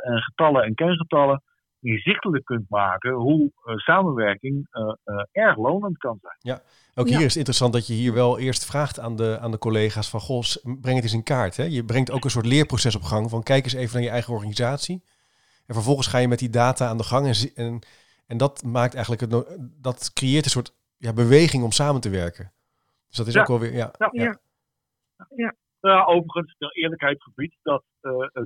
en 0.02 0.18
getallen 0.22 0.62
en 0.62 0.74
kengetallen 0.74 1.42
inzichtelijk 1.84 2.44
kunt 2.44 2.68
maken 2.68 3.12
hoe 3.12 3.50
eh, 3.64 3.76
samenwerking 3.76 4.66
eh, 4.70 4.92
eh, 5.04 5.24
erg 5.32 5.56
lonend 5.56 5.98
kan 5.98 6.18
zijn. 6.20 6.60
Ook 6.94 7.06
Ja. 7.08 7.12
hier 7.16 7.24
is 7.24 7.24
het 7.26 7.36
interessant 7.36 7.72
dat 7.72 7.86
je 7.86 7.92
hier 7.94 8.12
wel 8.12 8.38
eerst 8.38 8.64
vraagt 8.66 9.00
aan 9.00 9.16
de, 9.16 9.38
aan 9.40 9.50
de 9.50 9.58
collega's 9.58 10.10
van... 10.10 10.20
Goh, 10.20 10.42
s- 10.42 10.60
breng 10.62 10.94
het 10.94 11.02
eens 11.04 11.12
in 11.12 11.22
kaart. 11.22 11.56
Hè? 11.56 11.64
Je 11.64 11.84
brengt 11.84 12.10
ook 12.10 12.24
een 12.24 12.30
soort 12.30 12.46
leerproces 12.46 12.96
op 12.96 13.02
gang 13.02 13.30
van 13.30 13.42
kijk 13.42 13.64
eens 13.64 13.72
even 13.72 13.94
naar 13.94 14.02
je 14.02 14.08
eigen 14.10 14.32
organisatie. 14.32 15.02
En 15.66 15.74
vervolgens 15.74 16.06
ga 16.06 16.18
je 16.18 16.28
met 16.28 16.38
die 16.38 16.50
data 16.50 16.88
aan 16.88 16.96
de 16.96 17.04
gang. 17.04 17.26
En, 17.26 17.34
en, 17.54 17.80
en 18.26 18.36
dat 18.36 18.62
maakt 18.64 18.94
eigenlijk 18.94 19.32
het, 19.32 19.58
dat 19.82 20.12
creëert 20.12 20.44
een 20.44 20.50
soort 20.50 20.74
ja, 20.96 21.12
beweging 21.12 21.64
om 21.64 21.70
samen 21.70 22.00
te 22.00 22.10
werken. 22.10 22.52
Dus 23.08 23.16
dat 23.16 23.26
is 23.26 23.34
Ja. 23.34 23.40
ook 23.40 23.46
wel 23.48 23.58
weer... 23.58 23.72
Ja, 23.72 23.90
Ja. 23.98 24.38
ja. 25.36 25.54
Nou, 25.80 26.06
overigens, 26.06 26.54
de 26.58 26.70
eerlijkheid 26.72 27.22
gebied 27.22 27.54
dat 27.62 27.84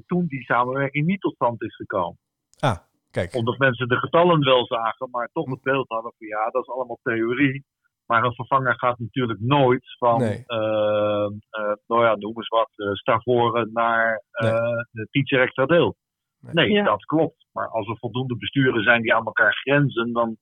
toen 0.06 0.26
die 0.26 0.42
samenwerking 0.42 1.06
niet 1.06 1.20
tot 1.20 1.34
stand 1.34 1.62
is 1.62 1.76
gekomen. 1.76 2.18
Ah, 2.58 2.76
kijk. 3.10 3.34
Omdat 3.34 3.58
mensen 3.58 3.88
de 3.88 3.96
getallen 3.96 4.44
wel 4.44 4.66
zagen, 4.66 5.08
maar 5.10 5.28
toch 5.32 5.50
het 5.50 5.62
beeld 5.62 5.88
hadden 5.88 6.12
van 6.18 6.26
ja, 6.26 6.50
dat 6.50 6.62
is 6.62 6.68
allemaal 6.74 6.98
theorie. 7.02 7.64
Maar 8.06 8.24
een 8.24 8.34
vervanger 8.34 8.74
gaat 8.78 8.98
natuurlijk 8.98 9.40
nooit 9.40 9.96
van, 9.98 10.18
Nee. 10.20 10.44
eh, 10.46 11.24
eh, 11.50 11.72
nou 11.86 12.04
ja, 12.04 12.14
noem 12.16 12.36
eens 12.36 12.48
wat, 12.48 12.70
eh 12.76 12.92
Stavoren 12.92 13.70
naar 13.72 14.22
eh 14.30 14.76
de 14.90 15.08
teacher 15.10 15.40
extra 15.40 15.66
deel. 15.66 15.96
Nee. 16.40 16.54
Nee, 16.54 16.70
Ja. 16.70 16.84
dat 16.84 17.04
klopt. 17.04 17.46
Maar 17.52 17.68
als 17.68 17.88
er 17.88 17.98
voldoende 17.98 18.36
besturen 18.36 18.82
zijn 18.82 19.02
die 19.02 19.14
aan 19.14 19.24
elkaar 19.24 19.52
grenzen, 19.52 20.12
dan 20.12 20.36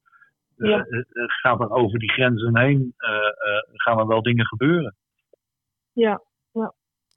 eh, 0.56 0.68
Ja. 0.68 0.84
gaan 1.26 1.60
er 1.60 1.70
over 1.70 1.98
die 1.98 2.10
grenzen 2.12 2.58
heen 2.58 2.94
eh, 2.96 3.10
eh, 3.14 3.62
gaan 3.72 3.98
er 3.98 4.06
wel 4.06 4.22
dingen 4.22 4.46
gebeuren. 4.46 4.96
Ja. 5.92 6.22
Ja, 6.52 6.74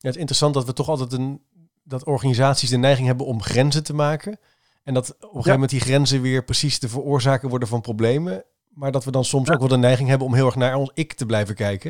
het 0.07 0.15
is 0.15 0.21
interessant 0.21 0.53
dat 0.53 0.65
we 0.65 0.73
toch 0.73 0.87
altijd 0.89 1.11
een... 1.13 1.41
dat 1.83 2.05
organisaties 2.05 2.69
de 2.69 2.77
neiging 2.77 3.07
hebben 3.07 3.25
om 3.25 3.41
grenzen 3.41 3.83
te 3.83 3.93
maken. 3.93 4.37
En 4.89 4.95
dat 4.95 5.09
op 5.15 5.21
een 5.21 5.29
gegeven 5.29 5.51
moment 5.51 5.69
die 5.69 5.79
grenzen 5.79 6.21
weer 6.21 6.43
precies 6.43 6.79
de 6.79 6.89
veroorzaker 6.89 7.49
worden 7.49 7.67
van 7.67 7.81
problemen. 7.81 8.43
Maar 8.69 8.91
dat 8.91 9.05
we 9.05 9.11
dan 9.11 9.23
soms 9.23 9.47
Ja. 9.47 9.53
ook 9.53 9.59
wel 9.59 9.67
de 9.67 9.77
neiging 9.77 10.09
hebben 10.09 10.27
om 10.27 10.33
heel 10.33 10.45
erg 10.45 10.55
naar 10.55 10.75
ons 10.75 10.91
ik 10.93 11.13
te 11.13 11.25
blijven 11.25 11.55
kijken. 11.55 11.89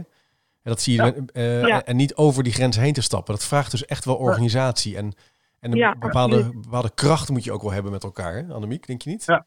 En 0.63 0.71
dat 0.71 0.81
zie 0.81 0.95
je 0.95 1.03
Ja. 1.03 1.13
eh, 1.33 1.67
Ja. 1.67 1.83
en 1.85 1.95
niet 1.95 2.15
over 2.15 2.43
die 2.43 2.53
grens 2.53 2.77
heen 2.77 2.93
te 2.93 3.01
stappen. 3.01 3.33
Dat 3.33 3.45
vraagt 3.45 3.71
dus 3.71 3.85
echt 3.85 4.05
wel 4.05 4.15
organisatie. 4.15 4.97
En, 4.97 5.13
en 5.59 5.71
een 5.71 5.77
Ja, 5.77 5.95
bepaalde, 5.97 6.59
bepaalde 6.61 6.93
kracht 6.93 7.29
moet 7.29 7.43
je 7.43 7.51
ook 7.51 7.61
wel 7.61 7.71
hebben 7.71 7.91
met 7.91 8.03
elkaar, 8.03 8.33
hè, 8.35 8.53
Annemiek, 8.53 8.87
denk 8.87 9.01
je 9.01 9.09
niet? 9.09 9.25
Ja. 9.25 9.45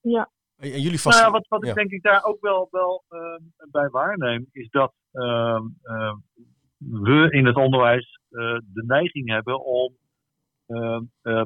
Ja. 0.00 0.30
En, 0.56 0.80
jullie 0.80 1.00
vast. 1.00 1.16
Nou 1.18 1.32
ja, 1.32 1.38
wat, 1.38 1.46
wat 1.48 1.62
ja. 1.62 1.68
ik 1.68 1.74
denk 1.74 1.90
ik 1.90 2.02
daar 2.02 2.24
ook 2.24 2.40
wel, 2.40 2.68
wel 2.70 3.04
ehm, 3.08 3.70
bij 3.70 3.88
waarneem, 3.88 4.48
is 4.52 4.68
dat 4.70 4.92
ehm, 5.12 5.62
ehm, 5.82 6.16
we 6.78 7.30
in 7.30 7.46
het 7.46 7.56
onderwijs 7.56 8.20
eh, 8.28 8.38
de 8.72 8.84
neiging 8.86 9.28
hebben 9.28 9.64
om 9.64 9.92
eh, 9.92 10.01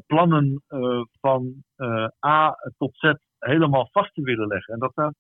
plannen 0.07 0.63
eh, 0.69 1.01
van 1.21 1.55
eh, 1.77 2.07
A 2.27 2.55
tot 2.79 2.91
Z 2.97 3.13
helemaal 3.39 3.89
vast 3.93 4.15
te 4.15 4.23
willen 4.23 4.47
leggen. 4.47 4.75
En 4.75 4.81
dat 4.81 4.93
dat 4.95 5.15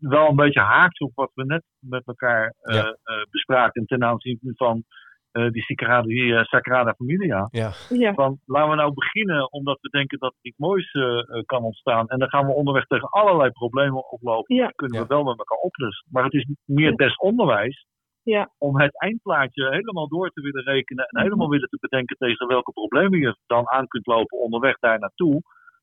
wel 0.00 0.28
een 0.28 0.36
beetje 0.36 0.60
haakt 0.60 1.00
op 1.00 1.12
wat 1.14 1.30
we 1.34 1.44
net 1.44 1.62
met 1.78 2.06
elkaar 2.06 2.54
eh, 2.60 2.74
Ja. 2.76 2.96
eh, 3.02 3.22
bespraken 3.30 3.84
ten 3.86 4.04
aanzien 4.04 4.38
van 4.42 4.84
eh, 5.30 5.50
die 5.50 5.62
Sagrada, 5.62 6.02
die, 6.06 6.34
eh, 6.34 6.92
Familia. 6.96 7.48
Ja, 7.50 7.70
Ja. 7.88 8.14
Van, 8.14 8.38
laten 8.44 8.70
we 8.70 8.76
nou 8.76 8.92
beginnen 8.94 9.52
omdat 9.52 9.78
we 9.80 9.88
denken 9.88 10.18
dat 10.18 10.32
er 10.32 10.38
iets 10.50 10.58
moois 10.58 10.90
eh, 10.92 11.18
eh, 11.18 11.42
kan 11.44 11.62
ontstaan. 11.62 12.08
En 12.08 12.18
dan 12.18 12.28
gaan 12.28 12.46
we 12.46 12.52
onderweg 12.52 12.86
tegen 12.86 13.08
allerlei 13.08 13.50
problemen 13.50 14.10
oplopen. 14.10 14.56
Ja. 14.56 14.66
Die 14.66 14.74
kunnen 14.74 14.96
Ja. 14.98 15.02
we 15.06 15.14
wel 15.14 15.24
met 15.24 15.38
elkaar 15.38 15.58
oplossen. 15.58 16.06
Maar 16.10 16.24
het 16.24 16.32
is 16.32 16.46
meer 16.64 16.90
Ja. 16.90 16.96
des 16.96 17.16
onderwijs 17.16 17.86
Ja. 18.22 18.50
om 18.58 18.80
het 18.80 19.00
eindplaatje 19.00 19.68
helemaal 19.70 20.08
door 20.08 20.30
te 20.30 20.40
willen 20.40 20.62
rekenen. 20.64 21.04
En 21.04 21.10
Mhm. 21.12 21.22
helemaal 21.24 21.48
willen 21.48 21.68
te 21.68 21.78
bedenken 21.80 22.16
tegen 22.16 22.46
welke 22.46 22.72
problemen 22.72 23.18
je 23.18 23.36
dan 23.46 23.68
aan 23.70 23.86
kunt 23.86 24.06
lopen 24.06 24.38
onderweg 24.38 24.78
daar 24.78 24.98
naartoe. 24.98 25.42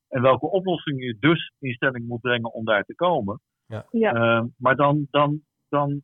En 0.09 0.21
welke 0.21 0.49
oplossingen 0.49 1.05
je 1.05 1.17
dus 1.19 1.51
in 1.59 1.73
stelling 1.73 2.07
moet 2.07 2.21
brengen 2.21 2.53
om 2.53 2.65
daar 2.65 2.83
te 2.83 2.95
komen. 2.95 3.39
Ja. 3.67 3.85
Eh, 4.13 4.43
maar 4.57 4.75
dan, 4.75 5.07
dan, 5.11 5.41
dan 5.69 6.01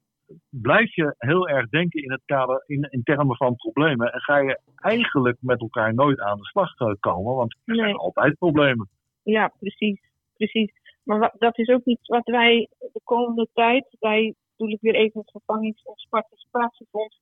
blijf 0.49 0.95
je 0.95 1.15
heel 1.17 1.47
erg 1.49 1.69
denken 1.69 2.03
in 2.03 2.11
het 2.11 2.21
kader, 2.25 2.63
in, 2.65 2.87
in 2.89 3.03
termen 3.03 3.35
van 3.35 3.55
problemen. 3.55 4.13
En 4.13 4.19
ga 4.19 4.37
je 4.37 4.59
eigenlijk 4.75 5.37
met 5.39 5.61
elkaar 5.61 5.93
nooit 5.93 6.19
aan 6.19 6.37
de 6.37 6.45
slag 6.45 6.79
eh, 6.79 6.93
komen, 6.99 7.35
want 7.35 7.55
er 7.65 7.75
zijn 7.75 7.95
altijd 7.95 8.37
problemen. 8.37 8.89
Ja, 9.23 9.51
precies. 9.59 10.01
precies. 10.33 10.71
Maar 11.03 11.33
dat 11.37 11.57
is 11.57 11.67
ook 11.67 11.83
iets 11.83 12.07
wat 12.07 12.25
wij 12.25 12.69
de 12.79 13.01
komende 13.03 13.47
tijd, 13.53 13.95
wij 13.99 14.35
doe 14.63 14.71
ik 14.71 14.81
weer 14.81 14.95
even 14.95 15.19
het 15.19 15.31
vervangings- 15.31 15.83
of 15.83 15.95
participatiefonds, 16.09 17.21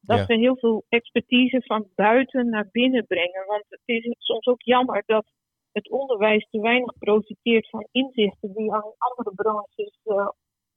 dat 0.00 0.18
Ja. 0.18 0.26
we 0.26 0.34
heel 0.34 0.56
veel 0.56 0.84
expertise 0.88 1.62
van 1.64 1.88
buiten 1.94 2.48
naar 2.48 2.68
binnen 2.72 3.06
brengen. 3.06 3.46
Want 3.46 3.64
het 3.68 3.80
is 3.84 4.14
soms 4.18 4.46
ook 4.46 4.62
jammer 4.62 5.02
dat 5.06 5.26
het 5.72 5.90
onderwijs 5.90 6.46
te 6.50 6.60
weinig 6.60 6.98
profiteert 6.98 7.68
van 7.68 7.86
inzichten 7.92 8.52
die 8.54 8.72
aan 8.72 8.94
andere 8.98 9.32
branches 9.34 10.00
eh, 10.04 10.28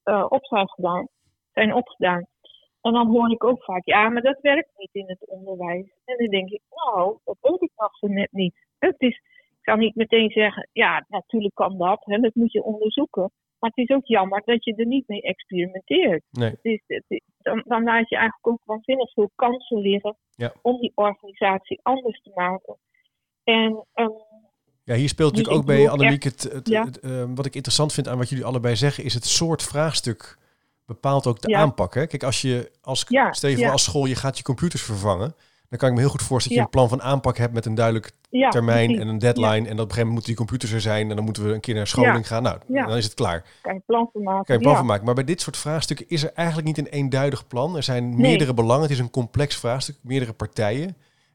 eh, 0.04 0.26
op 0.30 0.46
zijn 0.46 0.70
gedaan, 0.70 1.08
zijn 1.52 1.74
opgedaan. 1.74 2.26
En 2.82 2.94
dan 2.94 3.08
hoor 3.08 3.32
ik 3.32 3.44
ook 3.44 3.64
vaak, 3.64 3.86
ja, 3.86 4.10
maar 4.10 4.22
dat 4.22 4.42
werkt 4.42 4.72
niet 4.78 4.94
in 4.94 5.08
het 5.08 5.28
onderwijs. 5.28 5.94
En 6.06 6.18
dan 6.18 6.28
denk 6.28 6.50
ik, 6.50 6.62
nou, 6.70 7.18
dat 7.24 7.38
weet 7.42 7.62
ik 7.62 7.72
nog 7.76 7.98
zo 7.98 8.08
net 8.08 8.32
niet. 8.32 8.56
Het 8.80 8.96
is, 8.98 9.16
ik 9.50 9.62
kan 9.62 9.80
niet 9.80 9.96
meteen 9.96 10.30
zeggen, 10.32 10.70
ja, 10.72 11.06
natuurlijk 11.08 11.56
kan 11.56 11.78
dat. 11.78 12.06
Hè, 12.06 12.18
dat 12.18 12.36
moet 12.36 12.52
je 12.52 12.64
onderzoeken. 12.64 13.32
Maar 13.64 13.72
het 13.76 13.90
is 13.90 13.96
ook 13.96 14.06
jammer 14.06 14.42
dat 14.46 14.64
je 14.64 14.76
er 14.76 14.86
niet 14.86 15.08
mee 15.08 15.22
experimenteert. 15.22 16.24
Nee. 16.32 16.50
Het 16.50 16.60
is, 16.62 16.82
het 16.88 17.04
is- 17.08 17.22
dan, 17.38 17.64
dan 17.68 17.84
laat 17.84 18.10
je 18.10 18.16
eigenlijk 18.16 18.48
ook 18.48 18.62
waanzinnig 18.66 19.12
veel 19.14 19.32
kansen 19.36 19.78
liggen 19.78 20.16
Ja. 20.36 20.54
om 20.62 20.80
die 20.80 20.92
organisatie 20.96 21.80
anders 21.84 22.22
te 22.22 22.32
maken. 22.36 22.78
En 23.44 23.86
ehm, 23.94 24.10
Ja, 24.84 24.96
hier 24.96 25.10
speelt 25.10 25.30
Dus 25.36 25.40
natuurlijk 25.40 25.70
ook 25.70 25.76
ik 25.76 25.84
bij 25.84 25.90
Annemiek 25.90 26.24
het, 26.24 26.44
het, 26.44 26.68
ja. 26.68 26.86
het, 26.86 27.00
eh, 27.00 27.24
wat 27.36 27.46
ik 27.46 27.56
interessant 27.56 27.94
vind 27.94 28.08
aan 28.08 28.18
wat 28.18 28.30
jullie 28.30 28.46
allebei 28.46 28.76
zeggen, 28.76 29.04
is 29.04 29.14
het 29.14 29.26
soort 29.26 29.64
vraagstuk 29.64 30.38
bepaalt 30.86 31.28
ook 31.28 31.42
de 31.42 31.50
Ja. 31.50 31.60
aanpak. 31.60 31.94
Hè? 31.94 32.08
Kijk, 32.08 32.24
als 32.24 32.42
je 32.42 32.72
als, 32.82 33.06
Ja, 33.08 33.34
stel 33.34 33.50
je 33.50 33.58
voor 33.58 33.70
als 33.72 33.84
school 33.84 34.06
je 34.06 34.16
gaat 34.16 34.38
je 34.38 34.44
computers 34.44 34.82
vervangen, 34.84 35.36
dan 35.74 35.82
kan 35.82 35.92
ik 35.92 35.96
me 35.96 36.02
heel 36.02 36.10
goed 36.10 36.22
voorstellen 36.28 36.58
dat 36.62 36.72
je 36.72 36.78
een 36.80 36.88
plan 36.88 37.00
van 37.00 37.08
aanpak 37.12 37.38
hebt 37.38 37.54
met 37.54 37.66
een 37.66 37.76
duidelijk 37.76 38.12
termijn 38.50 38.86
precies. 38.86 39.02
en 39.02 39.08
een 39.08 39.18
deadline. 39.20 39.48
En 39.48 39.64
dat 39.64 39.64
op 39.64 39.70
een 39.70 39.78
gegeven 39.78 39.98
moment 39.98 40.10
moeten 40.14 40.26
die 40.26 40.36
computers 40.36 40.72
er 40.72 40.82
zijn 40.82 41.10
en 41.10 41.16
dan 41.16 41.26
moeten 41.26 41.46
we 41.48 41.54
een 41.54 41.60
keer 41.60 41.76
naar 41.76 41.88
scholing 41.88 42.28
gaan. 42.28 42.44
Nou, 42.44 42.58
dan 42.68 42.96
is 42.98 43.04
het 43.04 43.14
klaar. 43.14 43.46
Kan 43.62 43.74
je 43.74 43.82
plan 43.86 44.10
van 44.14 44.24
maken. 44.24 44.46
Kan 44.46 44.56
je 44.56 44.62
plan 44.62 44.76
van 44.76 44.86
maken. 44.86 45.06
Maar 45.06 45.14
bij 45.14 45.24
dit 45.24 45.42
soort 45.42 45.58
vraagstukken 45.58 46.06
is 46.10 46.24
er 46.24 46.32
eigenlijk 46.34 46.68
niet 46.68 46.78
een 46.78 46.88
eenduidig 46.88 47.48
plan. 47.48 47.76
Er 47.76 47.84
zijn 47.84 48.10
Nee. 48.10 48.18
meerdere 48.18 48.54
belangen. 48.54 48.82
Het 48.82 48.92
is 48.92 49.00
een 49.00 49.10
complex 49.10 49.56
vraagstuk, 49.58 49.96
meerdere 50.02 50.34
partijen. 50.34 50.88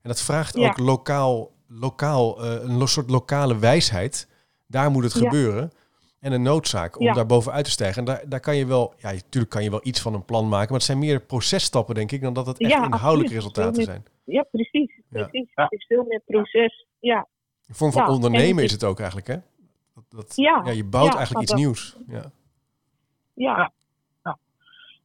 En 0.02 0.08
dat 0.08 0.20
vraagt 0.20 0.56
ook 0.56 0.78
lokaal, 0.78 1.50
lokaal 1.68 2.44
eh, 2.44 2.68
een 2.68 2.88
soort 2.88 3.10
lokale 3.10 3.58
wijsheid. 3.58 4.28
Daar 4.66 4.90
moet 4.90 5.04
het 5.04 5.14
gebeuren. 5.14 5.72
En 6.20 6.32
een 6.32 6.42
noodzaak 6.42 6.98
om 6.98 7.04
Ja. 7.04 7.12
daar 7.12 7.26
bovenuit 7.26 7.64
te 7.64 7.70
stijgen. 7.70 7.98
En 7.98 8.04
daar, 8.04 8.22
daar 8.28 8.40
kan 8.40 8.56
je 8.56 8.66
wel, 8.66 8.94
ja, 8.96 9.12
natuurlijk 9.12 9.52
kan 9.52 9.62
je 9.62 9.70
wel 9.70 9.80
iets 9.82 10.00
van 10.00 10.14
een 10.14 10.24
plan 10.24 10.48
maken. 10.48 10.66
Maar 10.68 10.76
het 10.78 10.86
zijn 10.86 10.98
meer 10.98 11.20
processtappen, 11.20 11.94
denk 11.94 12.12
ik, 12.12 12.20
dan 12.22 12.32
dat 12.32 12.46
het 12.46 12.58
echt 12.60 12.70
Ja, 12.70 12.84
inhoudelijke 12.84 13.34
resultaten 13.34 13.82
zijn. 13.84 14.04
Ja, 14.24 14.42
precies. 14.42 15.00
Ja. 15.10 15.26
precies. 15.26 15.50
Ja. 15.54 15.62
Het 15.62 15.72
is 15.72 15.86
veel 15.86 16.04
meer 16.08 16.22
proces. 16.26 16.86
Ja, 16.98 17.26
Een 17.68 17.74
vorm 17.74 17.92
van 17.92 18.08
ondernemen 18.08 18.64
is 18.64 18.72
het 18.72 18.84
ook 18.84 18.98
eigenlijk, 18.98 19.28
hè? 19.28 19.36
Dat, 19.94 20.04
dat, 20.08 20.32
Ja, 20.36 20.62
ja, 20.64 20.70
je 20.70 20.84
bouwt 20.84 21.08
ja, 21.12 21.16
eigenlijk 21.16 21.42
iets 21.42 21.50
dat- 21.50 21.60
nieuws. 21.60 21.96
Ja, 22.08 22.30
Ja. 23.34 23.72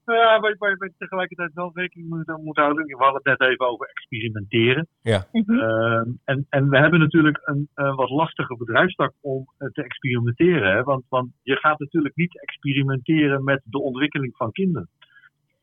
Nou 0.05 0.19
ja, 0.19 0.39
waar, 0.39 0.55
waar 0.57 0.69
je 0.69 0.93
tegelijkertijd 0.97 1.53
wel 1.53 1.71
rekening 1.73 2.09
moet, 2.09 2.37
moet 2.43 2.57
houden. 2.57 2.85
We 2.85 2.95
hadden 2.95 3.21
het 3.23 3.39
net 3.39 3.49
even 3.49 3.67
over 3.67 3.87
experimenteren. 3.87 4.87
mhm. 5.31 5.59
Ehm, 5.59 6.09
en, 6.23 6.45
en 6.49 6.69
we 6.69 6.77
hebben 6.77 6.99
natuurlijk 6.99 7.39
een, 7.43 7.69
wat 7.73 8.09
lastige 8.09 8.57
bedrijfstak 8.57 9.13
om 9.21 9.45
eh, 9.57 9.67
te 9.67 9.83
experimenteren. 9.83 10.71
Hè? 10.71 10.83
Want, 10.83 11.03
want 11.09 11.31
je 11.41 11.55
gaat 11.55 11.79
natuurlijk 11.79 12.15
niet 12.15 12.41
experimenteren 12.41 13.43
met 13.43 13.61
de 13.65 13.81
ontwikkeling 13.81 14.35
van 14.35 14.51
kinderen. 14.51 14.89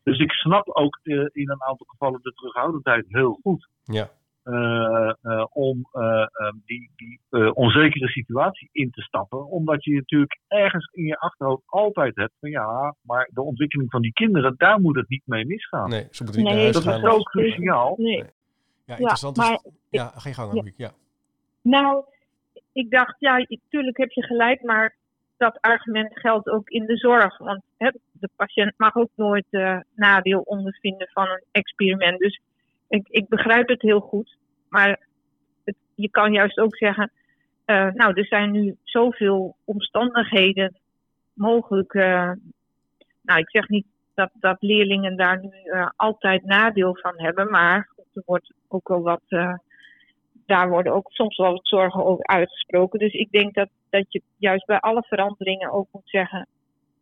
Dus 0.03 0.19
ik 0.19 0.33
snap 0.33 0.69
ook 0.69 1.01
eh, 1.03 1.15
in 1.15 1.51
een 1.51 1.63
aantal 1.63 1.87
gevallen 1.87 2.21
de 2.23 2.33
terughoudendheid 2.33 3.05
heel 3.09 3.39
goed. 3.43 3.69
Ja. 3.85 4.09
Eh, 4.43 5.13
eh, 5.23 5.45
om 5.53 5.89
eh, 5.93 6.23
eh, 6.23 6.27
die, 6.65 6.91
die 6.97 7.21
eh, 7.31 7.51
onzekere 7.55 8.09
situatie 8.09 8.69
in 8.73 8.91
te 8.91 9.03
stappen. 9.03 9.47
Omdat 9.47 9.85
je 9.85 9.95
natuurlijk 9.95 10.39
ergens 10.49 10.91
in 10.93 11.05
je 11.05 11.19
achterhoofd 11.19 11.63
altijd 11.67 12.17
hebt 12.17 12.33
van 12.41 12.51
ja, 12.51 12.95
maar 13.03 13.31
de 13.33 13.43
ontwikkeling 13.43 13.91
van 13.91 14.03
die 14.03 14.13
kinderen, 14.13 14.55
daar 14.57 14.81
moet 14.81 14.97
het 14.97 15.09
niet 15.09 15.23
mee 15.27 15.47
misgaan. 15.47 15.89
Nee, 15.91 16.07
ze 16.11 16.23
moeten 16.23 16.43
niet 16.43 16.53
Nee, 16.53 16.55
naar 16.55 16.73
huis 16.73 16.75
dat 16.75 16.83
gaan. 16.85 16.95
is 17.05 17.11
zo 17.11 17.17
is- 17.17 17.23
cruciaal. 17.25 17.95
nee. 17.97 18.25
Ja, 18.85 18.97
interessant 18.97 19.37
is... 19.39 19.49
maar- 19.49 19.61
Ja, 19.91 20.07
geen 20.17 20.35
gang, 20.35 20.51
Annemiek. 20.51 20.77
Ja. 20.77 20.91
Nou, 21.63 22.05
ik 22.73 22.91
dacht, 22.91 23.15
ja, 23.19 23.37
natuurlijk 23.49 23.97
heb 23.97 24.11
je 24.11 24.23
gelijk, 24.23 24.63
maar 24.63 24.97
dat 25.37 25.61
argument 25.61 26.19
geldt 26.19 26.49
ook 26.49 26.69
in 26.69 26.87
de 26.87 26.97
zorg. 26.97 27.39
Want 27.39 27.63
hè, 27.77 27.91
de 28.13 28.29
patiënt 28.37 28.75
mag 28.77 28.95
ook 28.97 29.11
nooit 29.15 29.47
eh, 29.51 29.79
nadeel 29.95 30.41
ondervinden 30.41 31.09
van 31.13 31.29
een 31.29 31.45
experiment. 31.53 32.19
Dus 32.19 32.41
ik, 32.91 33.09
ik 33.09 33.29
begrijp 33.29 33.69
het 33.69 33.83
heel 33.83 34.01
goed. 34.01 34.37
Maar 34.69 35.07
het, 35.65 35.77
je 35.95 36.11
kan 36.11 36.33
juist 36.33 36.59
ook 36.59 36.77
zeggen, 36.77 37.11
eh, 37.65 37.91
nou, 37.93 38.13
er 38.15 38.27
zijn 38.27 38.51
nu 38.51 38.77
zoveel 38.85 39.57
omstandigheden 39.65 40.77
mogelijk. 41.33 41.95
eh, 41.95 42.31
nou, 43.23 43.39
ik 43.41 43.51
zeg 43.51 43.69
niet 43.69 43.87
dat, 44.15 44.31
dat 44.35 44.57
leerlingen 44.61 45.17
daar 45.17 45.41
nu 45.41 45.51
eh, 45.51 45.89
altijd 45.97 46.45
nadeel 46.45 46.97
van 46.97 47.15
hebben, 47.17 47.51
maar 47.51 47.89
er 48.15 48.23
wordt 48.27 48.53
ook 48.69 48.89
wel 48.89 49.03
wat. 49.03 49.23
daar 50.47 50.69
worden 50.69 50.93
ook 50.93 51.11
soms 51.13 51.37
wel 51.37 51.53
wat 51.53 51.67
zorgen 51.69 52.05
over 52.05 52.27
uitgesproken. 52.27 52.99
Dus 52.99 53.13
ik 53.13 53.31
denk 53.31 53.55
dat, 53.55 53.69
dat 53.91 54.05
je 54.09 54.23
juist 54.37 54.67
bij 54.67 54.81
alle 54.81 55.03
veranderingen 55.03 55.71
ook 55.73 55.89
moet 55.93 56.09
zeggen. 56.09 56.47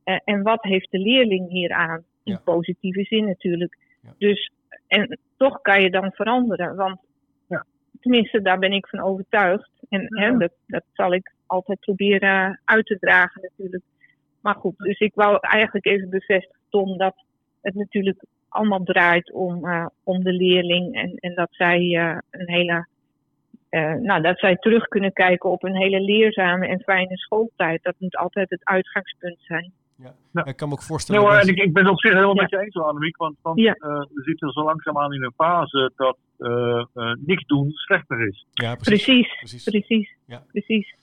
eh, 0.04 0.18
en 0.24 0.42
wat 0.42 0.62
heeft 0.62 0.90
de 0.90 0.98
leerling 0.98 1.48
hier 1.50 1.72
aan? 1.72 2.04
In 2.24 2.32
Ja. 2.32 2.40
positieve 2.44 3.02
zin 3.02 3.24
natuurlijk. 3.26 3.76
Ja. 4.02 4.14
Dus, 4.18 4.50
en 4.88 5.18
toch 5.36 5.60
kan 5.60 5.82
je 5.82 5.90
dan 5.90 6.12
veranderen. 6.12 6.76
Want 6.76 7.00
Ja. 7.48 7.64
tenminste, 8.00 8.42
daar 8.42 8.58
ben 8.58 8.72
ik 8.72 8.88
van 8.88 9.00
overtuigd. 9.00 9.70
En 9.88 10.06
hè, 10.08 10.36
dat, 10.36 10.52
dat 10.66 10.84
zal 10.92 11.12
ik 11.12 11.32
altijd 11.46 11.80
proberen 11.80 12.60
uit 12.64 12.86
te 12.86 12.98
dragen 12.98 13.42
natuurlijk. 13.42 13.84
Maar 14.40 14.54
goed, 14.54 14.78
dus 14.78 14.98
ik 14.98 15.14
wou 15.14 15.38
eigenlijk 15.40 15.86
even 15.86 16.10
bevestigen, 16.10 16.60
Tom, 16.68 16.98
dat 16.98 17.14
het 17.60 17.74
natuurlijk 17.74 18.24
allemaal 18.48 18.82
draait 18.82 19.32
om, 19.32 19.66
eh, 19.66 19.86
om 20.04 20.22
de 20.24 20.32
leerling. 20.32 20.94
En, 20.94 21.14
en 21.14 21.34
dat 21.34 21.48
zij 21.50 21.78
eh, 21.78 22.18
een 22.30 22.48
hele 22.48 22.86
eh, 23.68 23.94
nou, 23.94 24.22
dat 24.22 24.38
zij 24.38 24.56
terug 24.56 24.88
kunnen 24.88 25.12
kijken 25.12 25.50
op 25.50 25.64
een 25.64 25.76
hele 25.76 26.00
leerzame 26.00 26.66
en 26.66 26.80
fijne 26.80 27.16
schooltijd. 27.16 27.82
Dat 27.82 27.94
moet 27.98 28.16
altijd 28.16 28.50
het 28.50 28.64
uitgangspunt 28.64 29.38
zijn. 29.40 29.72
Ja. 30.02 30.14
Ja. 30.32 30.44
Ik 30.44 30.56
kan 30.56 30.68
me 30.68 30.74
ook 30.74 30.78
Nee 30.78 30.88
voorstellen... 30.88 31.20
hoor, 31.22 31.30
dat- 31.32 31.42
en 31.42 31.48
ik, 31.48 31.58
ik 31.62 31.72
ben 31.72 31.82
het 31.84 31.92
op 31.92 32.00
zich 32.00 32.12
helemaal 32.12 32.34
Ja. 32.34 32.42
met 32.42 32.50
je 32.50 32.58
eens, 32.60 32.74
Annemiek. 32.76 33.16
Want, 33.16 33.36
want 33.42 33.58
Ja. 33.60 33.72
eh, 33.74 33.88
we 33.98 34.22
zitten 34.22 34.50
zo 34.50 34.62
langzaamaan 34.62 35.12
in 35.12 35.22
een 35.24 35.32
fase 35.36 35.92
dat 35.96 36.16
eh, 36.38 36.84
eh, 36.94 37.12
niks 37.26 37.44
doen 37.46 37.70
slechter 37.70 38.28
is. 38.28 38.46
ja, 38.52 38.74
precies. 38.74 39.04
Precies, 39.04 39.36
precies. 39.38 39.64
precies, 39.64 40.14
Ja. 40.26 40.42
precies. 40.52 40.94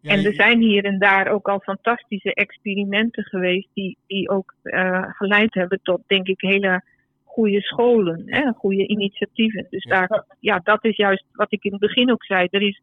Ja, 0.00 0.10
en 0.10 0.20
je- 0.20 0.26
er 0.28 0.34
zijn 0.34 0.60
hier 0.60 0.84
en 0.84 0.98
daar 0.98 1.28
ook 1.28 1.48
al 1.48 1.58
fantastische 1.60 2.34
experimenten 2.34 3.24
geweest 3.24 3.68
die, 3.74 3.96
die 4.06 4.28
ook 4.28 4.54
eh, 4.62 5.02
geleid 5.08 5.54
hebben 5.54 5.80
tot, 5.82 6.00
denk 6.06 6.26
ik, 6.26 6.40
hele 6.40 6.82
goede 7.24 7.60
scholen, 7.60 8.22
hè, 8.26 8.52
goede 8.52 8.86
initiatieven. 8.86 9.66
Dus 9.70 9.84
Ja. 9.84 10.06
daar, 10.06 10.24
ja, 10.40 10.60
dat 10.64 10.84
is 10.84 10.96
juist 10.96 11.24
wat 11.32 11.52
ik 11.52 11.64
in 11.64 11.70
het 11.70 11.80
begin 11.80 12.10
ook 12.12 12.24
zei. 12.24 12.48
Er 12.50 12.62
is 12.62 12.80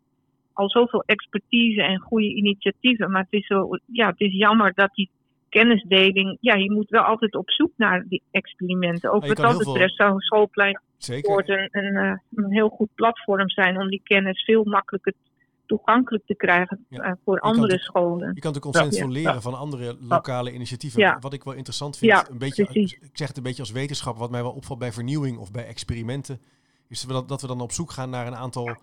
al 0.54 0.69
zoveel 0.69 1.04
expertise 1.06 1.82
en 1.84 2.00
goede 2.00 2.34
initiatieven, 2.36 3.12
maar 3.12 3.21
het 3.30 3.39
is, 3.41 3.45
zo, 3.47 3.69
ja, 3.86 4.08
het 4.08 4.19
is 4.19 4.34
jammer 4.34 4.74
dat 4.74 4.89
die 4.93 5.10
kennisdeling, 5.51 6.37
ja, 6.41 6.55
je 6.55 6.71
moet 6.71 6.89
wel 6.89 7.01
altijd 7.03 7.35
op 7.35 7.49
zoek 7.51 7.71
naar 7.77 8.05
die 8.07 8.21
experimenten. 8.31 9.11
Ook 9.11 9.27
wat 9.27 9.37
dat 9.37 9.57
betreft 9.57 9.95
zou 9.95 10.13
een 10.13 10.19
schoolplein 10.19 10.79
een, 11.07 11.67
een, 11.71 11.95
eh, 11.95 12.17
een 12.35 12.51
heel 12.51 12.69
goed 12.69 12.89
platform 12.95 13.49
zijn 13.49 13.79
om 13.79 13.89
die 13.89 14.01
kennis 14.03 14.43
veel 14.43 14.63
makkelijker 14.63 15.13
toegankelijk 15.65 16.25
te 16.25 16.35
krijgen 16.35 16.85
Ja. 16.89 17.03
eh, 17.03 17.11
voor 17.25 17.39
andere 17.39 17.73
het- 17.73 17.81
scholen. 17.81 18.31
Je 18.33 18.41
kan 18.41 18.53
ontzettend 18.63 18.95
Ja. 18.95 19.01
veel 19.01 19.11
leren 19.11 19.41
van 19.41 19.53
andere 19.53 19.97
lokale 19.99 20.53
initiatieven. 20.53 20.99
Ja. 20.99 21.17
Wat 21.19 21.33
ik 21.33 21.43
wel 21.43 21.53
interessant 21.53 21.97
vind, 21.97 22.11
Ja, 22.11 22.29
een 22.29 22.37
beetje, 22.37 22.63
precies. 22.63 22.93
ik 22.93 23.09
zeg 23.13 23.27
het 23.27 23.37
een 23.37 23.43
beetje 23.43 23.61
als 23.61 23.71
wetenschap, 23.71 24.17
wat 24.17 24.31
mij 24.31 24.41
wel 24.41 24.51
opvalt 24.51 24.79
bij 24.79 24.91
vernieuwing 24.91 25.37
of 25.37 25.51
bij 25.51 25.65
experimenten, 25.67 26.39
is 26.89 27.01
dat, 27.01 27.27
dat 27.29 27.41
we 27.41 27.47
dan 27.47 27.61
op 27.61 27.71
zoek 27.71 27.91
gaan 27.91 28.09
naar 28.09 28.27
een 28.27 28.35
aantal 28.35 28.75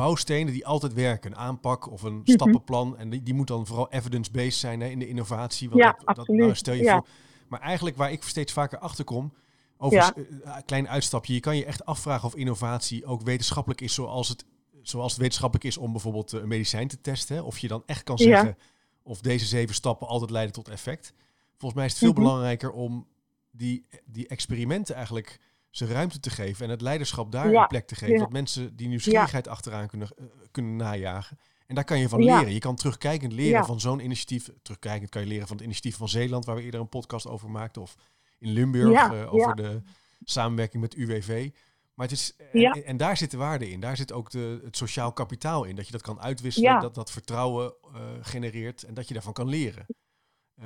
bouwstenen 0.00 0.52
die 0.52 0.66
altijd 0.66 0.92
werken. 0.92 1.30
Een 1.30 1.36
aanpak 1.36 1.90
of 1.90 2.02
een 2.02 2.14
Mhm. 2.14 2.30
stappenplan. 2.30 2.96
En 2.98 3.10
die, 3.10 3.22
die 3.22 3.34
moet 3.34 3.46
dan 3.46 3.66
vooral 3.66 3.90
evidence-based 3.90 4.54
zijn 4.54 4.80
hè, 4.80 4.88
in 4.88 4.98
de 4.98 5.08
innovatie. 5.08 5.68
Want 5.70 5.82
Ja, 5.82 5.98
dat, 6.14 6.28
nou, 6.28 6.54
stel 6.54 6.74
je 6.74 6.82
Ja. 6.82 6.92
voor. 6.96 7.06
Maar 7.48 7.60
eigenlijk 7.60 7.96
waar 7.96 8.12
ik 8.12 8.22
steeds 8.22 8.52
vaker 8.52 8.78
achter 8.78 9.04
kom, 9.04 9.32
over 9.76 10.12
een 10.16 10.64
klein 10.64 10.88
uitstapje, 10.88 11.34
je 11.34 11.40
kan 11.40 11.56
je 11.56 11.64
echt 11.64 11.84
afvragen 11.84 12.26
of 12.26 12.34
innovatie 12.34 13.04
ook 13.06 13.22
wetenschappelijk 13.22 13.80
is 13.80 13.94
zoals 13.94 14.28
het, 14.28 14.44
zoals 14.82 15.12
het 15.12 15.20
wetenschappelijk 15.20 15.66
is 15.68 15.76
om 15.76 15.92
bijvoorbeeld 15.92 16.32
eh, 16.32 16.40
een 16.40 16.48
medicijn 16.48 16.88
te 16.88 17.00
testen. 17.00 17.36
hè. 17.36 17.42
Of 17.42 17.58
je 17.58 17.68
dan 17.68 17.82
echt 17.86 18.02
kan 18.02 18.18
zeggen 18.18 18.56
of 19.02 19.20
deze 19.20 19.46
zeven 19.46 19.74
stappen 19.74 20.06
altijd 20.08 20.30
leiden 20.30 20.54
tot 20.54 20.68
effect. 20.68 21.12
Volgens 21.50 21.74
mij 21.74 21.84
is 21.84 21.90
het 21.92 22.00
veel 22.00 22.12
Mhm. 22.12 22.20
belangrijker 22.22 22.70
om 22.72 23.06
die, 23.50 23.86
die 24.04 24.28
experimenten 24.28 24.94
eigenlijk 24.94 25.40
zijn 25.70 25.90
ruimte 25.90 26.20
te 26.20 26.30
geven 26.30 26.64
en 26.64 26.70
het 26.70 26.80
leiderschap 26.80 27.32
daar 27.32 27.50
Ja. 27.50 27.62
een 27.62 27.68
plek 27.68 27.86
te 27.86 27.94
geven. 27.94 28.18
Dat 28.18 28.32
mensen 28.32 28.76
die 28.76 28.88
nieuwsgierigheid 28.88 29.48
achteraan 29.48 29.88
kunnen, 29.88 30.08
eh, 30.16 30.24
kunnen 30.50 30.76
najagen. 30.76 31.38
En 31.66 31.74
daar 31.74 31.84
kan 31.84 31.98
je 31.98 32.08
van 32.08 32.24
leren. 32.24 32.52
Je 32.52 32.58
kan 32.58 32.76
terugkijkend 32.76 33.32
leren 33.32 33.64
van 33.64 33.80
zo'n 33.80 34.00
initiatief. 34.00 34.50
Terugkijkend 34.62 35.10
kan 35.10 35.22
je 35.22 35.28
leren 35.28 35.46
van 35.46 35.56
het 35.56 35.64
initiatief 35.64 35.96
van 35.96 36.08
Zeeland, 36.08 36.44
waar 36.44 36.56
we 36.56 36.62
eerder 36.62 36.80
een 36.80 36.88
podcast 36.88 37.26
over 37.26 37.50
maakten. 37.50 37.82
Of 37.82 37.96
in 38.38 38.50
Limburg 38.52 39.10
eh, 39.12 39.34
over 39.34 39.56
de 39.56 39.82
samenwerking 40.24 40.82
met 40.82 40.94
UWV. 40.94 41.50
Maar 41.94 42.08
het 42.08 42.18
is, 42.18 42.34
en, 42.52 42.60
Ja. 42.60 42.72
en, 42.72 42.84
en 42.84 42.96
daar 42.96 43.16
zit 43.16 43.30
de 43.30 43.36
waarde 43.36 43.70
in. 43.70 43.80
Daar 43.80 43.96
zit 43.96 44.12
ook 44.12 44.30
de, 44.30 44.60
het 44.64 44.76
sociaal 44.76 45.12
kapitaal 45.12 45.64
in. 45.64 45.76
Dat 45.76 45.86
je 45.86 45.92
dat 45.92 46.02
kan 46.02 46.20
uitwisselen, 46.20 46.70
Ja. 46.72 46.80
dat 46.80 46.94
dat 46.94 47.10
vertrouwen 47.10 47.74
eh, 47.94 48.00
genereert 48.20 48.82
en 48.82 48.94
dat 48.94 49.08
je 49.08 49.14
daarvan 49.14 49.32
kan 49.32 49.48
leren. 49.48 49.86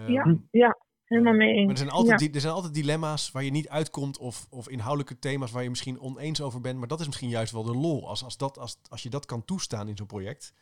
Ja, 0.07 0.23
Ehm, 0.25 0.35
ja, 0.51 0.79
helemaal 1.05 1.33
mee 1.33 1.61
maar 1.61 1.71
er 1.71 1.77
zijn, 1.77 1.90
altijd, 1.90 2.21
Ja. 2.21 2.29
er 2.33 2.40
zijn 2.40 2.53
altijd 2.53 2.75
dilemma's 2.75 3.31
waar 3.31 3.45
je 3.45 3.51
niet 3.51 3.69
uitkomt 3.69 4.19
of, 4.19 4.47
of 4.51 4.69
inhoudelijke 4.69 5.19
thema's 5.19 5.53
waar 5.53 5.62
je 5.62 5.69
misschien 5.69 6.01
oneens 6.01 6.43
over 6.43 6.61
bent. 6.61 6.79
Maar 6.79 6.88
dat 6.88 7.01
is 7.01 7.07
misschien 7.07 7.29
juist 7.29 7.53
wel 7.53 7.62
de 7.62 7.75
lol. 7.75 8.09
Als, 8.09 8.25
als, 8.25 8.37
dat, 8.37 8.59
als, 8.59 8.77
als 8.90 9.03
je 9.03 9.11
dat 9.11 9.27
kan 9.27 9.45
toestaan 9.45 9.88
in 9.88 9.97
zo'n 9.97 10.07
project. 10.07 10.55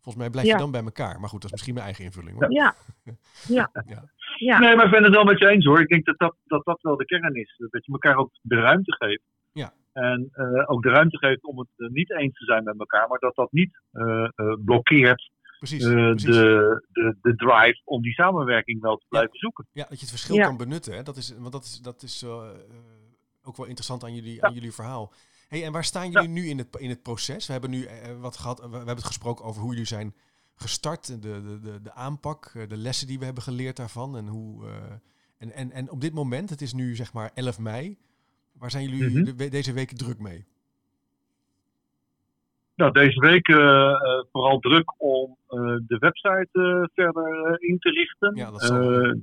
Volgens 0.00 0.24
mij 0.24 0.30
blijf 0.30 0.46
je 0.46 0.56
dan 0.56 0.70
bij 0.70 0.84
elkaar. 0.84 1.20
Maar 1.20 1.28
goed, 1.28 1.42
dat 1.42 1.44
is 1.44 1.50
misschien 1.50 1.74
mijn 1.74 1.86
eigen 1.86 2.04
invulling. 2.04 2.40
Hoor. 2.40 2.52
Ja. 2.52 2.74
ja. 3.04 3.70
ja. 3.86 4.04
ja. 4.38 4.58
Nee, 4.58 4.76
maar 4.76 4.84
ik 4.84 4.90
ben 4.90 5.02
het 5.02 5.14
wel 5.14 5.24
met 5.24 5.38
je 5.38 5.48
eens 5.48 5.64
hoor. 5.64 5.80
Ik 5.80 5.88
denk 5.88 6.04
dat 6.04 6.18
dat, 6.18 6.36
dat, 6.44 6.64
dat 6.64 6.82
wel 6.82 6.96
de 6.96 7.04
kern 7.04 7.34
is. 7.34 7.54
Dat 7.70 7.84
je 7.84 7.92
elkaar 7.92 8.16
ook 8.16 8.30
de 8.42 8.56
ruimte 8.56 8.92
geeft. 8.92 9.22
Ja. 9.52 9.72
En 9.92 10.30
uh, 10.34 10.70
ook 10.70 10.82
de 10.82 10.90
ruimte 10.90 11.18
geeft 11.18 11.44
om 11.44 11.58
het 11.58 11.68
uh, 11.76 11.88
niet 11.88 12.10
eens 12.10 12.38
te 12.38 12.44
zijn 12.44 12.64
met 12.64 12.78
elkaar. 12.78 13.08
Maar 13.08 13.18
dat 13.18 13.34
dat 13.34 13.52
niet 13.52 13.80
uh, 13.92 14.28
blokkeert 14.64 15.30
precies, 15.66 15.84
precies. 15.84 16.22
De, 16.22 16.86
de, 16.92 17.16
de 17.22 17.34
drive 17.34 17.80
om 17.84 18.02
die 18.02 18.12
samenwerking 18.12 18.80
wel 18.80 18.96
te 18.96 19.06
blijven 19.08 19.38
zoeken. 19.38 19.66
Ja, 19.72 19.86
dat 19.88 19.94
je 19.94 20.06
het 20.06 20.10
verschil 20.10 20.38
kan 20.38 20.56
benutten. 20.56 20.94
Hè? 20.94 21.02
Dat 21.02 21.16
is, 21.16 21.34
want 21.38 21.52
dat 21.52 21.64
is, 21.64 21.80
dat 21.80 22.02
is 22.02 22.24
ook 23.42 23.56
wel 23.56 23.66
interessant 23.66 24.04
aan 24.04 24.14
jullie, 24.14 24.44
aan 24.44 24.54
jullie 24.54 24.72
verhaal. 24.72 25.12
Hey, 25.48 25.64
en 25.64 25.72
waar 25.72 25.84
staan 25.84 26.10
jullie 26.10 26.28
nu 26.28 26.48
in 26.48 26.58
het, 26.58 26.76
in 26.76 26.88
het 26.88 27.02
proces? 27.02 27.46
We 27.46 27.52
hebben 27.52 27.70
nu 27.70 27.88
wat 28.20 28.36
gehad, 28.36 28.58
we 28.58 28.76
hebben 28.76 28.94
het 28.94 29.04
gesproken 29.04 29.44
over 29.44 29.62
hoe 29.62 29.70
jullie 29.70 29.86
zijn 29.86 30.14
gestart, 30.54 31.06
de, 31.06 31.18
de, 31.18 31.58
de, 31.60 31.82
de 31.82 31.92
aanpak, 31.92 32.52
de 32.68 32.76
lessen 32.76 33.06
die 33.06 33.18
we 33.18 33.24
hebben 33.24 33.42
geleerd 33.42 33.76
daarvan. 33.76 34.16
En, 34.16 34.26
hoe, 34.26 34.64
uh, 34.64 34.72
en, 35.38 35.52
en, 35.52 35.72
en 35.72 35.90
op 35.90 36.00
dit 36.00 36.14
moment, 36.14 36.50
het 36.50 36.62
is 36.62 36.72
nu 36.72 36.96
zeg 36.96 37.12
maar 37.12 37.30
11 37.34 37.58
mei, 37.58 37.98
waar 38.52 38.70
zijn 38.70 38.88
jullie 38.88 39.08
mm 39.08 39.14
-hmm. 39.14 39.36
de, 39.36 39.48
deze 39.48 39.72
week 39.72 39.96
druk 39.96 40.18
mee? 40.18 40.44
Nou, 42.76 42.92
deze 42.92 43.20
week 43.20 43.48
uh, 43.48 43.56
uh, 43.56 43.98
vooral 44.32 44.58
druk 44.58 44.94
om 45.02 45.36
de 45.86 45.96
website 45.98 46.88
verder 46.94 47.56
in 47.62 47.78
te 47.78 47.90
richten. 47.90 48.34
Ja, 48.34 48.50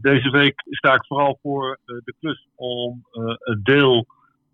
deze 0.02 0.30
week 0.30 0.64
sta 0.66 0.94
ik 0.94 1.06
vooral 1.06 1.38
voor 1.42 1.80
de 1.86 2.14
klus 2.20 2.48
om 2.56 3.06
het 3.40 3.66
deel 3.66 4.06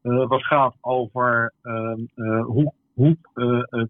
wat 0.02 0.44
gaat 0.44 0.76
over 0.82 1.54
ehm, 1.62 2.00
hoe, 2.42 2.74
hoe 2.94 3.18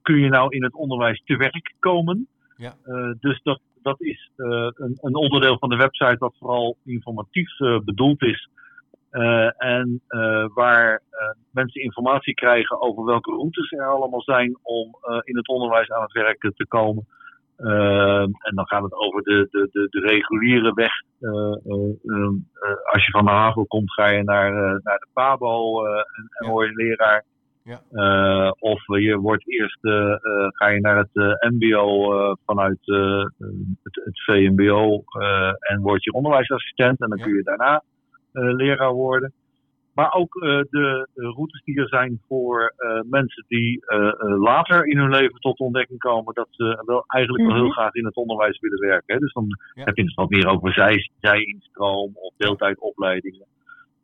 kun 0.01 0.19
je 0.19 0.29
nou 0.29 0.55
in 0.55 0.63
het 0.63 0.73
onderwijs 0.73 1.21
te 1.25 1.37
werk 1.37 1.73
komen. 1.79 2.27
Ja. 2.57 2.75
Dus 3.19 3.41
dat, 3.43 3.59
dat 3.81 4.01
is 4.01 4.31
een, 4.35 4.97
een, 5.01 5.15
onderdeel 5.15 5.57
van 5.57 5.69
de 5.69 5.75
website 5.75 6.17
dat 6.19 6.35
vooral 6.39 6.77
informatief 6.85 7.57
bedoeld 7.83 8.21
is. 8.21 8.49
En 9.57 10.01
waar 10.53 11.01
mensen 11.51 11.81
informatie 11.81 12.33
krijgen 12.33 12.81
over 12.81 13.05
welke 13.05 13.31
routes 13.31 13.71
er 13.71 13.87
allemaal 13.87 14.21
zijn 14.21 14.57
om 14.61 14.95
in 15.23 15.37
het 15.37 15.47
onderwijs 15.47 15.91
aan 15.91 16.01
het 16.01 16.11
werk 16.11 16.51
te 16.55 16.65
komen. 16.67 17.05
en 18.37 18.55
dan 18.55 18.67
gaat 18.67 18.83
het 18.83 18.93
over 18.93 19.23
de, 19.23 19.47
de, 19.51 19.69
de, 19.71 19.87
de 19.89 19.99
reguliere 19.99 20.73
weg. 20.73 20.91
als 22.91 23.05
je 23.05 23.11
van 23.11 23.25
de 23.25 23.31
haven 23.31 23.67
komt, 23.67 23.93
ga 23.93 24.07
je 24.07 24.23
naar, 24.23 24.51
naar 24.83 24.97
de 24.97 25.07
PABO 25.13 25.85
en, 25.85 26.05
en 26.29 26.47
hoor 26.47 26.65
je 26.65 26.75
leraar. 26.75 27.23
Ja. 27.63 28.49
Of 28.59 28.81
je 28.85 29.17
wordt 29.17 29.47
eerst, 29.47 29.79
ga 30.51 30.67
je 30.67 30.79
naar 30.79 30.97
het 30.97 31.37
MBO 31.53 32.35
vanuit 32.45 32.79
het, 33.83 33.95
het, 34.03 34.23
VMBO 34.23 35.03
en 35.59 35.81
word 35.81 36.03
je 36.03 36.11
onderwijsassistent 36.11 37.01
en 37.01 37.09
dan 37.09 37.19
kun 37.19 37.35
je 37.35 37.43
daarna 37.43 37.83
leraar 38.31 38.93
worden. 38.93 39.33
Maar 39.93 40.13
ook 40.13 40.33
de 40.69 41.07
routes 41.13 41.61
die 41.63 41.79
er 41.79 41.87
zijn 41.87 42.21
voor 42.27 42.73
mensen 43.09 43.45
die 43.47 43.83
later 44.37 44.85
in 44.85 44.97
hun 44.97 45.09
leven 45.09 45.39
tot 45.39 45.59
ontdekking 45.59 45.99
komen 45.99 46.33
dat 46.33 46.47
ze 46.51 46.83
wel 46.85 47.03
eigenlijk 47.07 47.45
wel 47.45 47.55
heel 47.55 47.63
Mhm. 47.65 47.73
graag 47.73 47.93
in 47.93 48.05
het 48.05 48.15
onderwijs 48.15 48.59
willen 48.59 48.79
werken. 48.79 49.13
Hè. 49.13 49.19
Dus 49.19 49.33
dan 49.33 49.45
Ja. 49.73 49.83
heb 49.83 49.95
je 49.95 50.03
het 50.03 50.13
wat 50.13 50.29
meer 50.29 50.47
over 50.47 50.73
zij, 50.73 51.09
zij-instroom 51.19 52.11
of 52.15 52.33
deeltijdopleidingen. 52.37 53.45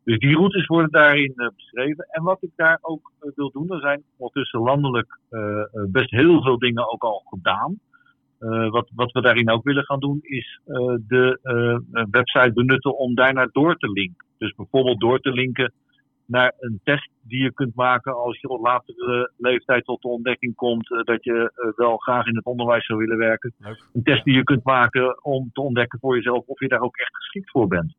Dus 0.03 0.17
die 0.17 0.35
routes 0.35 0.65
worden 0.65 0.91
daarin 0.91 1.33
uh, 1.35 1.47
beschreven. 1.55 2.05
En 2.09 2.23
wat 2.23 2.43
ik 2.43 2.49
daar 2.55 2.77
ook 2.81 3.11
uh, 3.21 3.31
wil 3.35 3.51
doen, 3.51 3.69
er 3.71 3.79
zijn 3.79 4.03
ondertussen 4.17 4.59
landelijk 4.59 5.17
uh, 5.29 5.63
best 5.91 6.09
heel 6.11 6.41
veel 6.41 6.57
dingen 6.59 6.91
ook 6.91 7.03
al 7.03 7.23
gedaan. 7.25 7.79
Wat, 8.69 8.89
wat 8.95 9.11
we 9.11 9.21
daarin 9.21 9.49
ook 9.49 9.63
willen 9.63 9.83
gaan 9.83 9.99
doen, 9.99 10.19
is 10.21 10.59
de 11.07 11.39
website 12.11 12.53
benutten 12.53 12.97
om 12.97 13.15
daarnaar 13.15 13.49
door 13.51 13.75
te 13.77 13.91
linken. 13.91 14.25
Dus 14.37 14.53
bijvoorbeeld 14.55 14.99
door 14.99 15.19
te 15.19 15.31
linken 15.31 15.73
naar 16.25 16.53
een 16.59 16.79
test 16.83 17.09
die 17.21 17.41
je 17.43 17.53
kunt 17.53 17.75
maken 17.75 18.15
als 18.15 18.39
je 18.39 18.49
op 18.49 18.61
latere 18.63 19.31
leeftijd 19.37 19.85
tot 19.85 20.01
de 20.01 20.07
ontdekking 20.07 20.55
komt 20.55 20.87
dat 20.87 21.23
je 21.23 21.73
wel 21.75 21.97
graag 21.97 22.25
in 22.25 22.35
het 22.35 22.45
onderwijs 22.45 22.85
zou 22.85 22.99
willen 22.99 23.17
werken. 23.17 23.53
Leuk. 23.57 23.85
Een 23.93 24.03
test 24.03 24.17
Ja. 24.17 24.23
die 24.23 24.33
je 24.33 24.43
kunt 24.43 24.63
maken 24.63 25.23
om 25.23 25.49
te 25.53 25.61
ontdekken 25.61 25.99
voor 25.99 26.15
jezelf 26.15 26.45
of 26.45 26.59
je 26.59 26.67
daar 26.67 26.81
ook 26.81 26.97
echt 26.97 27.15
geschikt 27.15 27.49
voor 27.51 27.67
bent. 27.67 27.95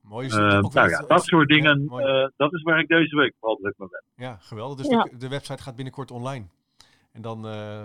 Mooi 0.00 0.26
is 0.26 0.34
het 0.34 0.74
nou 0.74 0.88
ja, 0.90 1.04
dat 1.06 1.24
soort 1.24 1.48
ja, 1.48 1.54
dingen, 1.56 1.82
uh, 1.82 2.26
dat 2.36 2.52
is 2.52 2.62
waar 2.62 2.78
ik 2.78 2.88
deze 2.88 3.16
week 3.16 3.34
vooral 3.40 3.56
druk 3.56 3.74
mee 3.78 3.88
ben. 3.88 4.02
Ja, 4.26 4.36
geweldig. 4.40 4.76
Dus 4.76 4.88
Ja. 4.88 5.02
De, 5.02 5.16
de 5.16 5.28
website 5.28 5.62
gaat 5.62 5.76
binnenkort 5.76 6.10
online. 6.10 6.44
En 7.12 7.22
dan, 7.22 7.46
eh, 7.46 7.84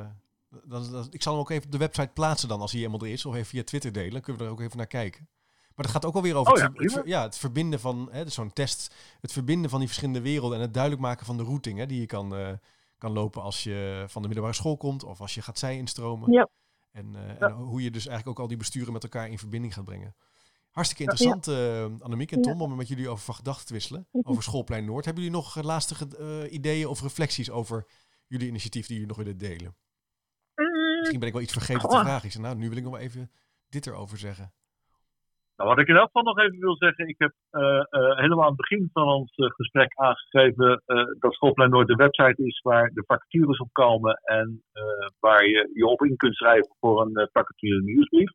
ik 1.10 1.22
zal 1.22 1.34
hem 1.34 1.42
ook 1.42 1.50
even 1.50 1.66
op 1.66 1.72
de 1.72 1.78
website 1.78 2.12
plaatsen 2.14 2.48
dan, 2.50 2.62
als 2.62 2.72
hij 2.72 2.80
helemaal 2.80 3.02
er 3.02 3.12
is. 3.14 3.26
Of 3.26 3.34
even 3.34 3.46
via 3.46 3.64
Twitter 3.64 3.92
delen. 3.92 4.12
Dan 4.12 4.22
kunnen 4.22 4.42
we 4.42 4.48
er 4.48 4.54
ook 4.54 4.62
even 4.62 4.78
naar 4.78 4.88
kijken. 4.88 5.30
Maar 5.76 5.86
dat 5.86 5.96
gaat 5.96 6.06
ook 6.06 6.16
alweer 6.16 6.36
over 6.36 6.54
Oh 6.54 6.60
ja, 6.60 6.72
het, 6.74 7.02
ja, 7.06 7.32
verbinden 7.32 7.80
van, 7.80 8.08
hè, 8.12 8.24
dus 8.24 8.34
zo'n 8.34 8.54
test, 8.54 8.96
het 9.20 9.32
verbinden 9.34 9.70
van 9.70 9.80
die 9.80 9.88
verschillende 9.88 10.22
werelden 10.22 10.58
en 10.58 10.64
het 10.64 10.74
duidelijk 10.74 11.02
maken 11.04 11.26
van 11.26 11.38
de 11.38 11.44
routing 11.44 11.78
hè, 11.78 11.86
die 11.86 12.00
je 12.00 12.06
kan, 12.06 12.36
eh, 12.36 12.54
kan 12.98 13.12
lopen 13.12 13.42
als 13.42 13.64
je 13.64 14.06
van 14.08 14.22
de 14.22 14.28
middelbare 14.28 14.58
school 14.58 14.78
komt 14.78 15.04
of 15.04 15.22
als 15.22 15.34
je 15.34 15.42
gaat 15.42 15.60
zij 15.60 15.78
instromen. 15.78 16.32
Ja. 16.32 16.50
En, 16.92 17.16
eh, 17.16 17.40
Ja. 17.40 17.48
en 17.48 17.54
hoe 17.54 17.84
je 17.84 17.92
dus 17.92 18.08
eigenlijk 18.08 18.38
ook 18.38 18.44
al 18.44 18.50
die 18.50 18.58
besturen 18.58 18.94
met 18.94 19.04
elkaar 19.04 19.30
in 19.30 19.40
verbinding 19.40 19.74
gaat 19.74 19.86
brengen. 19.86 20.16
Hartstikke 20.72 21.04
interessant, 21.04 21.48
eh 21.48 21.86
Annemiek 22.00 22.32
en 22.32 22.42
Tom, 22.42 22.62
om 22.62 22.76
met 22.76 22.88
jullie 22.88 23.10
over 23.10 23.24
van 23.24 23.36
gedachten 23.36 23.66
te 23.66 23.74
wisselen. 23.74 24.08
Mhm. 24.12 24.30
Over 24.30 24.44
Schoolplein 24.44 24.86
Noord. 24.86 25.06
Hebben 25.06 25.24
jullie 25.24 25.38
nog 25.40 25.64
laatste 25.64 25.96
eh, 26.20 26.54
ideeën 26.54 26.88
of 26.88 27.02
reflecties 27.02 27.50
over 27.50 27.88
jullie 28.28 28.48
initiatief 28.48 28.86
die 28.86 28.94
jullie 28.94 29.08
nog 29.10 29.18
willen 29.18 29.38
delen? 29.38 29.76
Misschien 31.02 31.20
ben 31.20 31.28
ik 31.28 31.34
wel 31.34 31.44
iets 31.44 31.54
vergeten 31.60 31.82
te 31.90 31.96
Goh. 31.96 32.06
vragen. 32.06 32.26
Ik 32.26 32.32
zeg, 32.32 32.42
nou, 32.42 32.56
nu 32.56 32.68
wil 32.70 32.78
ik 32.78 32.84
nog 32.84 32.92
wel 32.92 33.02
even 33.02 33.32
dit 33.70 33.88
erover 33.88 34.18
zeggen. 34.18 34.54
Nou, 35.56 35.70
wat 35.70 35.80
ik 35.80 35.88
in 35.88 35.96
elk 35.96 36.06
geval 36.12 36.24
nog 36.24 36.40
even 36.40 36.60
wil 36.60 36.76
zeggen, 36.76 37.08
ik 37.08 37.16
heb 37.18 37.34
eh, 37.50 37.62
eh, 37.90 38.18
helemaal 38.18 38.44
aan 38.44 38.56
het 38.58 38.64
begin 38.70 38.90
van 38.94 39.08
ons 39.08 39.36
eh, 39.36 39.50
gesprek 39.50 39.92
aangegeven 39.96 40.82
eh, 40.86 41.04
dat 41.20 41.34
Schoolplein 41.34 41.70
Noord 41.70 41.88
de 41.88 41.96
website 41.96 42.44
is 42.44 42.60
waar 42.62 42.90
de 42.94 43.04
vacatures 43.06 43.60
op 43.60 43.70
komen 43.72 44.14
en 44.24 44.64
eh, 44.72 44.84
waar 45.20 45.46
je 45.46 45.72
je 45.74 45.86
op 45.86 46.02
in 46.06 46.16
kunt 46.16 46.36
schrijven 46.36 46.76
voor 46.80 47.02
een 47.02 47.30
vacature 47.32 47.82
nieuwsbrief. 47.82 48.32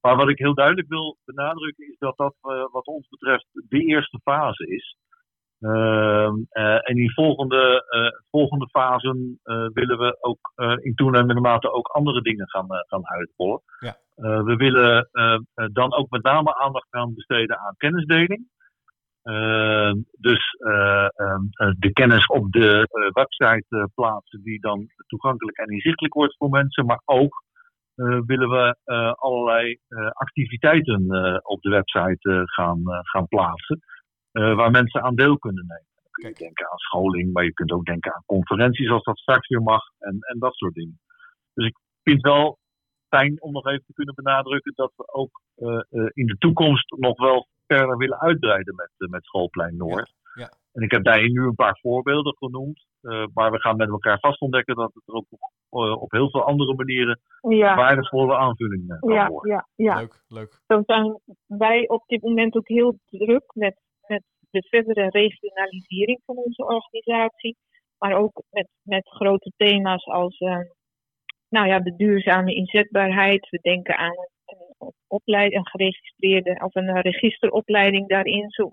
Maar 0.00 0.16
wat 0.16 0.28
ik 0.28 0.38
heel 0.38 0.54
duidelijk 0.54 0.88
wil 0.88 1.18
benadrukken 1.24 1.88
is 1.88 1.98
dat 1.98 2.16
dat 2.16 2.34
wat 2.72 2.86
ons 2.86 3.08
betreft 3.08 3.46
de 3.52 3.78
eerste 3.78 4.20
fase 4.22 4.66
is. 4.66 4.96
Ehm, 5.60 6.34
eh, 6.48 6.90
en 6.90 6.96
in 6.96 7.10
volgende, 7.10 7.84
eh, 7.88 8.20
volgende 8.30 8.68
fasen 8.68 9.40
eh, 9.42 9.66
willen 9.72 9.98
we 9.98 10.16
ook 10.20 10.52
in 10.82 10.94
toenemende 10.94 11.40
mate 11.40 11.72
ook 11.72 11.86
andere 11.86 12.22
dingen 12.22 12.48
gaan, 12.48 12.66
gaan 12.68 13.06
uitrollen. 13.06 13.62
Ja. 13.78 13.96
We 14.16 14.56
willen 14.56 15.08
dan 15.72 15.94
ook 15.94 16.10
met 16.10 16.22
name 16.22 16.54
aandacht 16.54 16.86
gaan 16.90 17.14
besteden 17.14 17.58
aan 17.58 17.74
kennisdeling. 17.76 18.48
Ehm, 19.26 19.96
dus 20.18 20.54
eh, 20.58 21.08
ehm, 21.14 21.42
eh, 21.50 21.70
de 21.78 21.92
kennis 21.92 22.26
op 22.26 22.52
de 22.52 22.88
website 23.12 23.90
plaatsen 23.94 24.42
die 24.42 24.60
dan 24.60 24.86
toegankelijk 25.06 25.56
en 25.56 25.68
inzichtelijk 25.68 26.14
wordt 26.14 26.36
voor 26.36 26.48
mensen. 26.48 26.86
Maar 26.86 27.02
ook 27.04 27.44
willen 28.26 28.48
we 28.48 28.76
allerlei 29.14 29.78
activiteiten 30.12 31.06
op 31.42 31.62
de 31.62 31.70
website 31.70 32.42
gaan, 32.44 32.80
gaan 32.84 33.26
plaatsen. 33.28 33.80
Eh, 34.36 34.54
waar 34.54 34.70
mensen 34.70 35.02
aan 35.02 35.14
deel 35.14 35.38
kunnen 35.38 35.66
nemen. 35.66 35.92
Dan 35.94 36.10
kun 36.10 36.28
je 36.28 36.34
Kijk. 36.34 36.38
denken 36.46 36.70
aan 36.70 36.78
scholing, 36.78 37.32
maar 37.32 37.44
je 37.44 37.52
kunt 37.52 37.72
ook 37.72 37.84
denken 37.84 38.14
aan 38.14 38.22
conferenties 38.26 38.90
als 38.90 39.02
dat 39.02 39.18
straks 39.18 39.48
weer 39.48 39.62
mag 39.62 39.82
en, 39.98 40.18
en 40.20 40.38
dat 40.38 40.54
soort 40.54 40.74
dingen. 40.74 41.00
Dus 41.54 41.66
ik 41.66 41.76
vind 42.02 42.16
het 42.16 42.32
wel 42.32 42.58
fijn 43.08 43.42
om 43.42 43.52
nog 43.52 43.66
even 43.66 43.84
te 43.86 43.92
kunnen 43.92 44.14
benadrukken 44.14 44.72
dat 44.74 44.92
we 44.96 45.12
ook 45.12 45.42
eh, 45.54 45.80
eh, 45.90 46.10
in 46.12 46.26
de 46.26 46.36
toekomst 46.38 46.96
nog 46.98 47.18
wel 47.18 47.46
verder 47.66 47.96
willen 47.96 48.20
uitbreiden 48.20 48.74
met, 48.74 49.10
met 49.10 49.24
Schoolplein 49.24 49.76
Noord. 49.76 50.12
Ja, 50.34 50.42
ja. 50.42 50.50
En 50.72 50.82
ik 50.82 50.90
heb 50.90 51.04
daarin 51.04 51.32
nu 51.32 51.42
een 51.42 51.54
paar 51.54 51.78
voorbeelden 51.80 52.36
genoemd. 52.36 52.86
eh, 53.00 53.24
maar 53.34 53.50
we 53.50 53.60
gaan 53.60 53.76
met 53.76 53.88
elkaar 53.88 54.18
vast 54.20 54.40
ontdekken 54.40 54.74
dat 54.76 54.94
het 54.94 55.02
er 55.06 55.14
ook 55.14 55.26
op 56.00 56.10
heel 56.10 56.30
veel 56.30 56.44
andere 56.44 56.74
manieren 56.74 57.20
ja, 57.40 57.76
waardevolle 57.76 58.36
aanvulling 58.36 58.90
eh, 58.90 58.98
kan 58.98 59.12
ja, 59.12 59.28
worden. 59.28 59.52
ja, 59.52 59.66
ja. 59.74 59.96
Leuk, 59.98 60.22
leuk. 60.28 60.60
Zo 60.66 60.82
zijn 60.86 61.20
wij 61.46 61.88
op 61.88 62.02
dit 62.06 62.22
moment 62.22 62.56
ook 62.56 62.68
heel 62.68 62.98
druk 63.04 63.44
met, 63.54 63.76
met 64.08 64.22
de 64.50 64.62
verdere 64.68 65.08
regionalisering 65.08 66.20
van 66.24 66.36
onze 66.36 66.64
organisatie. 66.64 67.56
Maar 67.98 68.12
ook 68.12 68.42
met, 68.50 68.68
met 68.82 69.08
grote 69.08 69.52
thema's 69.56 70.04
als 70.04 70.38
eh, 70.38 70.60
nou 71.48 71.66
ja, 71.66 71.80
de 71.80 71.96
duurzame 71.96 72.54
inzetbaarheid. 72.54 73.48
We 73.50 73.58
denken 73.62 73.96
aan 73.96 74.16
een, 74.44 74.74
een, 74.78 74.92
opleid, 75.06 75.52
een 75.52 75.68
geregistreerde 75.68 76.60
of 76.64 76.74
een 76.74 77.00
registeropleiding 77.00 78.08
daarin. 78.08 78.50
Zo, 78.50 78.72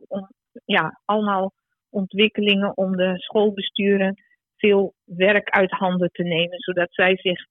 ja, 0.65 1.01
allemaal 1.05 1.51
ontwikkelingen 1.89 2.77
om 2.77 2.95
de 2.95 3.13
schoolbesturen 3.17 4.15
veel 4.55 4.93
werk 5.03 5.49
uit 5.49 5.71
handen 5.71 6.09
te 6.11 6.23
nemen, 6.23 6.59
zodat 6.59 6.93
zij 6.93 7.17
zich 7.17 7.45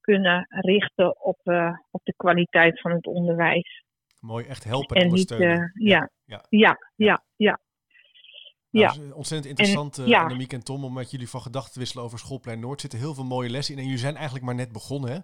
kunnen 0.00 0.46
richten 0.48 1.24
op, 1.24 1.38
eh, 1.42 1.78
op 1.90 2.00
de 2.04 2.14
kwaliteit 2.16 2.80
van 2.80 2.90
het 2.90 3.06
onderwijs. 3.06 3.84
Mooi, 4.28 4.44
echt 4.46 4.64
helpen 4.64 4.96
en, 4.96 5.02
En 5.02 5.12
niet, 5.12 5.30
ondersteunen. 5.30 5.72
eh, 5.74 5.86
ja, 5.88 6.10
ja. 6.24 6.44
ja, 6.48 6.78
ja, 6.96 7.24
ja. 7.36 7.58
Nou, 8.70 8.84
ja. 8.86 8.92
het 8.92 9.02
is 9.02 9.12
ontzettend 9.12 9.48
interessant, 9.50 9.98
eh 9.98 10.06
ja. 10.06 10.22
Annemiek 10.22 10.52
en 10.52 10.64
Tom, 10.64 10.84
om 10.84 10.92
met 10.92 11.10
jullie 11.10 11.28
van 11.28 11.40
gedachten 11.40 11.72
te 11.72 11.78
wisselen 11.78 12.04
over 12.04 12.18
Schoolplein 12.18 12.60
Noord. 12.60 12.74
Er 12.74 12.80
zitten 12.80 12.98
heel 12.98 13.14
veel 13.14 13.24
mooie 13.24 13.50
lessen 13.50 13.74
in. 13.74 13.78
En 13.80 13.86
jullie 13.86 14.00
zijn 14.00 14.14
eigenlijk 14.14 14.44
maar 14.44 14.54
net 14.54 14.72
begonnen, 14.72 15.10
hè? 15.10 15.18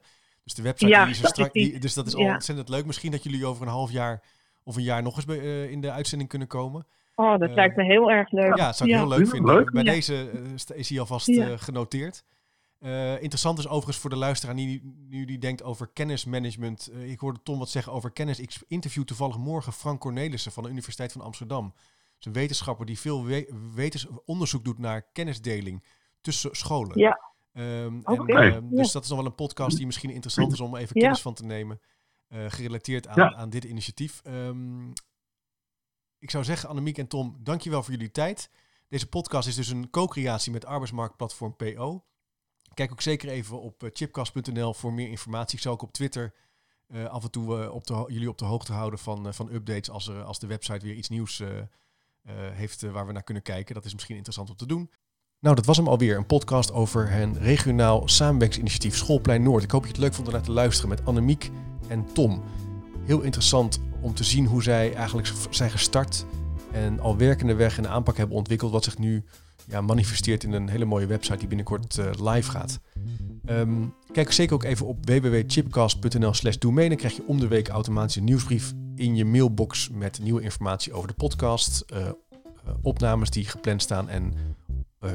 Dus 0.45 0.55
de 0.55 0.63
website 0.63 0.91
Ja, 0.91 1.03
die 1.05 1.15
is 1.15 1.23
er 1.23 1.29
strak. 1.29 1.53
die. 1.53 1.79
dus 1.79 1.95
dat 1.95 2.07
is 2.07 2.15
al 2.15 2.23
Ja. 2.23 2.33
ontzettend 2.35 2.69
leuk. 2.69 2.85
Misschien 2.87 3.11
dat 3.11 3.23
jullie 3.23 3.47
over 3.47 3.63
een 3.63 3.73
half 3.73 3.91
jaar 3.91 4.23
of 4.63 4.77
een 4.77 4.83
jaar 4.83 5.03
nog 5.03 5.17
eens 5.17 5.25
bij, 5.25 5.39
eh, 5.41 5.71
in 5.71 5.81
de 5.81 5.91
uitzending 5.91 6.29
kunnen 6.31 6.49
komen. 6.49 6.87
Oh, 7.15 7.39
dat 7.39 7.49
Eh, 7.49 7.55
lijkt 7.55 7.77
me 7.77 7.85
heel 7.85 8.11
erg 8.11 8.31
leuk. 8.31 8.57
Ja, 8.57 8.67
dat 8.67 8.77
zou 8.77 8.91
ik 8.91 8.97
heel 8.97 9.09
leuk 9.09 9.29
vinden. 9.29 9.55
leuk. 9.55 9.71
Bij 9.73 9.83
Ja. 9.85 9.91
deze 9.93 10.31
eh, 10.69 10.77
is 10.77 10.89
hij 10.89 11.01
alvast 11.01 11.27
Ja. 11.27 11.49
eh, 11.51 11.59
genoteerd. 11.59 12.25
Eh, 12.85 13.23
interessant 13.23 13.59
is 13.59 13.67
overigens 13.67 13.97
voor 13.97 14.11
de 14.11 14.17
luisteraar 14.17 14.57
die 14.57 14.83
nu 15.09 15.25
die 15.25 15.39
denkt 15.39 15.63
over 15.63 15.87
kennismanagement. 15.93 16.89
Eh, 16.89 17.11
ik 17.11 17.19
hoorde 17.21 17.43
Tom 17.43 17.59
wat 17.59 17.69
zeggen 17.71 17.93
over 17.93 18.11
kennis. 18.11 18.39
Ik 18.41 18.57
interview 18.69 19.05
toevallig 19.05 19.39
morgen 19.39 19.73
Frank 19.73 20.01
Cornelissen 20.01 20.53
van 20.53 20.63
de 20.63 20.69
Universiteit 20.69 21.13
van 21.13 21.21
Amsterdam. 21.21 21.65
Dat 21.75 22.19
is 22.19 22.27
een 22.27 22.33
wetenschapper 22.33 22.87
die 22.87 22.99
veel 22.99 23.25
we- 23.25 23.71
wetens- 23.75 24.07
onderzoek 24.25 24.65
doet 24.65 24.79
naar 24.79 25.03
kennisdeling 25.13 25.85
tussen 26.21 26.57
scholen. 26.57 26.99
Ja. 26.99 27.21
En, 27.53 28.03
Ja. 28.27 28.61
Dus 28.61 28.93
dat 28.93 29.03
is 29.03 29.09
nog 29.09 29.19
wel 29.19 29.27
een 29.27 29.35
podcast 29.35 29.77
die 29.77 29.87
misschien 29.87 30.11
interessant 30.11 30.53
is 30.53 30.61
om 30.61 30.77
even 30.77 30.95
Ja. 30.95 31.01
kennis 31.01 31.21
van 31.23 31.35
te 31.35 31.45
nemen. 31.45 31.81
eh, 32.29 32.45
gerelateerd 32.49 33.07
aan, 33.07 33.17
Ja. 33.17 33.35
aan 33.35 33.51
dit 33.51 33.65
initiatief. 33.65 34.21
Ehm, 34.25 34.91
ik 36.19 36.31
zou 36.31 36.45
zeggen, 36.45 36.69
Annemiek 36.69 36.99
en 36.99 37.07
Tom, 37.07 37.37
dankjewel 37.41 37.83
voor 37.83 37.93
jullie 37.93 38.11
tijd. 38.11 38.51
Deze 38.89 39.07
podcast 39.09 39.49
is 39.49 39.55
dus 39.55 39.69
een 39.69 39.91
co-creatie 39.91 40.53
met 40.53 40.65
arbeidsmarktplatform 40.65 41.57
PO. 41.57 42.05
Kijk 42.75 42.93
ook 42.93 43.01
zeker 43.01 43.29
even 43.29 43.61
op 43.61 43.83
eh, 43.83 43.91
chipcast.nl 43.93 44.75
voor 44.75 44.93
meer 44.93 45.09
informatie. 45.09 45.57
Ik 45.57 45.63
zal 45.63 45.73
ook 45.73 45.83
op 45.83 45.93
Twitter 45.93 46.35
eh, 46.87 47.05
af 47.05 47.23
en 47.23 47.31
toe 47.31 47.59
eh, 47.59 48.05
jullie 48.07 48.29
op 48.29 48.39
de 48.39 48.45
hoogte 48.45 48.73
houden 48.73 48.99
van, 48.99 49.35
van 49.35 49.53
updates 49.53 49.91
als, 49.91 50.09
er, 50.09 50.23
als 50.23 50.39
de 50.39 50.47
website 50.47 50.87
weer 50.87 50.95
iets 50.95 51.09
nieuws 51.09 51.43
heeft 52.53 52.83
waar 52.83 53.07
we 53.07 53.13
naar 53.13 53.23
kunnen 53.23 53.43
kijken. 53.43 53.75
Dat 53.75 53.85
is 53.85 53.93
misschien 53.93 54.15
interessant 54.15 54.51
om 54.51 54.57
te 54.57 54.67
doen. 54.67 54.91
Nou, 55.41 55.57
dat 55.57 55.65
was 55.65 55.77
hem 55.77 55.89
alweer. 55.89 56.17
Een 56.17 56.27
podcast 56.27 56.73
over 56.73 57.13
een 57.13 57.39
regionaal 57.39 58.09
samenwerkingsinitiatief 58.09 58.97
Schoolplein 58.97 59.43
Noord. 59.43 59.63
Ik 59.63 59.71
hoop 59.71 59.81
dat 59.81 59.91
je 59.91 59.97
het 59.97 60.05
leuk 60.05 60.15
vond 60.15 60.27
om 60.27 60.33
naar 60.33 60.43
te 60.43 60.53
luisteren 60.53 60.91
met 60.91 61.05
Annemiek 61.05 61.51
en 61.89 62.13
Tom. 62.13 62.43
Heel 63.05 63.21
interessant 63.21 63.81
om 64.01 64.15
te 64.15 64.25
zien 64.25 64.47
hoe 64.47 64.63
zij 64.63 64.95
eigenlijk 64.95 65.33
zijn 65.51 65.71
gestart 65.71 66.27
en 66.73 67.01
al 67.01 67.17
werkende 67.17 67.55
weg 67.55 67.79
een 67.79 67.89
aanpak 67.89 68.17
hebben 68.17 68.37
ontwikkeld 68.37 68.73
wat 68.73 68.85
zich 68.85 68.99
nu 68.99 69.25
ja, 69.69 69.81
manifesteert 69.81 70.45
in 70.45 70.53
een 70.53 70.69
hele 70.69 70.85
mooie 70.85 71.07
website 71.07 71.37
die 71.37 71.49
binnenkort 71.49 71.99
eh, 71.99 72.11
live 72.33 72.51
gaat. 72.51 72.81
Ehm, 73.45 73.85
kijk 74.13 74.33
zeker 74.33 74.55
ook 74.55 74.65
even 74.65 74.87
op 74.87 75.07
www.chipcast.nl 75.07 76.35
slash 76.35 76.57
doe 76.57 76.89
Dan 76.89 76.97
krijg 76.97 77.17
je 77.17 77.27
om 77.27 77.41
de 77.41 77.49
week 77.49 77.69
automatisch 77.69 78.17
een 78.17 78.25
nieuwsbrief 78.25 78.73
in 78.95 79.17
je 79.17 79.25
mailbox 79.25 79.89
met 79.93 80.21
nieuwe 80.23 80.43
informatie 80.43 80.93
over 80.93 81.09
de 81.09 81.15
podcast, 81.15 81.85
eh, 81.87 82.07
eh, 82.07 82.13
opnames 82.83 83.31
die 83.31 83.45
gepland 83.45 83.83
staan 83.83 84.09
en 84.09 84.35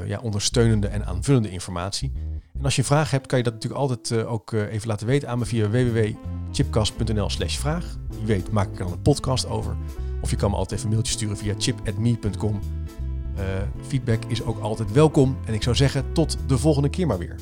ja, 0.06 0.20
ondersteunende 0.20 0.86
en 0.86 1.06
aanvullende 1.06 1.50
informatie. 1.50 2.12
En 2.58 2.64
als 2.64 2.74
je 2.74 2.80
een 2.80 2.86
vraag 2.86 3.10
hebt, 3.10 3.26
kan 3.26 3.38
je 3.38 3.44
dat 3.44 3.52
natuurlijk 3.52 3.80
altijd 3.80 4.24
ook 4.24 4.52
even 4.52 4.88
laten 4.88 5.06
weten 5.06 5.28
aan 5.28 5.38
me 5.38 5.44
via 5.44 5.70
www.chipcast.nl 5.70 7.30
slash 7.30 7.56
vraag. 7.56 7.96
Wie 8.08 8.26
weet 8.26 8.50
maak 8.50 8.66
ik 8.66 8.78
er 8.78 8.84
dan 8.84 8.92
een 8.92 9.02
podcast 9.02 9.46
over. 9.46 9.76
Of 10.20 10.30
je 10.30 10.36
kan 10.36 10.50
me 10.50 10.56
altijd 10.56 10.78
even 10.78 10.84
een 10.84 10.94
mailtje 10.94 11.12
sturen 11.12 11.36
via 11.36 11.54
chip.me.com. 11.58 12.60
Eh, 13.40 13.46
feedback 13.86 14.24
is 14.26 14.42
ook 14.42 14.58
altijd 14.58 14.92
welkom. 14.92 15.36
En 15.46 15.54
ik 15.54 15.62
zou 15.62 15.76
zeggen, 15.76 16.12
tot 16.12 16.36
de 16.46 16.58
volgende 16.58 16.88
keer 16.88 17.06
maar 17.06 17.18
weer. 17.18 17.36